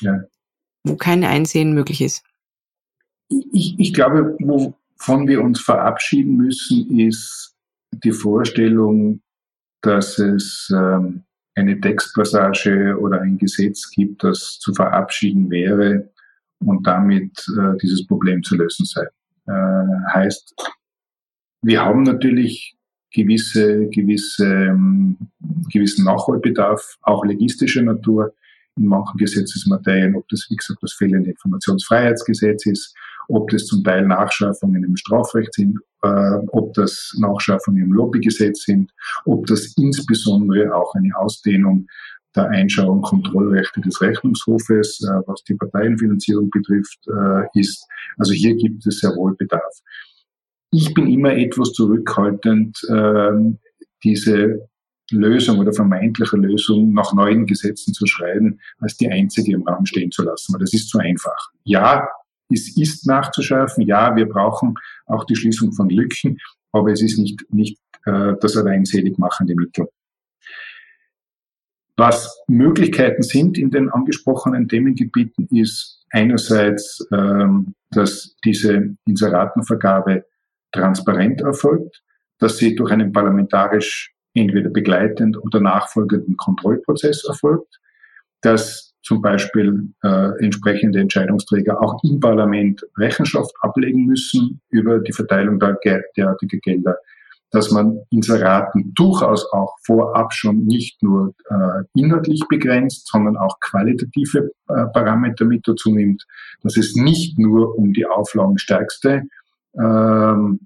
Ja. 0.00 0.22
Wo 0.84 0.96
kein 0.96 1.22
Einsehen 1.22 1.74
möglich 1.74 2.00
ist. 2.00 2.24
Ich, 3.28 3.74
ich 3.78 3.92
glaube, 3.92 4.38
wovon 4.40 5.28
wir 5.28 5.42
uns 5.42 5.60
verabschieden 5.60 6.38
müssen, 6.38 6.98
ist 6.98 7.56
die 7.92 8.12
Vorstellung, 8.12 9.20
dass 9.82 10.18
es 10.18 10.72
ähm, 10.74 11.24
eine 11.54 11.80
Textpassage 11.80 12.96
oder 12.98 13.20
ein 13.20 13.38
Gesetz 13.38 13.90
gibt, 13.90 14.24
das 14.24 14.58
zu 14.60 14.72
verabschieden 14.74 15.50
wäre 15.50 16.10
und 16.60 16.86
damit 16.86 17.46
äh, 17.58 17.76
dieses 17.82 18.06
Problem 18.06 18.42
zu 18.42 18.56
lösen 18.56 18.84
sei. 18.84 19.04
Äh, 19.46 20.12
heißt, 20.14 20.54
wir 21.62 21.84
haben 21.84 22.02
natürlich 22.02 22.76
gewisse, 23.12 23.88
gewisse, 23.88 24.46
ähm, 24.46 25.16
gewissen 25.72 26.04
Nachholbedarf, 26.04 26.96
auch 27.02 27.24
logistischer 27.24 27.82
Natur 27.82 28.34
in 28.76 28.86
manchen 28.86 29.18
Gesetzesmaterien, 29.18 30.14
ob 30.14 30.28
das, 30.28 30.46
wie 30.50 30.56
gesagt, 30.56 30.82
das 30.82 30.92
fehlende 30.92 31.30
Informationsfreiheitsgesetz 31.30 32.66
ist, 32.66 32.94
ob 33.28 33.50
das 33.50 33.66
zum 33.66 33.84
Teil 33.84 34.06
Nachschärfungen 34.06 34.82
im 34.84 34.96
Strafrecht 34.96 35.54
sind, 35.54 35.78
äh, 36.02 36.38
ob 36.48 36.74
das 36.74 37.14
Nachschärfungen 37.18 37.82
im 37.82 37.92
Lobbygesetz 37.92 38.64
sind, 38.64 38.90
ob 39.24 39.46
das 39.46 39.74
insbesondere 39.76 40.74
auch 40.74 40.94
eine 40.94 41.16
Ausdehnung 41.16 41.86
der 42.34 42.48
Einschau- 42.48 42.90
und 42.90 43.02
Kontrollrechte 43.02 43.80
des 43.80 44.00
Rechnungshofes, 44.00 45.02
äh, 45.02 45.20
was 45.26 45.42
die 45.44 45.54
Parteienfinanzierung 45.54 46.50
betrifft, 46.50 46.98
äh, 47.06 47.60
ist. 47.60 47.86
Also 48.16 48.32
hier 48.32 48.56
gibt 48.56 48.86
es 48.86 49.00
sehr 49.00 49.10
wohl 49.10 49.36
Bedarf. 49.36 49.62
Ich 50.70 50.92
bin 50.94 51.10
immer 51.10 51.34
etwas 51.34 51.72
zurückhaltend, 51.72 52.78
äh, 52.88 53.56
diese 54.04 54.68
Lösung 55.10 55.58
oder 55.58 55.72
vermeintliche 55.72 56.36
Lösung 56.36 56.92
nach 56.92 57.14
neuen 57.14 57.46
Gesetzen 57.46 57.94
zu 57.94 58.06
schreiben, 58.06 58.60
als 58.78 58.96
die 58.96 59.08
einzige 59.08 59.54
im 59.54 59.66
Raum 59.66 59.86
stehen 59.86 60.10
zu 60.10 60.22
lassen, 60.22 60.52
weil 60.52 60.60
das 60.60 60.74
ist 60.74 60.90
zu 60.90 60.98
einfach. 60.98 61.50
Ja, 61.64 62.06
es 62.50 62.76
ist 62.76 63.06
nachzuschärfen, 63.06 63.86
ja, 63.86 64.14
wir 64.16 64.28
brauchen 64.28 64.74
auch 65.06 65.24
die 65.24 65.36
Schließung 65.36 65.72
von 65.72 65.88
Lücken, 65.88 66.38
aber 66.72 66.92
es 66.92 67.02
ist 67.02 67.18
nicht, 67.18 67.44
nicht 67.50 67.78
äh, 68.04 68.34
das 68.40 68.56
alleinselig 68.56 69.18
machende 69.18 69.54
Mittel. 69.54 69.88
Was 71.96 72.42
Möglichkeiten 72.46 73.22
sind 73.22 73.58
in 73.58 73.70
den 73.70 73.90
angesprochenen 73.90 74.68
Themengebieten 74.68 75.48
ist 75.50 76.04
einerseits, 76.10 77.04
ähm, 77.12 77.74
dass 77.90 78.36
diese 78.44 78.94
Inseratenvergabe 79.04 80.24
transparent 80.72 81.40
erfolgt, 81.40 82.02
dass 82.38 82.58
sie 82.58 82.76
durch 82.76 82.92
einen 82.92 83.12
parlamentarisch 83.12 84.14
entweder 84.34 84.70
begleitend 84.70 85.36
oder 85.42 85.60
nachfolgenden 85.60 86.36
Kontrollprozess 86.36 87.24
erfolgt, 87.24 87.80
dass 88.42 88.87
zum 89.02 89.22
Beispiel 89.22 89.88
äh, 90.02 90.44
entsprechende 90.44 91.00
Entscheidungsträger 91.00 91.80
auch 91.82 92.02
im 92.02 92.20
Parlament 92.20 92.84
Rechenschaft 92.96 93.52
ablegen 93.60 94.06
müssen 94.06 94.60
über 94.70 94.98
die 94.98 95.12
Verteilung 95.12 95.58
der, 95.58 96.02
derartiger 96.16 96.58
Gelder, 96.58 96.98
dass 97.50 97.70
man 97.70 98.00
Inseraten 98.10 98.92
durchaus 98.94 99.50
auch 99.52 99.76
vorab 99.84 100.32
schon 100.32 100.66
nicht 100.66 101.02
nur 101.02 101.34
äh, 101.48 101.84
inhaltlich 101.94 102.42
begrenzt, 102.48 103.08
sondern 103.08 103.36
auch 103.36 103.58
qualitative 103.60 104.50
äh, 104.68 104.84
Parameter 104.92 105.44
mit 105.44 105.66
dazu 105.66 105.94
nimmt, 105.94 106.26
dass 106.62 106.76
es 106.76 106.94
nicht 106.94 107.38
nur 107.38 107.78
um 107.78 107.92
die 107.92 108.06
auflagenstärkste 108.06 109.22
ähm, 109.80 110.60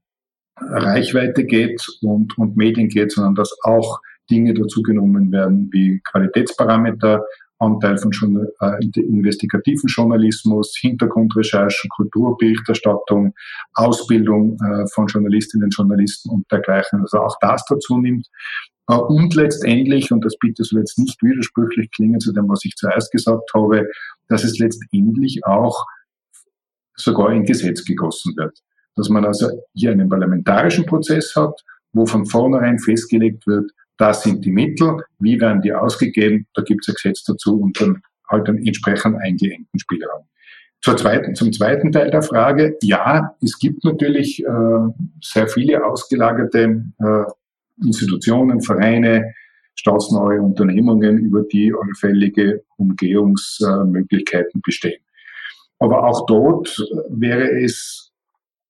Reichweite 0.57 1.45
geht 1.45 1.85
und, 2.03 2.37
und 2.39 2.57
Medien 2.57 2.89
geht, 2.89 3.13
sondern 3.13 3.35
dass 3.35 3.57
auch 3.65 4.01
Dinge 4.31 4.55
dazu 4.55 4.83
genommen 4.83 5.33
werden 5.33 5.69
wie 5.73 6.01
Qualitätsparameter, 6.11 7.25
Anteil 7.63 7.97
von 7.97 8.13
schon, 8.13 8.49
äh, 8.61 9.01
investigativen 9.01 9.89
Journalismus, 9.89 10.77
Hintergrundrecherchen, 10.81 11.89
Kulturberichterstattung, 11.91 13.35
Ausbildung 13.75 14.57
äh, 14.61 14.87
von 14.93 15.07
Journalistinnen 15.07 15.67
und 15.67 15.75
Journalisten 15.77 16.31
und 16.31 16.51
dergleichen. 16.51 17.01
Also 17.01 17.19
auch 17.19 17.37
das 17.41 17.65
dazu 17.69 17.99
nimmt. 17.99 18.27
Äh, 18.89 18.95
und 18.95 19.35
letztendlich, 19.35 20.11
und 20.11 20.25
das 20.25 20.37
bitte 20.39 20.65
soll 20.65 20.81
jetzt 20.81 20.99
nicht 20.99 21.23
widersprüchlich 21.23 21.91
klingen 21.93 22.21
zu 22.21 22.33
dem, 22.33 22.49
was 22.49 22.65
ich 22.65 22.75
zuerst 22.77 23.13
gesagt 23.13 23.51
habe, 23.55 23.87
dass 24.29 24.45
es 24.45 24.59
letztendlich 24.59 25.45
auch 25.45 25.87
sogar 26.97 27.33
in 27.33 27.45
Gesetz 27.45 27.85
gegossen 27.85 28.35
wird. 28.37 28.59
Dass 28.97 29.09
man 29.09 29.25
also 29.25 29.49
hier 29.73 29.93
einen 29.93 30.09
parlamentarischen 30.09 30.85
Prozess 30.85 31.35
hat, 31.37 31.63
wo 31.93 32.07
von 32.07 32.27
vornherein 32.27 32.79
festgelegt 32.79 33.47
wird, 33.47 33.71
das 33.99 34.23
sind 34.23 34.45
die 34.45 34.53
Mittel, 34.53 35.03
wie 35.19 35.41
werden 35.41 35.63
die 35.63 35.73
ausgegeben, 35.73 36.47
da 36.55 36.63
gibt 36.63 36.83
es 36.83 36.89
ein 36.89 36.95
Gesetz 36.95 37.25
dazu 37.25 37.61
und 37.61 37.81
dann 37.81 38.03
halt 38.29 38.49
einen 38.49 38.67
entsprechend 38.67 39.17
eingeengten 39.21 39.79
Spielraum. 39.79 40.25
Zur 40.81 40.97
zweiten, 40.97 41.35
zum 41.37 41.53
zweiten 41.53 41.93
Teil 41.93 42.11
der 42.11 42.23
Frage, 42.23 42.77
ja, 42.83 43.37
es 43.41 43.59
gibt 43.59 43.85
natürlich 43.85 44.45
äh, 44.45 45.05
sehr 45.21 45.47
viele 45.47 45.85
ausgelagerte 45.85 46.85
äh, 46.99 47.85
Institutionen, 47.85 48.61
Vereine, 48.61 49.33
staatsnahe 49.75 50.41
Unternehmungen, 50.43 51.19
über 51.19 51.43
die 51.43 51.73
allfällige 51.73 52.65
Umgehungsmöglichkeiten 52.77 54.61
bestehen. 54.65 55.01
Aber 55.79 56.05
auch 56.05 56.27
dort 56.27 56.77
wäre 57.09 57.63
es 57.63 58.12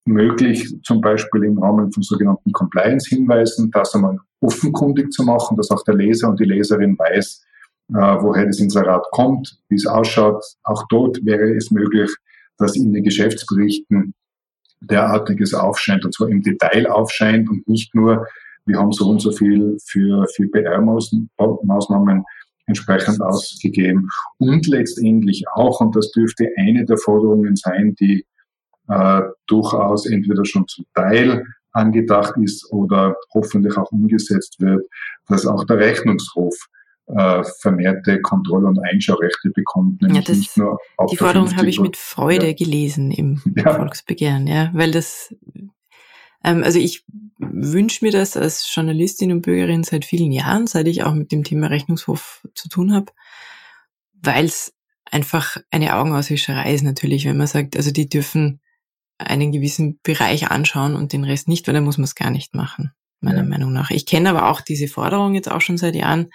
möglich, 0.04 0.74
zum 0.82 1.00
Beispiel 1.00 1.44
im 1.44 1.58
Rahmen 1.58 1.92
von 1.92 2.02
sogenannten 2.02 2.52
Compliance-Hinweisen, 2.52 3.70
das 3.70 3.94
einmal 3.94 4.18
offenkundig 4.40 5.12
zu 5.12 5.22
machen, 5.22 5.56
dass 5.56 5.70
auch 5.70 5.84
der 5.84 5.94
Leser 5.94 6.28
und 6.28 6.40
die 6.40 6.44
Leserin 6.44 6.98
weiß, 6.98 7.44
äh, 7.90 7.94
woher 7.94 8.46
das 8.46 8.58
Inserat 8.58 9.04
kommt, 9.12 9.58
wie 9.68 9.76
es 9.76 9.86
ausschaut. 9.86 10.44
Auch 10.64 10.84
dort 10.88 11.24
wäre 11.24 11.54
es 11.54 11.70
möglich, 11.70 12.10
dass 12.58 12.76
in 12.76 12.92
den 12.92 13.04
Geschäftsberichten 13.04 14.14
derartiges 14.80 15.54
aufscheint, 15.54 16.04
und 16.04 16.14
zwar 16.14 16.28
im 16.28 16.42
Detail 16.42 16.90
aufscheint 16.90 17.48
und 17.48 17.68
nicht 17.68 17.94
nur, 17.94 18.26
wir 18.66 18.78
haben 18.78 18.92
so 18.92 19.08
und 19.08 19.20
so 19.20 19.32
viel 19.32 19.76
für, 19.86 20.26
für 20.34 20.46
PR-Maßnahmen 20.48 22.24
entsprechend 22.66 23.20
ausgegeben. 23.20 24.08
Und 24.38 24.66
letztendlich 24.66 25.44
auch, 25.52 25.80
und 25.80 25.94
das 25.96 26.10
dürfte 26.12 26.48
eine 26.56 26.84
der 26.84 26.96
Forderungen 26.96 27.56
sein, 27.56 27.94
die 28.00 28.24
äh, 28.92 29.22
durchaus 29.46 30.06
entweder 30.06 30.44
schon 30.44 30.68
zum 30.68 30.84
Teil 30.94 31.44
angedacht 31.72 32.34
ist 32.42 32.70
oder 32.70 33.16
hoffentlich 33.32 33.76
auch 33.78 33.90
umgesetzt 33.90 34.60
wird, 34.60 34.84
dass 35.28 35.46
auch 35.46 35.64
der 35.64 35.78
Rechnungshof 35.78 36.54
äh, 37.06 37.42
vermehrte 37.60 38.20
Kontroll- 38.20 38.66
und 38.66 38.78
Einschaurechte 38.78 39.50
bekommt. 39.50 40.02
Ja, 40.02 40.20
das, 40.20 40.36
nicht 40.36 40.56
nur 40.56 40.78
die 41.10 41.16
Forderung 41.16 41.56
habe 41.56 41.68
ich 41.68 41.80
mit 41.80 41.96
Freude 41.96 42.48
ja. 42.48 42.52
gelesen 42.52 43.10
im 43.10 43.40
ja. 43.56 43.74
Volksbegehren, 43.74 44.46
ja, 44.46 44.70
weil 44.74 44.90
das, 44.90 45.34
ähm, 46.44 46.62
also 46.62 46.78
ich 46.78 47.04
wünsche 47.38 48.04
mir 48.04 48.12
das 48.12 48.36
als 48.36 48.72
Journalistin 48.72 49.32
und 49.32 49.42
Bürgerin 49.42 49.84
seit 49.84 50.04
vielen 50.04 50.32
Jahren, 50.32 50.66
seit 50.66 50.86
ich 50.86 51.02
auch 51.02 51.14
mit 51.14 51.32
dem 51.32 51.44
Thema 51.44 51.68
Rechnungshof 51.68 52.46
zu 52.54 52.68
tun 52.68 52.92
habe, 52.92 53.06
weil 54.20 54.44
es 54.44 54.74
einfach 55.10 55.56
eine 55.70 55.96
Augenauswischerei 55.96 56.74
ist 56.74 56.84
natürlich, 56.84 57.24
wenn 57.24 57.36
man 57.36 57.46
sagt, 57.46 57.76
also 57.76 57.90
die 57.90 58.08
dürfen 58.08 58.60
einen 59.26 59.52
gewissen 59.52 59.98
Bereich 60.02 60.50
anschauen 60.50 60.94
und 60.94 61.12
den 61.12 61.24
Rest 61.24 61.48
nicht, 61.48 61.66
weil 61.66 61.74
dann 61.74 61.84
muss 61.84 61.98
man 61.98 62.04
es 62.04 62.14
gar 62.14 62.30
nicht 62.30 62.54
machen, 62.54 62.92
meiner 63.20 63.42
ja. 63.42 63.48
Meinung 63.48 63.72
nach. 63.72 63.90
Ich 63.90 64.06
kenne 64.06 64.30
aber 64.30 64.48
auch 64.48 64.60
diese 64.60 64.88
Forderung 64.88 65.34
jetzt 65.34 65.50
auch 65.50 65.60
schon 65.60 65.78
seit 65.78 65.94
Jahren. 65.94 66.30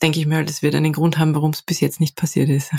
Denke 0.00 0.20
ich 0.20 0.26
mir 0.26 0.36
halt, 0.36 0.48
es 0.48 0.62
wird 0.62 0.76
einen 0.76 0.92
Grund 0.92 1.18
haben, 1.18 1.34
warum 1.34 1.50
es 1.50 1.62
bis 1.62 1.80
jetzt 1.80 2.00
nicht 2.00 2.16
passiert 2.16 2.48
ist. 2.48 2.72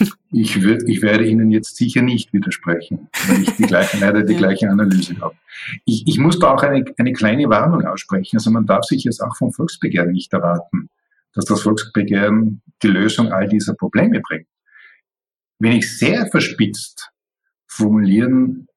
Ich, 0.34 0.62
würd, 0.62 0.88
ich 0.88 1.02
werde 1.02 1.26
Ihnen 1.26 1.50
jetzt 1.50 1.76
sicher 1.76 2.00
nicht 2.00 2.32
widersprechen, 2.32 3.10
weil 3.28 3.42
ich 3.42 3.50
die 3.50 3.64
gleiche, 3.64 3.98
leider 3.98 4.22
die 4.22 4.32
ja. 4.32 4.38
gleiche 4.38 4.70
Analyse 4.70 5.20
habe. 5.20 5.34
Ich, 5.84 6.04
ich 6.06 6.16
muss 6.16 6.38
da 6.38 6.54
auch 6.54 6.62
eine, 6.62 6.86
eine 6.96 7.12
kleine 7.12 7.50
Warnung 7.50 7.84
aussprechen. 7.84 8.38
Also 8.38 8.50
man 8.50 8.64
darf 8.64 8.86
sich 8.86 9.04
jetzt 9.04 9.20
auch 9.20 9.36
vom 9.36 9.52
Volksbegehren 9.52 10.10
nicht 10.10 10.32
erwarten, 10.32 10.88
dass 11.34 11.44
das 11.44 11.60
Volksbegehren 11.60 12.62
die 12.82 12.88
Lösung 12.88 13.30
all 13.30 13.46
dieser 13.46 13.74
Probleme 13.74 14.20
bringt. 14.20 14.48
Wenn 15.58 15.72
ich 15.72 15.98
sehr 15.98 16.26
verspitzt 16.28 17.10
formulieren 17.76 18.68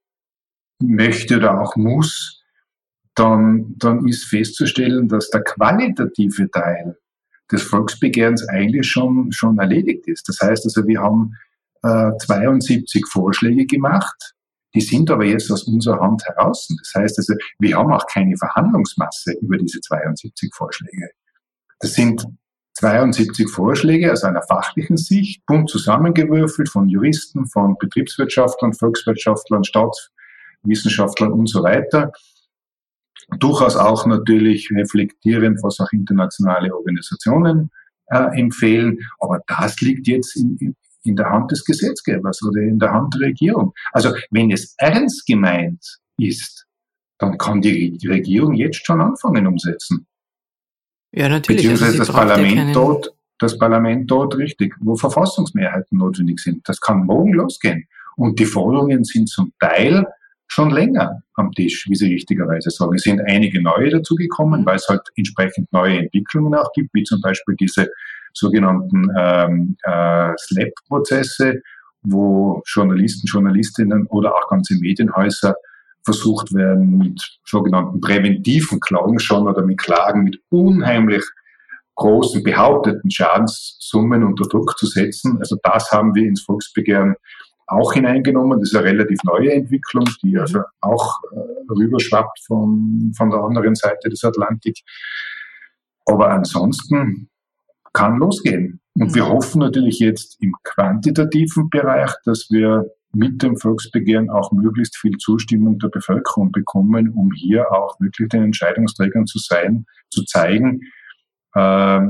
möchte 0.80 1.38
oder 1.38 1.62
auch 1.62 1.76
muss, 1.76 2.44
dann, 3.16 3.76
dann 3.78 4.08
ist 4.08 4.26
festzustellen, 4.26 5.08
dass 5.08 5.30
der 5.30 5.44
qualitative 5.44 6.50
Teil 6.52 6.98
des 7.52 7.64
Volksbegehrens 7.64 8.48
eigentlich 8.50 8.90
schon, 8.90 9.32
schon 9.32 9.58
erledigt 9.60 10.08
ist. 10.08 10.28
Das 10.28 10.40
heißt 10.42 10.66
also, 10.66 10.86
wir 10.88 11.02
haben 11.02 11.34
äh, 11.84 12.12
72 12.26 13.06
Vorschläge 13.08 13.66
gemacht, 13.66 14.34
die 14.74 14.82
sind 14.82 15.10
aber 15.10 15.24
jetzt 15.24 15.50
aus 15.52 15.64
unserer 15.64 16.02
Hand 16.02 16.26
heraus. 16.26 16.68
Das 16.68 17.02
heißt 17.02 17.18
also, 17.20 17.34
wir 17.60 17.78
haben 17.78 17.94
auch 17.94 18.06
keine 18.08 18.36
Verhandlungsmasse 18.36 19.34
über 19.42 19.58
diese 19.58 19.80
72 19.80 20.54
Vorschläge. 20.54 21.12
Das 21.80 21.94
sind 21.94 22.26
72 22.76 23.50
Vorschläge 23.50 24.12
aus 24.12 24.24
einer 24.24 24.42
fachlichen 24.42 24.98
Sicht, 24.98 25.46
bunt 25.46 25.70
zusammengewürfelt 25.70 26.70
von 26.70 26.90
Juristen, 26.90 27.48
von 27.48 27.78
Betriebswirtschaftlern, 27.78 28.74
Volkswirtschaftlern, 28.74 29.64
Staatswissenschaftlern 29.64 31.32
und 31.32 31.48
so 31.50 31.64
weiter. 31.64 32.12
Durchaus 33.40 33.78
auch 33.78 34.06
natürlich 34.06 34.70
reflektierend, 34.72 35.64
was 35.64 35.80
auch 35.80 35.92
internationale 35.94 36.76
Organisationen 36.76 37.72
äh, 38.08 38.40
empfehlen. 38.40 39.00
Aber 39.20 39.40
das 39.48 39.80
liegt 39.80 40.08
jetzt 40.08 40.36
in, 40.36 40.76
in 41.04 41.16
der 41.16 41.30
Hand 41.30 41.52
des 41.52 41.64
Gesetzgebers 41.64 42.44
oder 42.44 42.62
in 42.62 42.78
der 42.78 42.92
Hand 42.92 43.14
der 43.14 43.22
Regierung. 43.22 43.74
Also 43.94 44.14
wenn 44.32 44.52
es 44.52 44.76
ernst 44.78 45.26
gemeint 45.26 46.00
ist, 46.18 46.66
dann 47.18 47.38
kann 47.38 47.62
die 47.62 47.98
Regierung 48.06 48.54
jetzt 48.54 48.86
schon 48.86 49.00
anfangen 49.00 49.48
umsetzen. 49.48 50.06
Ja, 51.16 51.30
natürlich. 51.30 51.70
Also 51.70 51.86
Beziehungsweise 51.86 52.00
also 52.00 52.14
das 52.14 52.28
Parlament 52.28 52.76
dort, 52.76 53.14
das 53.40 53.58
Parlament 53.58 54.12
dort 54.12 54.38
richtig, 54.38 54.76
wo 54.82 54.96
Verfassungsmehrheiten 54.96 55.98
notwendig 55.98 56.40
sind. 56.40 56.68
Das 56.68 56.80
kann 56.80 57.06
morgen 57.06 57.34
losgehen. 57.34 57.88
Und 58.18 58.40
die 58.40 58.46
Forderungen 58.46 59.04
sind 59.04 59.30
zum 59.30 59.52
Teil 59.60 60.06
schon 60.48 60.70
länger 60.70 61.22
am 61.36 61.52
Tisch, 61.52 61.86
wie 61.90 61.96
Sie 61.96 62.14
richtigerweise 62.14 62.70
sagen. 62.70 62.96
Es 62.96 63.04
sind 63.04 63.22
einige 63.28 63.62
neue 63.62 63.90
dazugekommen, 63.90 64.62
mhm. 64.62 64.66
weil 64.66 64.76
es 64.76 64.88
halt 64.88 65.02
entsprechend 65.16 65.72
neue 65.72 66.00
Entwicklungen 66.00 66.54
auch 66.54 66.72
gibt, 66.74 66.94
wie 66.94 67.04
zum 67.04 67.22
Beispiel 67.22 67.56
diese 67.56 67.90
sogenannten 68.34 69.10
ähm, 69.18 69.78
äh, 69.84 70.34
SLAP-Prozesse, 70.38 71.62
wo 72.04 72.62
Journalisten, 72.68 73.26
Journalistinnen 73.28 74.06
oder 74.08 74.36
auch 74.36 74.48
ganze 74.50 74.76
Medienhäuser 74.76 75.56
versucht 76.06 76.54
werden, 76.54 76.98
mit 76.98 77.22
sogenannten 77.46 78.00
präventiven 78.00 78.80
Klagen 78.80 79.20
schon 79.20 79.48
oder 79.48 79.64
mit 79.64 79.80
Klagen 79.80 80.24
mit 80.24 80.40
unheimlich 80.50 81.24
großen 81.96 82.44
behaupteten 82.44 83.10
Schadenssummen 83.10 84.24
unter 84.24 84.48
Druck 84.48 84.78
zu 84.78 84.86
setzen. 84.86 85.38
Also 85.40 85.58
das 85.64 85.92
haben 85.92 86.14
wir 86.14 86.28
ins 86.28 86.42
Volksbegehren 86.42 87.16
auch 87.68 87.94
hineingenommen. 87.94 88.60
Das 88.60 88.70
ist 88.70 88.76
eine 88.76 88.86
relativ 88.86 89.18
neue 89.24 89.52
Entwicklung, 89.54 90.06
die 90.22 90.34
mhm. 90.34 90.40
also 90.42 90.62
auch 90.82 91.20
äh, 91.32 91.74
rüberschwappt 91.74 92.40
von, 92.46 93.12
von 93.18 93.30
der 93.30 93.40
anderen 93.40 93.76
Seite 93.76 94.10
des 94.10 94.24
Atlantik. 94.24 94.80
Aber 96.06 96.30
ansonsten 96.30 97.30
kann 97.94 98.18
losgehen. 98.18 98.82
Und 98.98 99.16
wir 99.16 99.26
mhm. 99.26 99.30
hoffen 99.30 99.60
natürlich 99.60 100.00
jetzt 100.00 100.42
im 100.42 100.54
quantitativen 100.64 101.70
Bereich, 101.70 102.12
dass 102.26 102.48
wir 102.50 102.86
mit 103.16 103.42
dem 103.42 103.58
Volksbegehren 103.58 104.30
auch 104.30 104.52
möglichst 104.52 104.98
viel 104.98 105.18
Zustimmung 105.18 105.80
der 105.80 105.88
Bevölkerung 105.88 106.52
bekommen, 106.52 107.10
um 107.10 107.32
hier 107.32 107.72
auch 107.72 108.00
wirklich 108.00 108.30
den 108.30 108.44
Entscheidungsträgern 108.44 109.26
zu 109.26 109.40
sein, 109.40 109.86
zu 110.10 110.24
zeigen, 110.26 110.82
äh, 111.54 112.02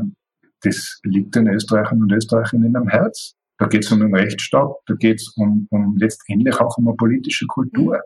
das 0.61 0.99
liegt 1.03 1.35
den 1.35 1.47
Österreichern 1.47 2.01
und 2.01 2.11
Österreicherinnen 2.11 2.75
am 2.75 2.87
Herz. 2.87 3.35
Da 3.57 3.67
geht 3.67 3.85
es 3.85 3.91
um 3.91 3.99
den 3.99 4.13
Rechtsstaat, 4.13 4.73
da 4.87 4.95
geht 4.95 5.21
es 5.21 5.29
um, 5.37 5.67
um 5.69 5.95
letztendlich 5.97 6.59
auch 6.59 6.77
um 6.77 6.87
eine 6.87 6.97
politische 6.97 7.45
Kultur. 7.45 8.01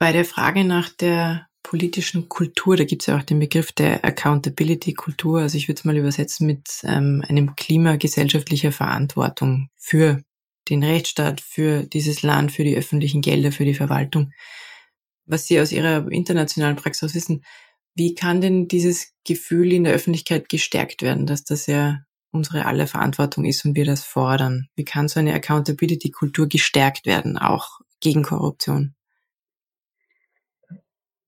Bei 0.00 0.10
der 0.10 0.24
Frage 0.24 0.64
nach 0.64 0.88
der 0.88 1.46
politischen 1.62 2.28
Kultur, 2.28 2.76
da 2.76 2.84
gibt 2.84 3.02
es 3.02 3.06
ja 3.06 3.18
auch 3.18 3.22
den 3.22 3.38
Begriff 3.38 3.70
der 3.72 4.04
Accountability-Kultur, 4.04 5.40
also 5.40 5.56
ich 5.56 5.68
würde 5.68 5.78
es 5.78 5.84
mal 5.84 5.96
übersetzen 5.96 6.46
mit 6.46 6.80
ähm, 6.82 7.22
einem 7.28 7.54
Klima 7.54 7.96
gesellschaftlicher 7.96 8.72
Verantwortung 8.72 9.68
für 9.76 10.22
den 10.68 10.82
Rechtsstaat, 10.82 11.40
für 11.40 11.84
dieses 11.84 12.22
Land, 12.22 12.52
für 12.52 12.64
die 12.64 12.76
öffentlichen 12.76 13.20
Gelder, 13.20 13.52
für 13.52 13.64
die 13.64 13.74
Verwaltung. 13.74 14.32
Was 15.26 15.46
Sie 15.46 15.60
aus 15.60 15.72
Ihrer 15.72 16.10
internationalen 16.10 16.76
Praxis 16.76 17.14
wissen, 17.14 17.44
wie 17.94 18.14
kann 18.14 18.40
denn 18.40 18.68
dieses 18.68 19.12
Gefühl 19.24 19.72
in 19.72 19.84
der 19.84 19.92
Öffentlichkeit 19.92 20.48
gestärkt 20.48 21.02
werden, 21.02 21.26
dass 21.26 21.44
das 21.44 21.66
ja 21.66 22.00
unsere 22.30 22.64
aller 22.64 22.86
Verantwortung 22.86 23.44
ist 23.44 23.64
und 23.64 23.76
wir 23.76 23.84
das 23.84 24.04
fordern? 24.04 24.68
Wie 24.74 24.84
kann 24.84 25.08
so 25.08 25.20
eine 25.20 25.34
Accountability-Kultur 25.34 26.48
gestärkt 26.48 27.06
werden, 27.06 27.36
auch 27.36 27.80
gegen 28.00 28.22
Korruption? 28.22 28.94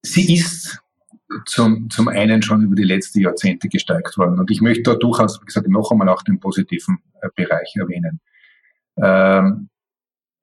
Sie 0.02 0.34
ist 0.34 0.80
zum, 1.46 1.88
zum 1.90 2.08
einen 2.08 2.42
schon 2.42 2.62
über 2.62 2.74
die 2.74 2.84
letzten 2.84 3.20
Jahrzehnte 3.20 3.68
gestärkt 3.68 4.16
worden. 4.16 4.38
Und 4.38 4.50
ich 4.50 4.60
möchte 4.60 4.82
da 4.82 4.94
durchaus, 4.94 5.40
wie 5.40 5.46
gesagt, 5.46 5.68
noch 5.68 5.90
einmal 5.90 6.08
auch 6.08 6.22
den 6.22 6.40
positiven 6.40 6.98
äh, 7.20 7.28
Bereich 7.34 7.74
erwähnen. 7.76 8.20
Ähm, 8.96 9.68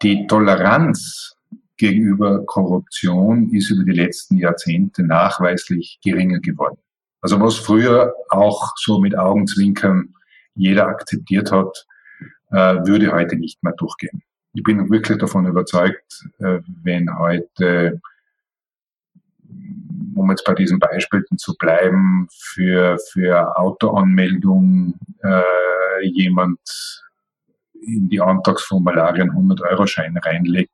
die 0.01 0.25
Toleranz 0.27 1.35
gegenüber 1.77 2.45
Korruption 2.45 3.49
ist 3.53 3.71
über 3.71 3.83
die 3.83 3.97
letzten 3.97 4.37
Jahrzehnte 4.37 5.03
nachweislich 5.03 5.99
geringer 6.03 6.39
geworden. 6.39 6.77
Also 7.21 7.39
was 7.39 7.57
früher 7.57 8.13
auch 8.29 8.73
so 8.77 8.99
mit 8.99 9.17
Augenzwinkern 9.17 10.13
jeder 10.55 10.87
akzeptiert 10.87 11.51
hat, 11.51 11.85
äh, 12.51 12.85
würde 12.85 13.11
heute 13.11 13.35
nicht 13.35 13.63
mehr 13.63 13.73
durchgehen. 13.73 14.21
Ich 14.53 14.63
bin 14.63 14.89
wirklich 14.89 15.17
davon 15.17 15.45
überzeugt, 15.45 16.27
äh, 16.39 16.59
wenn 16.83 17.17
heute, 17.17 18.01
um 20.13 20.29
jetzt 20.29 20.43
bei 20.45 20.53
diesen 20.53 20.79
Beispielen 20.79 21.37
zu 21.37 21.55
bleiben, 21.57 22.27
für, 22.31 22.97
für 23.11 23.57
Autoanmeldung 23.57 24.95
äh, 25.23 26.05
jemand 26.05 26.59
in 27.81 28.09
die 28.09 28.21
Antragsformularien 28.21 29.31
100-Euro-Schein 29.31 30.17
reinlegt, 30.17 30.71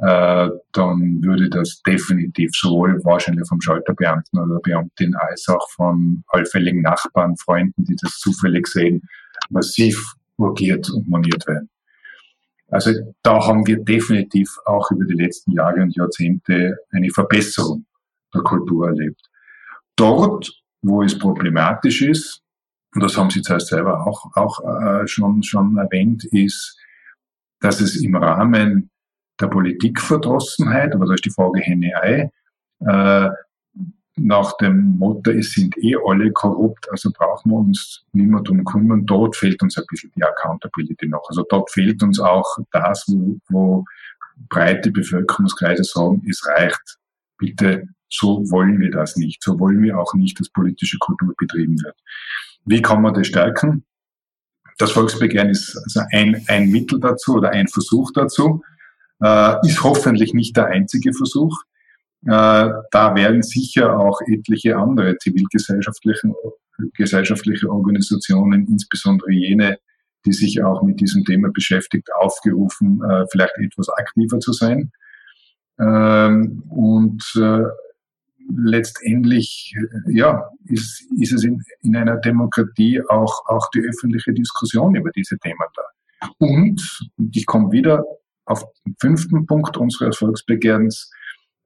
äh, 0.00 0.48
dann 0.72 1.22
würde 1.22 1.50
das 1.50 1.82
definitiv 1.82 2.50
sowohl 2.52 3.00
wahrscheinlich 3.04 3.48
vom 3.48 3.60
Schalterbeamten 3.60 4.38
oder 4.38 4.60
Beamtin 4.60 5.14
als 5.16 5.48
auch 5.48 5.68
von 5.70 6.22
allfälligen 6.28 6.82
Nachbarn, 6.82 7.36
Freunden, 7.36 7.84
die 7.84 7.96
das 8.00 8.18
zufällig 8.18 8.68
sehen, 8.68 9.02
massiv 9.50 10.14
urgiert 10.36 10.88
und 10.90 11.08
moniert 11.08 11.46
werden. 11.48 11.68
Also 12.70 12.92
da 13.22 13.44
haben 13.46 13.66
wir 13.66 13.82
definitiv 13.82 14.48
auch 14.66 14.90
über 14.90 15.04
die 15.04 15.14
letzten 15.14 15.52
Jahre 15.52 15.82
und 15.82 15.96
Jahrzehnte 15.96 16.76
eine 16.92 17.10
Verbesserung 17.10 17.86
der 18.34 18.42
Kultur 18.42 18.88
erlebt. 18.88 19.22
Dort, 19.96 20.52
wo 20.82 21.02
es 21.02 21.18
problematisch 21.18 22.02
ist, 22.02 22.42
und 22.94 23.02
das 23.02 23.16
haben 23.16 23.30
Sie 23.30 23.42
zuerst 23.42 23.68
selber 23.68 24.06
auch, 24.06 24.34
auch 24.34 24.60
äh, 24.82 25.06
schon, 25.06 25.42
schon 25.42 25.76
erwähnt, 25.76 26.24
ist, 26.24 26.78
dass 27.60 27.80
es 27.80 27.96
im 27.96 28.16
Rahmen 28.16 28.90
der 29.40 29.48
Politikverdrossenheit, 29.48 30.94
aber 30.94 31.06
da 31.06 31.14
ist 31.14 31.24
die 31.24 31.30
Frage 31.30 31.60
Henne-Ei, 31.60 32.30
äh, 32.80 33.30
nach 34.20 34.56
dem 34.56 34.98
Motto, 34.98 35.30
es 35.30 35.52
sind 35.52 35.76
eh 35.78 35.96
alle 36.04 36.32
korrupt, 36.32 36.90
also 36.90 37.10
brauchen 37.12 37.50
wir 37.50 37.58
uns 37.58 38.04
niemand 38.12 38.48
drum 38.48 38.64
kümmern. 38.64 39.06
Dort 39.06 39.36
fehlt 39.36 39.62
uns 39.62 39.78
ein 39.78 39.84
bisschen 39.88 40.10
die 40.16 40.24
Accountability 40.24 41.08
noch. 41.08 41.22
Also 41.28 41.44
dort 41.48 41.70
fehlt 41.70 42.02
uns 42.02 42.18
auch 42.18 42.58
das, 42.72 43.04
wo, 43.08 43.38
wo 43.48 43.84
breite 44.48 44.90
Bevölkerungskreise 44.90 45.84
sagen, 45.84 46.22
es 46.28 46.44
reicht. 46.46 46.98
Bitte, 47.38 47.84
so 48.08 48.42
wollen 48.50 48.80
wir 48.80 48.90
das 48.90 49.16
nicht. 49.16 49.42
So 49.42 49.58
wollen 49.60 49.82
wir 49.82 49.98
auch 49.98 50.14
nicht, 50.14 50.38
dass 50.40 50.50
politische 50.50 50.98
Kultur 50.98 51.34
betrieben 51.36 51.80
wird. 51.82 51.96
Wie 52.64 52.82
kann 52.82 53.02
man 53.02 53.14
das 53.14 53.26
stärken? 53.26 53.84
Das 54.78 54.92
Volksbegehren 54.92 55.50
ist 55.50 55.76
also 55.76 56.02
ein, 56.12 56.44
ein 56.46 56.70
Mittel 56.70 57.00
dazu 57.00 57.34
oder 57.34 57.50
ein 57.50 57.66
Versuch 57.68 58.12
dazu, 58.12 58.62
äh, 59.22 59.66
ist 59.66 59.82
hoffentlich 59.82 60.34
nicht 60.34 60.56
der 60.56 60.66
einzige 60.66 61.12
Versuch. 61.12 61.56
Äh, 62.26 62.70
da 62.90 63.14
werden 63.14 63.42
sicher 63.42 63.98
auch 63.98 64.20
etliche 64.26 64.76
andere 64.76 65.16
zivilgesellschaftliche 65.18 66.32
gesellschaftliche 66.94 67.68
Organisationen, 67.68 68.66
insbesondere 68.68 69.32
jene, 69.32 69.78
die 70.24 70.32
sich 70.32 70.62
auch 70.62 70.82
mit 70.82 71.00
diesem 71.00 71.24
Thema 71.24 71.50
beschäftigt, 71.52 72.08
aufgerufen, 72.14 73.02
äh, 73.02 73.24
vielleicht 73.30 73.56
etwas 73.58 73.88
aktiver 73.88 74.38
zu 74.40 74.52
sein. 74.52 74.92
Ähm, 75.80 76.62
und 76.68 77.22
äh, 77.36 77.64
letztendlich 78.56 79.74
ja, 80.06 80.48
ist, 80.64 81.04
ist 81.18 81.32
es 81.32 81.44
in, 81.44 81.62
in 81.82 81.96
einer 81.96 82.16
Demokratie 82.16 83.00
auch, 83.08 83.44
auch 83.46 83.68
die 83.74 83.80
öffentliche 83.80 84.32
Diskussion 84.32 84.94
über 84.94 85.10
diese 85.10 85.38
Themen 85.38 85.58
da. 85.74 86.28
Und, 86.38 87.08
und 87.16 87.36
ich 87.36 87.46
komme 87.46 87.70
wieder 87.70 88.04
auf 88.46 88.64
den 88.84 88.96
fünften 89.00 89.46
Punkt 89.46 89.76
unseres 89.76 90.14
Erfolgsbegehrens, 90.14 91.10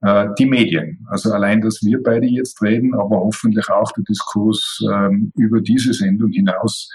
äh, 0.02 0.28
die 0.38 0.46
Medien. 0.46 1.06
Also 1.08 1.32
allein, 1.32 1.60
dass 1.60 1.82
wir 1.82 2.02
beide 2.02 2.26
jetzt 2.26 2.60
reden, 2.60 2.94
aber 2.94 3.20
hoffentlich 3.20 3.68
auch 3.70 3.92
der 3.92 4.04
Diskurs 4.04 4.80
ähm, 4.92 5.32
über 5.36 5.60
diese 5.60 5.92
Sendung 5.92 6.30
hinaus 6.30 6.90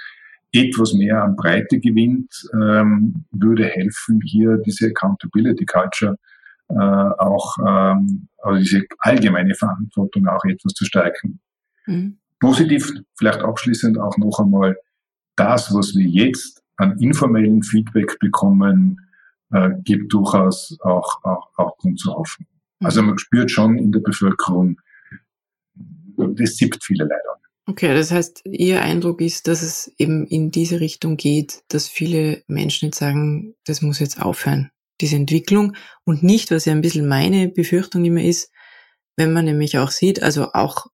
etwas 0.51 0.93
mehr 0.93 1.23
an 1.23 1.35
Breite 1.35 1.79
gewinnt, 1.79 2.31
ähm, 2.53 3.25
würde 3.31 3.65
helfen, 3.65 4.21
hier 4.23 4.57
diese 4.57 4.87
Accountability 4.87 5.65
Culture 5.65 6.17
äh, 6.69 6.73
auch, 6.73 7.57
ähm, 7.65 8.27
also 8.37 8.59
diese 8.59 8.83
allgemeine 8.99 9.55
Verantwortung 9.55 10.27
auch 10.27 10.43
etwas 10.45 10.73
zu 10.73 10.85
stärken. 10.85 11.39
Mhm. 11.85 12.19
Positiv, 12.39 12.91
vielleicht 13.17 13.41
abschließend 13.41 13.97
auch 13.97 14.17
noch 14.17 14.39
einmal, 14.39 14.77
das, 15.35 15.73
was 15.73 15.95
wir 15.95 16.05
jetzt 16.05 16.61
an 16.77 16.99
informellen 16.99 17.63
Feedback 17.63 18.19
bekommen, 18.19 18.99
äh, 19.51 19.69
gibt 19.83 20.13
durchaus 20.13 20.77
auch, 20.81 21.23
auch, 21.23 21.49
auch 21.55 21.77
Grund 21.77 22.03
Hoffnung. 22.05 22.47
Also 22.83 23.01
mhm. 23.01 23.09
man 23.09 23.17
spürt 23.17 23.49
schon 23.49 23.77
in 23.77 23.91
der 23.91 24.01
Bevölkerung, 24.01 24.79
das 26.17 26.55
siebt 26.57 26.83
viele 26.83 27.05
leider. 27.05 27.37
Okay, 27.69 27.93
das 27.93 28.11
heißt, 28.11 28.43
Ihr 28.45 28.81
Eindruck 28.81 29.19
ist, 29.19 29.47
dass 29.47 29.61
es 29.61 29.93
eben 29.97 30.25
in 30.25 30.51
diese 30.51 30.79
Richtung 30.79 31.17
geht, 31.17 31.63
dass 31.67 31.89
viele 31.89 32.43
Menschen 32.47 32.87
jetzt 32.87 32.99
sagen, 32.99 33.55
das 33.65 33.81
muss 33.81 33.99
jetzt 33.99 34.21
aufhören 34.21 34.71
diese 35.01 35.15
Entwicklung 35.15 35.75
und 36.03 36.23
nicht, 36.23 36.51
was 36.51 36.65
ja 36.65 36.73
ein 36.73 36.81
bisschen 36.81 37.07
meine 37.07 37.49
Befürchtung 37.49 38.03
immer 38.05 38.21
ist, 38.21 38.51
wenn 39.15 39.33
man 39.33 39.45
nämlich 39.45 39.77
auch 39.77 39.91
sieht, 39.91 40.21
also 40.21 40.53
auch 40.53 40.87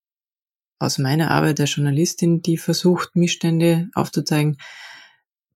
aus 0.79 0.97
meiner 0.97 1.31
Arbeit 1.31 1.59
der 1.59 1.65
Journalistin, 1.65 2.41
die 2.41 2.57
versucht, 2.57 3.15
Missstände 3.15 3.89
aufzuzeigen, 3.93 4.57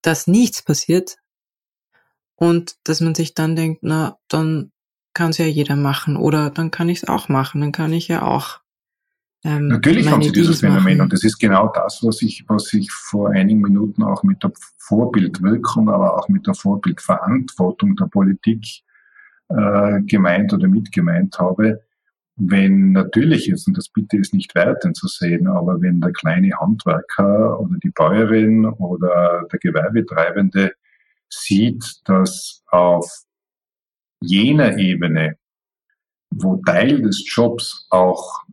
dass 0.01 0.27
nichts 0.27 0.61
passiert 0.63 1.17
und 2.35 2.77
dass 2.83 3.01
man 3.01 3.15
sich 3.15 3.33
dann 3.33 3.55
denkt, 3.55 3.79
na, 3.83 4.17
dann 4.27 4.71
kann 5.13 5.31
es 5.31 5.37
ja 5.37 5.45
jeder 5.45 5.75
machen 5.75 6.15
oder 6.15 6.49
dann 6.49 6.71
kann 6.71 6.89
ich 6.89 6.99
es 6.99 7.07
auch 7.07 7.27
machen, 7.27 7.59
dann 7.61 7.71
kann 7.71 7.91
ich 7.91 8.07
ja 8.07 8.21
auch 8.21 8.59
ähm, 9.47 9.69
Natürlich 9.69 10.11
haben 10.11 10.21
sie 10.21 10.33
dieses 10.33 10.59
Phänomen 10.59 10.99
und 10.99 11.13
das 11.13 11.23
ist 11.23 11.39
genau 11.39 11.71
das, 11.73 12.03
was 12.03 12.21
ich, 12.21 12.43
was 12.49 12.73
ich 12.73 12.91
vor 12.91 13.29
einigen 13.29 13.61
Minuten 13.61 14.03
auch 14.03 14.21
mit 14.23 14.43
der 14.43 14.51
Vorbildwirkung, 14.77 15.89
aber 15.89 16.17
auch 16.17 16.27
mit 16.27 16.45
der 16.45 16.53
Vorbildverantwortung 16.53 17.95
der 17.95 18.07
Politik 18.07 18.65
äh, 19.47 20.01
gemeint 20.01 20.53
oder 20.53 20.67
mitgemeint 20.67 21.39
habe, 21.39 21.81
wenn 22.35 22.91
natürlich 22.91 23.47
ist, 23.49 23.67
und 23.67 23.77
das 23.77 23.87
bitte 23.87 24.17
ist 24.17 24.33
nicht 24.33 24.53
wertend 24.53 24.97
zu 24.97 25.07
sehen, 25.07 25.47
aber 25.47 25.81
wenn 25.81 26.01
der 26.01 26.11
kleine 26.11 26.51
Handwerker 26.59 27.57
oder 27.61 27.77
die 27.81 27.89
Bäuerin 27.89 28.65
oder 28.65 29.47
der 29.49 29.59
Gewerbetreibende 29.59 30.73
sieht, 31.29 32.01
dass 32.03 32.63
auf 32.67 33.09
jener 34.19 34.77
Ebene, 34.77 35.37
wo 36.31 36.57
Teil 36.57 37.01
des 37.01 37.23
Jobs 37.33 37.87
auch 37.89 38.43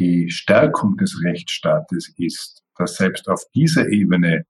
die 0.00 0.30
Stärkung 0.30 0.96
des 0.96 1.22
Rechtsstaates 1.22 2.12
ist, 2.16 2.62
dass 2.76 2.96
selbst 2.96 3.28
auf 3.28 3.44
dieser 3.54 3.88
Ebene 3.88 4.46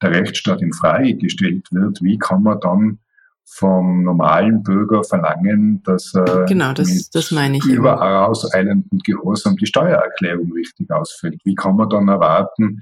der 0.00 0.10
Rechtsstaat 0.10 0.62
in 0.62 0.72
Frage 0.72 1.16
gestellt 1.16 1.68
wird, 1.70 2.00
wie 2.02 2.18
kann 2.18 2.42
man 2.42 2.60
dann 2.60 2.98
vom 3.46 4.04
normalen 4.04 4.62
Bürger 4.62 5.04
verlangen, 5.04 5.82
dass 5.82 6.14
er 6.14 6.46
genau, 6.46 6.72
das, 6.72 7.10
das 7.10 7.30
überaus 7.30 8.52
eilenden 8.54 9.00
Gehorsam 9.00 9.56
die 9.56 9.66
Steuererklärung 9.66 10.50
richtig 10.52 10.90
ausfüllt. 10.90 11.40
Wie 11.44 11.54
kann 11.54 11.76
man 11.76 11.90
dann 11.90 12.08
erwarten, 12.08 12.80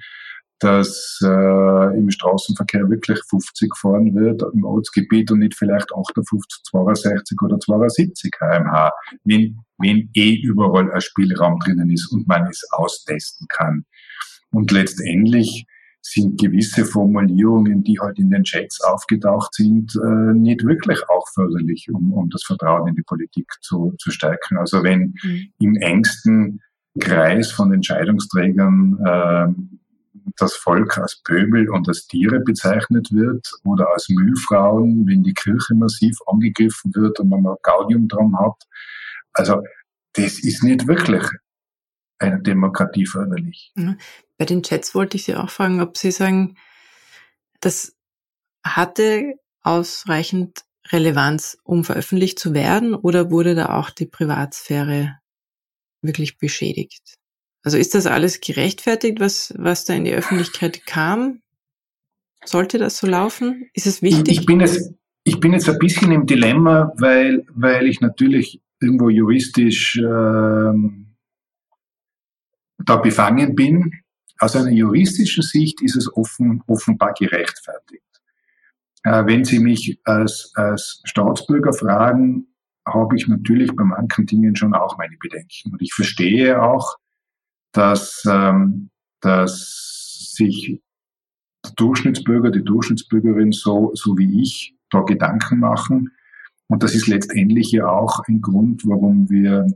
dass 0.63 1.19
äh, 1.23 1.99
im 1.99 2.11
Straßenverkehr 2.11 2.89
wirklich 2.89 3.19
50 3.29 3.71
gefahren 3.71 4.15
wird 4.15 4.43
im 4.55 4.65
Ortsgebiet 4.65 5.31
und 5.31 5.41
nicht 5.41 5.55
vielleicht 5.55 5.93
58, 5.93 6.63
62 6.71 7.43
oder 7.43 7.59
72 7.59 8.31
kmh, 8.31 8.91
wenn, 9.25 9.59
wenn 9.79 10.11
eh 10.15 10.35
überall 10.43 10.91
ein 10.93 11.01
Spielraum 11.01 11.59
drinnen 11.59 11.91
ist 11.91 12.13
und 12.13 12.29
man 12.29 12.47
es 12.47 12.63
austesten 12.73 13.47
kann. 13.49 13.85
Und 14.51 14.71
letztendlich 14.71 15.67
sind 16.03 16.41
gewisse 16.41 16.85
Formulierungen, 16.85 17.83
die 17.85 17.99
halt 18.01 18.19
in 18.19 18.31
den 18.31 18.43
Chats 18.43 18.81
aufgetaucht 18.83 19.55
sind, 19.55 19.95
äh, 19.97 20.35
nicht 20.35 20.65
wirklich 20.65 20.99
auch 21.09 21.27
förderlich, 21.33 21.89
um, 21.93 22.13
um 22.13 22.29
das 22.29 22.43
Vertrauen 22.45 22.89
in 22.89 22.95
die 22.97 23.03
Politik 23.03 23.47
zu, 23.61 23.95
zu 23.99 24.11
stärken. 24.11 24.59
Also 24.59 24.83
wenn 24.83 25.15
mhm. 25.23 25.53
im 25.59 25.77
engsten 25.77 26.61
Kreis 27.01 27.51
von 27.53 27.73
Entscheidungsträgern 27.73 28.99
äh, 29.05 29.82
das 30.37 30.55
Volk 30.55 30.99
als 30.99 31.21
Pöbel 31.23 31.71
und 31.71 31.89
als 31.89 32.07
Tiere 32.07 32.41
bezeichnet 32.41 33.13
wird 33.13 33.51
oder 33.65 33.91
als 33.93 34.09
Müllfrauen, 34.09 35.07
wenn 35.07 35.23
die 35.23 35.35
Kirche 35.35 35.75
massiv 35.75 36.19
angegriffen 36.27 36.95
wird 36.95 37.21
und 37.21 37.29
man 37.29 37.43
mal 37.43 37.57
Gaudium 37.63 38.09
drum 38.09 38.39
hat. 38.39 38.67
Also 39.33 39.63
das 40.15 40.39
ist 40.45 40.63
nicht 40.63 40.87
wirklich 40.87 41.25
einer 42.19 42.39
Demokratie 42.39 43.07
förderlich. 43.07 43.73
Bei 44.39 44.45
den 44.45 44.63
Chats 44.63 44.95
wollte 44.95 45.17
ich 45.17 45.25
Sie 45.25 45.35
auch 45.35 45.51
fragen, 45.51 45.81
ob 45.81 45.97
Sie 45.97 46.11
sagen, 46.11 46.57
das 47.61 47.97
hatte 48.65 49.35
ausreichend 49.63 50.65
Relevanz, 50.89 51.59
um 51.65 51.85
veröffentlicht 51.85 52.39
zu 52.39 52.55
werden, 52.55 52.95
oder 52.95 53.31
wurde 53.31 53.55
da 53.55 53.79
auch 53.79 53.91
die 53.91 54.07
Privatsphäre 54.07 55.19
wirklich 56.01 56.39
beschädigt? 56.39 57.15
Also 57.63 57.79
ist 57.79 57.95
das 57.95 58.07
alles 58.07 58.41
gerechtfertigt, 58.41 59.21
was, 59.21 59.55
was 59.57 59.85
da 59.85 59.95
in 59.95 60.05
die 60.05 60.13
Öffentlichkeit 60.13 60.85
kam? 60.87 61.41
Sollte 62.45 62.79
das 62.79 62.99
so 62.99 63.07
laufen? 63.07 63.69
Ist 63.73 63.87
es 63.87 64.03
wichtig? 64.03 64.41
Ich 64.41 64.47
bin 64.47 64.61
jetzt, 64.61 64.93
ich 65.23 65.39
bin 65.39 65.53
jetzt 65.53 65.69
ein 65.69 65.79
bisschen 65.79 66.11
im 66.11 66.27
Dilemma, 66.27 66.93
weil, 66.97 67.47
weil 67.55 67.87
ich 67.87 68.01
natürlich 68.01 68.61
irgendwo 68.81 69.11
juristisch 69.11 69.97
ähm, 69.97 71.15
da 72.79 72.97
befangen 72.97 73.55
bin. 73.55 73.93
Aus 74.39 74.57
einer 74.57 74.71
juristischen 74.71 75.45
Sicht 75.45 75.81
ist 75.83 75.95
es 75.95 76.13
offen, 76.13 76.63
offenbar 76.67 77.15
gerechtfertigt. 77.17 78.03
Äh, 79.05 79.25
wenn 79.27 79.45
Sie 79.45 79.61
mich 79.61 80.01
als, 80.03 80.51
als 80.57 81.01
Staatsbürger 81.05 81.73
fragen, 81.73 82.49
habe 82.85 83.15
ich 83.15 83.29
natürlich 83.29 83.71
bei 83.77 83.85
manchen 83.85 84.27
Dingen 84.27 84.57
schon 84.57 84.75
auch 84.75 84.99
meine 84.99 85.17
Bedenken. 85.21 85.73
Und 85.73 85.81
ich 85.81 85.95
verstehe 85.95 86.61
auch, 86.61 86.97
dass, 87.73 88.23
ähm, 88.27 88.91
dass 89.21 90.33
sich 90.35 90.81
der 91.65 91.73
Durchschnittsbürger, 91.77 92.51
die 92.51 92.65
Durchschnittsbürgerin 92.65 93.53
so, 93.53 93.93
so 93.95 94.17
wie 94.19 94.43
ich 94.43 94.75
da 94.91 95.01
Gedanken 95.01 95.61
machen. 95.61 96.11
Und 96.69 96.83
das 96.83 96.95
ist 96.95 97.07
letztendlich 97.07 97.73
ja 97.73 97.89
auch 97.89 98.21
ein 98.29 98.41
Grund, 98.41 98.83
warum 98.87 99.29
wir 99.31 99.67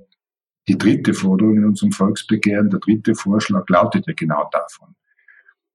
die 0.69 0.79
dritte 0.79 1.15
Forderung 1.15 1.57
in 1.57 1.65
unserem 1.65 1.93
Volksbegehren, 1.93 2.71
der 2.71 2.81
dritte 2.81 3.15
Vorschlag 3.15 3.69
lautet 3.69 4.07
ja 4.07 4.15
genau 4.15 4.49
davon. 4.51 4.95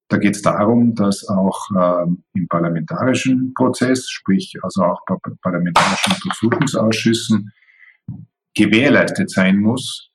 Da 0.09 0.17
geht 0.17 0.35
es 0.35 0.41
darum, 0.41 0.93
dass 0.93 1.25
auch 1.29 1.69
ähm, 1.73 2.23
im 2.33 2.47
parlamentarischen 2.49 3.53
Prozess, 3.53 4.09
sprich 4.09 4.57
also 4.61 4.83
auch 4.83 5.01
bei 5.05 5.15
parlamentarischen 5.41 6.13
Untersuchungsausschüssen, 6.13 7.53
gewährleistet 8.53 9.31
sein 9.31 9.59
muss, 9.59 10.10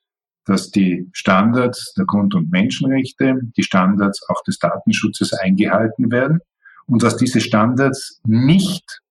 dass 0.47 0.71
die 0.71 1.07
Standards 1.11 1.93
der 1.93 2.05
Grund- 2.05 2.33
und 2.33 2.49
Menschenrechte, 2.49 3.39
die 3.57 3.63
Standards 3.63 4.21
auch 4.29 4.41
des 4.43 4.59
Datenschutzes 4.59 5.33
eingehalten 5.33 6.11
werden 6.11 6.39
und 6.85 7.03
dass 7.03 7.17
diese 7.17 7.41
Standards 7.41 8.21
nicht 8.25 9.01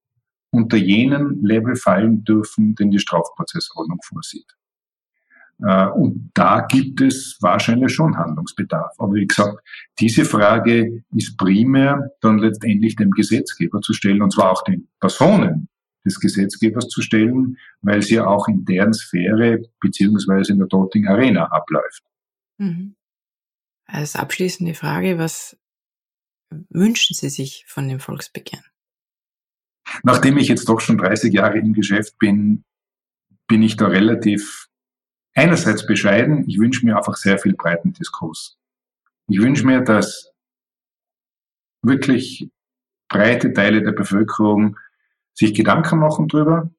unter 0.51 0.78
jenen 0.78 1.45
Level 1.45 1.76
fallen 1.76 2.24
dürfen, 2.24 2.74
den 2.74 2.91
die 2.91 2.99
Strafprozessordnung 2.99 4.01
vorsieht. 4.03 4.57
Äh, 5.62 5.89
und 5.89 6.30
da 6.34 6.61
gibt 6.62 7.01
es 7.03 7.37
wahrscheinlich 7.41 7.93
schon 7.93 8.16
Handlungsbedarf. 8.16 8.93
Aber 8.99 9.14
wie 9.14 9.26
gesagt, 9.26 9.59
diese 9.99 10.24
Frage 10.24 11.03
ist 11.14 11.37
primär 11.37 12.11
dann 12.20 12.39
letztendlich 12.39 12.97
dem 12.97 13.11
Gesetzgeber 13.11 13.80
zu 13.82 13.93
stellen, 13.93 14.22
und 14.22 14.32
zwar 14.32 14.53
auch 14.53 14.64
den 14.64 14.89
Personen 15.01 15.68
des 16.07 16.21
Gesetzgebers 16.21 16.89
zu 16.89 17.03
stellen, 17.03 17.59
weil 17.83 18.01
sie 18.01 18.15
ja 18.15 18.27
auch 18.27 18.49
in 18.49 18.65
deren 18.65 18.95
Sphäre 18.95 19.63
beziehungsweise 19.81 20.53
in 20.53 20.59
der 20.59 20.69
Dotting 20.69 21.07
Arena 21.07 21.47
abläuft. 21.47 22.05
Mhm. 22.59 22.97
Als 23.87 24.17
abschließende 24.17 24.75
Frage, 24.75 25.19
was 25.19 25.59
wünschen 26.71 27.15
Sie 27.15 27.29
sich 27.29 27.65
von 27.69 27.89
dem 27.89 28.01
Volksbegehren? 28.01 28.65
Nachdem 30.03 30.39
ich 30.39 30.49
jetzt 30.49 30.69
doch 30.69 30.81
schon 30.81 30.99
30 30.99 31.33
Jahre 31.33 31.59
im 31.59 31.73
Geschäft 31.73 32.19
bin, 32.19 32.65
bin 33.47 33.63
ich 33.63 33.77
da 33.77 33.87
relativ 33.87 34.69
einerseits 35.35 35.87
bescheiden, 35.87 36.49
ich 36.49 36.59
wünsche 36.59 36.85
mir 36.85 36.97
einfach 36.97 37.17
sehr 37.17 37.39
viel 37.39 37.55
breiten 37.55 37.93
Diskurs. 37.93 38.59
Ich 39.29 39.39
wünsche 39.39 39.67
mir, 39.67 39.83
dass 39.83 40.33
wirklich 41.83 42.51
breite 43.09 43.53
Teile 43.53 43.83
der 43.83 43.93
Bevölkerung 43.93 44.79
sich 45.37 45.55
Gedanken 45.55 45.99
machen 45.99 46.28
drüber, 46.28 46.70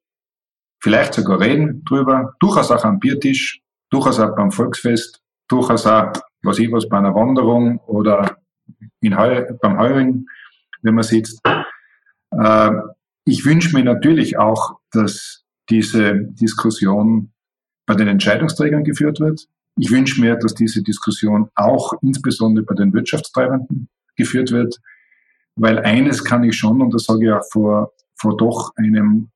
vielleicht 0.80 1.14
sogar 1.14 1.40
reden 1.40 1.84
drüber, 1.84 2.34
durchaus 2.40 2.70
auch 2.70 2.84
am 2.84 2.98
Biertisch, 2.98 3.62
durchaus 3.90 4.20
auch 4.20 4.34
beim 4.34 4.50
Volksfest, 4.50 5.22
durchaus 5.48 5.86
auch, 5.86 6.12
was 6.42 6.58
ich 6.58 6.70
was, 6.70 6.88
bei 6.88 6.98
einer 6.98 7.14
Wanderung 7.14 7.78
oder 7.86 8.36
in 9.00 9.16
Heu 9.16 9.44
beim 9.62 9.78
Heuring, 9.78 10.26
wenn 10.82 10.94
man 10.94 11.04
sitzt. 11.04 11.40
Äh, 12.30 12.70
ich 13.24 13.44
wünsche 13.44 13.76
mir 13.76 13.84
natürlich 13.84 14.38
auch, 14.38 14.78
dass 14.90 15.44
diese 15.70 16.14
Diskussion 16.16 17.32
bei 17.86 17.94
den 17.94 18.08
Entscheidungsträgern 18.08 18.84
geführt 18.84 19.20
wird. 19.20 19.48
Ich 19.76 19.90
wünsche 19.90 20.20
mir, 20.20 20.36
dass 20.36 20.54
diese 20.54 20.82
Diskussion 20.82 21.50
auch 21.54 21.94
insbesondere 22.02 22.64
bei 22.64 22.74
den 22.74 22.92
Wirtschaftstreibenden 22.92 23.88
geführt 24.16 24.50
wird, 24.50 24.80
weil 25.56 25.78
eines 25.78 26.24
kann 26.24 26.42
ich 26.44 26.56
schon, 26.56 26.82
und 26.82 26.92
das 26.92 27.04
sage 27.04 27.26
ich 27.26 27.32
auch 27.32 27.44
vor, 27.50 27.92
vor 28.18 28.36
doch 28.36 28.72
einem 28.76 29.30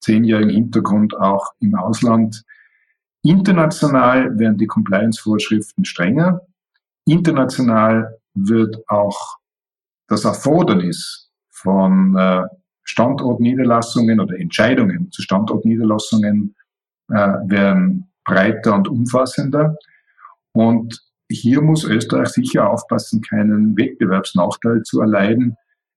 zehnjährigen 0.00 0.50
Hintergrund 0.50 1.16
auch 1.16 1.52
im 1.60 1.74
Ausland, 1.74 2.42
international 3.22 4.38
werden 4.38 4.58
die 4.58 4.66
Compliance-Vorschriften 4.66 5.84
strenger. 5.84 6.40
International 7.06 8.18
wird 8.34 8.76
auch 8.88 9.38
das 10.08 10.24
Erfordernis 10.24 11.30
von 11.50 12.16
äh, 12.16 12.42
Standortniederlassungen 12.84 14.18
oder 14.20 14.38
Entscheidungen 14.38 15.10
zu 15.10 15.22
Standortniederlassungen 15.22 16.56
äh, 17.08 17.14
werden 17.14 18.10
breiter 18.24 18.74
und 18.74 18.88
umfassender. 18.88 19.76
Und 20.52 21.00
hier 21.30 21.62
muss 21.62 21.84
Österreich 21.84 22.28
sicher 22.28 22.68
aufpassen, 22.68 23.22
keinen 23.22 23.76
Wettbewerbsnachteil 23.76 24.82
zu 24.82 25.00
erleiden, 25.00 25.56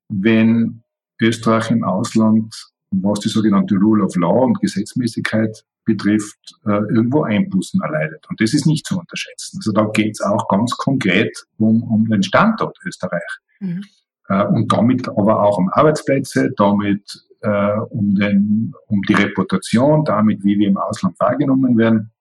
wenn 0.09 0.83
Österreich 1.21 1.71
im 1.71 1.83
Ausland, 1.83 2.53
was 2.91 3.19
die 3.19 3.29
sogenannte 3.29 3.75
Rule 3.75 4.03
of 4.03 4.15
Law 4.15 4.45
und 4.45 4.59
Gesetzmäßigkeit 4.61 5.65
betrifft, 5.85 6.39
äh, 6.65 6.71
irgendwo 6.71 7.23
Einbußen 7.23 7.81
erleidet. 7.81 8.25
Und 8.29 8.41
das 8.41 8.53
ist 8.53 8.65
nicht 8.65 8.85
zu 8.85 8.97
unterschätzen. 8.97 9.59
Also 9.59 9.71
da 9.71 9.85
geht 9.85 10.13
es 10.13 10.21
auch 10.21 10.47
ganz 10.47 10.71
konkret 10.71 11.45
um, 11.57 11.83
um 11.83 12.07
den 12.09 12.23
Standort 12.23 12.77
Österreich. 12.85 13.21
Mhm. 13.59 13.83
Äh, 14.27 14.45
und 14.45 14.71
damit 14.71 15.07
aber 15.07 15.43
auch 15.43 15.57
um 15.57 15.69
Arbeitsplätze, 15.69 16.51
damit 16.57 17.23
äh, 17.41 17.77
um, 17.89 18.15
den, 18.15 18.73
um 18.87 19.01
die 19.03 19.13
Reputation, 19.13 20.03
damit, 20.03 20.43
wie 20.43 20.57
wir 20.57 20.67
im 20.67 20.77
Ausland 20.77 21.19
wahrgenommen 21.19 21.77
werden. 21.77 22.11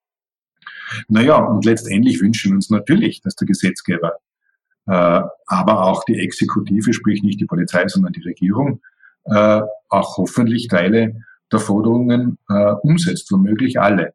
Naja, 1.09 1.38
und 1.38 1.64
letztendlich 1.64 2.20
wünschen 2.20 2.53
wir 2.53 2.57
uns 2.57 2.70
natürlich, 2.70 3.22
dass 3.22 3.34
der 3.34 3.47
Gesetzgeber, 3.47 4.12
äh, 4.86 5.22
aber 5.55 5.85
auch 5.85 6.05
die 6.05 6.19
Exekutive, 6.19 6.93
sprich 6.93 7.23
nicht 7.23 7.41
die 7.41 7.47
Polizei, 7.47 7.87
sondern 7.89 8.13
die 8.13 8.23
Regierung, 8.23 8.81
äh, 9.25 9.61
auch 9.89 10.17
hoffentlich 10.19 10.69
Teile 10.69 11.23
der 11.51 11.61
Forderungen 11.61 12.39
äh, 12.49 12.73
umsetzt, 12.83 13.31
womöglich 13.31 13.81
alle. 13.81 14.15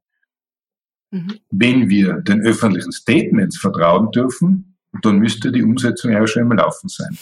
Mhm. 1.12 1.40
Wenn 1.50 1.90
wir 1.90 2.22
den 2.22 2.42
öffentlichen 2.42 2.92
Statements 2.92 3.58
vertrauen 3.58 4.12
dürfen, 4.12 4.78
dann 5.02 5.20
müsste 5.20 5.52
die 5.52 5.64
Umsetzung 5.64 6.12
ja 6.12 6.26
schon 6.28 6.44
im 6.44 6.52
Laufen 6.52 6.90
sein. 6.90 7.18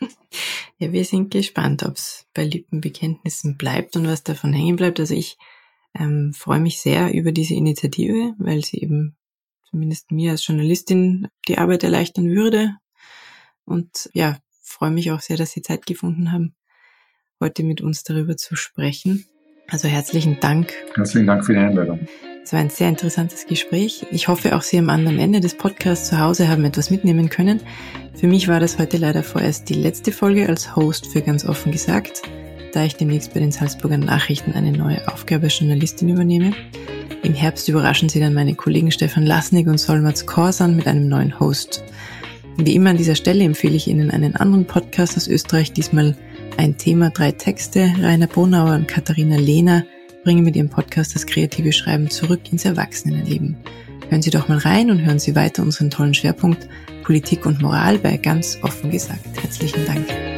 Ja, 0.78 0.90
wir 0.90 1.04
sind 1.04 1.30
gespannt, 1.30 1.84
ob 1.84 1.94
es 1.94 2.26
bei 2.34 2.44
Lippenbekenntnissen 2.44 3.56
bleibt 3.56 3.94
und 3.94 4.08
was 4.08 4.24
davon 4.24 4.52
hängen 4.52 4.74
bleibt. 4.74 4.98
Also 4.98 5.14
ich 5.14 5.38
ähm, 5.96 6.32
freue 6.34 6.58
mich 6.58 6.80
sehr 6.80 7.14
über 7.14 7.30
diese 7.30 7.54
Initiative, 7.54 8.34
weil 8.38 8.64
sie 8.64 8.78
eben 8.78 9.14
zumindest 9.70 10.10
mir 10.10 10.32
als 10.32 10.44
Journalistin 10.44 11.28
die 11.46 11.58
Arbeit 11.58 11.84
erleichtern 11.84 12.30
würde. 12.30 12.74
Und 13.64 14.10
ja, 14.12 14.38
freue 14.62 14.90
mich 14.90 15.10
auch 15.10 15.20
sehr, 15.20 15.36
dass 15.36 15.52
Sie 15.52 15.62
Zeit 15.62 15.86
gefunden 15.86 16.32
haben, 16.32 16.54
heute 17.40 17.62
mit 17.62 17.80
uns 17.80 18.04
darüber 18.04 18.36
zu 18.36 18.56
sprechen. 18.56 19.26
Also 19.68 19.88
herzlichen 19.88 20.40
Dank. 20.40 20.72
Herzlichen 20.94 21.26
Dank 21.26 21.46
für 21.46 21.52
die 21.52 21.58
Einladung. 21.58 22.06
Es 22.44 22.52
war 22.52 22.58
ein 22.58 22.70
sehr 22.70 22.88
interessantes 22.88 23.46
Gespräch. 23.46 24.04
Ich 24.10 24.26
hoffe, 24.26 24.56
auch 24.56 24.62
Sie 24.62 24.76
am 24.76 24.90
anderen 24.90 25.18
Ende 25.20 25.40
des 25.40 25.56
Podcasts 25.56 26.08
zu 26.08 26.18
Hause 26.18 26.48
haben 26.48 26.64
etwas 26.64 26.90
mitnehmen 26.90 27.28
können. 27.28 27.60
Für 28.14 28.26
mich 28.26 28.48
war 28.48 28.58
das 28.58 28.78
heute 28.78 28.96
leider 28.96 29.22
vorerst 29.22 29.68
die 29.68 29.74
letzte 29.74 30.10
Folge 30.10 30.48
als 30.48 30.74
Host 30.74 31.06
für 31.06 31.22
ganz 31.22 31.44
offen 31.44 31.70
gesagt, 31.70 32.22
da 32.72 32.84
ich 32.84 32.96
demnächst 32.96 33.32
bei 33.32 33.40
den 33.40 33.52
Salzburger 33.52 33.98
Nachrichten 33.98 34.52
eine 34.52 34.72
neue 34.72 35.06
Aufgabe 35.08 35.44
als 35.44 35.58
Journalistin 35.60 36.08
übernehme. 36.08 36.52
Im 37.22 37.34
Herbst 37.34 37.68
überraschen 37.68 38.08
Sie 38.08 38.18
dann 38.18 38.34
meine 38.34 38.56
Kollegen 38.56 38.90
Stefan 38.90 39.24
Lasnik 39.24 39.68
und 39.68 39.78
Solmaz 39.78 40.26
Korsan 40.26 40.74
mit 40.74 40.88
einem 40.88 41.08
neuen 41.08 41.38
Host. 41.38 41.84
Wie 42.58 42.74
immer 42.74 42.90
an 42.90 42.96
dieser 42.96 43.14
Stelle 43.14 43.44
empfehle 43.44 43.76
ich 43.76 43.88
Ihnen 43.88 44.10
einen 44.10 44.36
anderen 44.36 44.66
Podcast 44.66 45.16
aus 45.16 45.26
Österreich, 45.26 45.72
diesmal 45.72 46.16
ein 46.56 46.76
Thema, 46.76 47.10
drei 47.10 47.32
Texte. 47.32 47.92
Rainer 48.00 48.26
Bonauer 48.26 48.74
und 48.74 48.88
Katharina 48.88 49.36
Lehner 49.36 49.84
bringen 50.22 50.44
mit 50.44 50.56
ihrem 50.56 50.68
Podcast 50.68 51.14
das 51.14 51.26
kreative 51.26 51.72
Schreiben 51.72 52.10
zurück 52.10 52.40
ins 52.52 52.64
Erwachsenenleben. 52.64 53.56
Hören 54.08 54.22
Sie 54.22 54.30
doch 54.30 54.48
mal 54.48 54.58
rein 54.58 54.90
und 54.90 55.04
hören 55.04 55.18
Sie 55.18 55.34
weiter 55.34 55.62
unseren 55.62 55.90
tollen 55.90 56.14
Schwerpunkt 56.14 56.68
Politik 57.02 57.46
und 57.46 57.62
Moral 57.62 57.98
bei 57.98 58.16
ganz 58.16 58.58
offen 58.62 58.90
gesagt. 58.90 59.24
Herzlichen 59.40 59.84
Dank. 59.86 60.31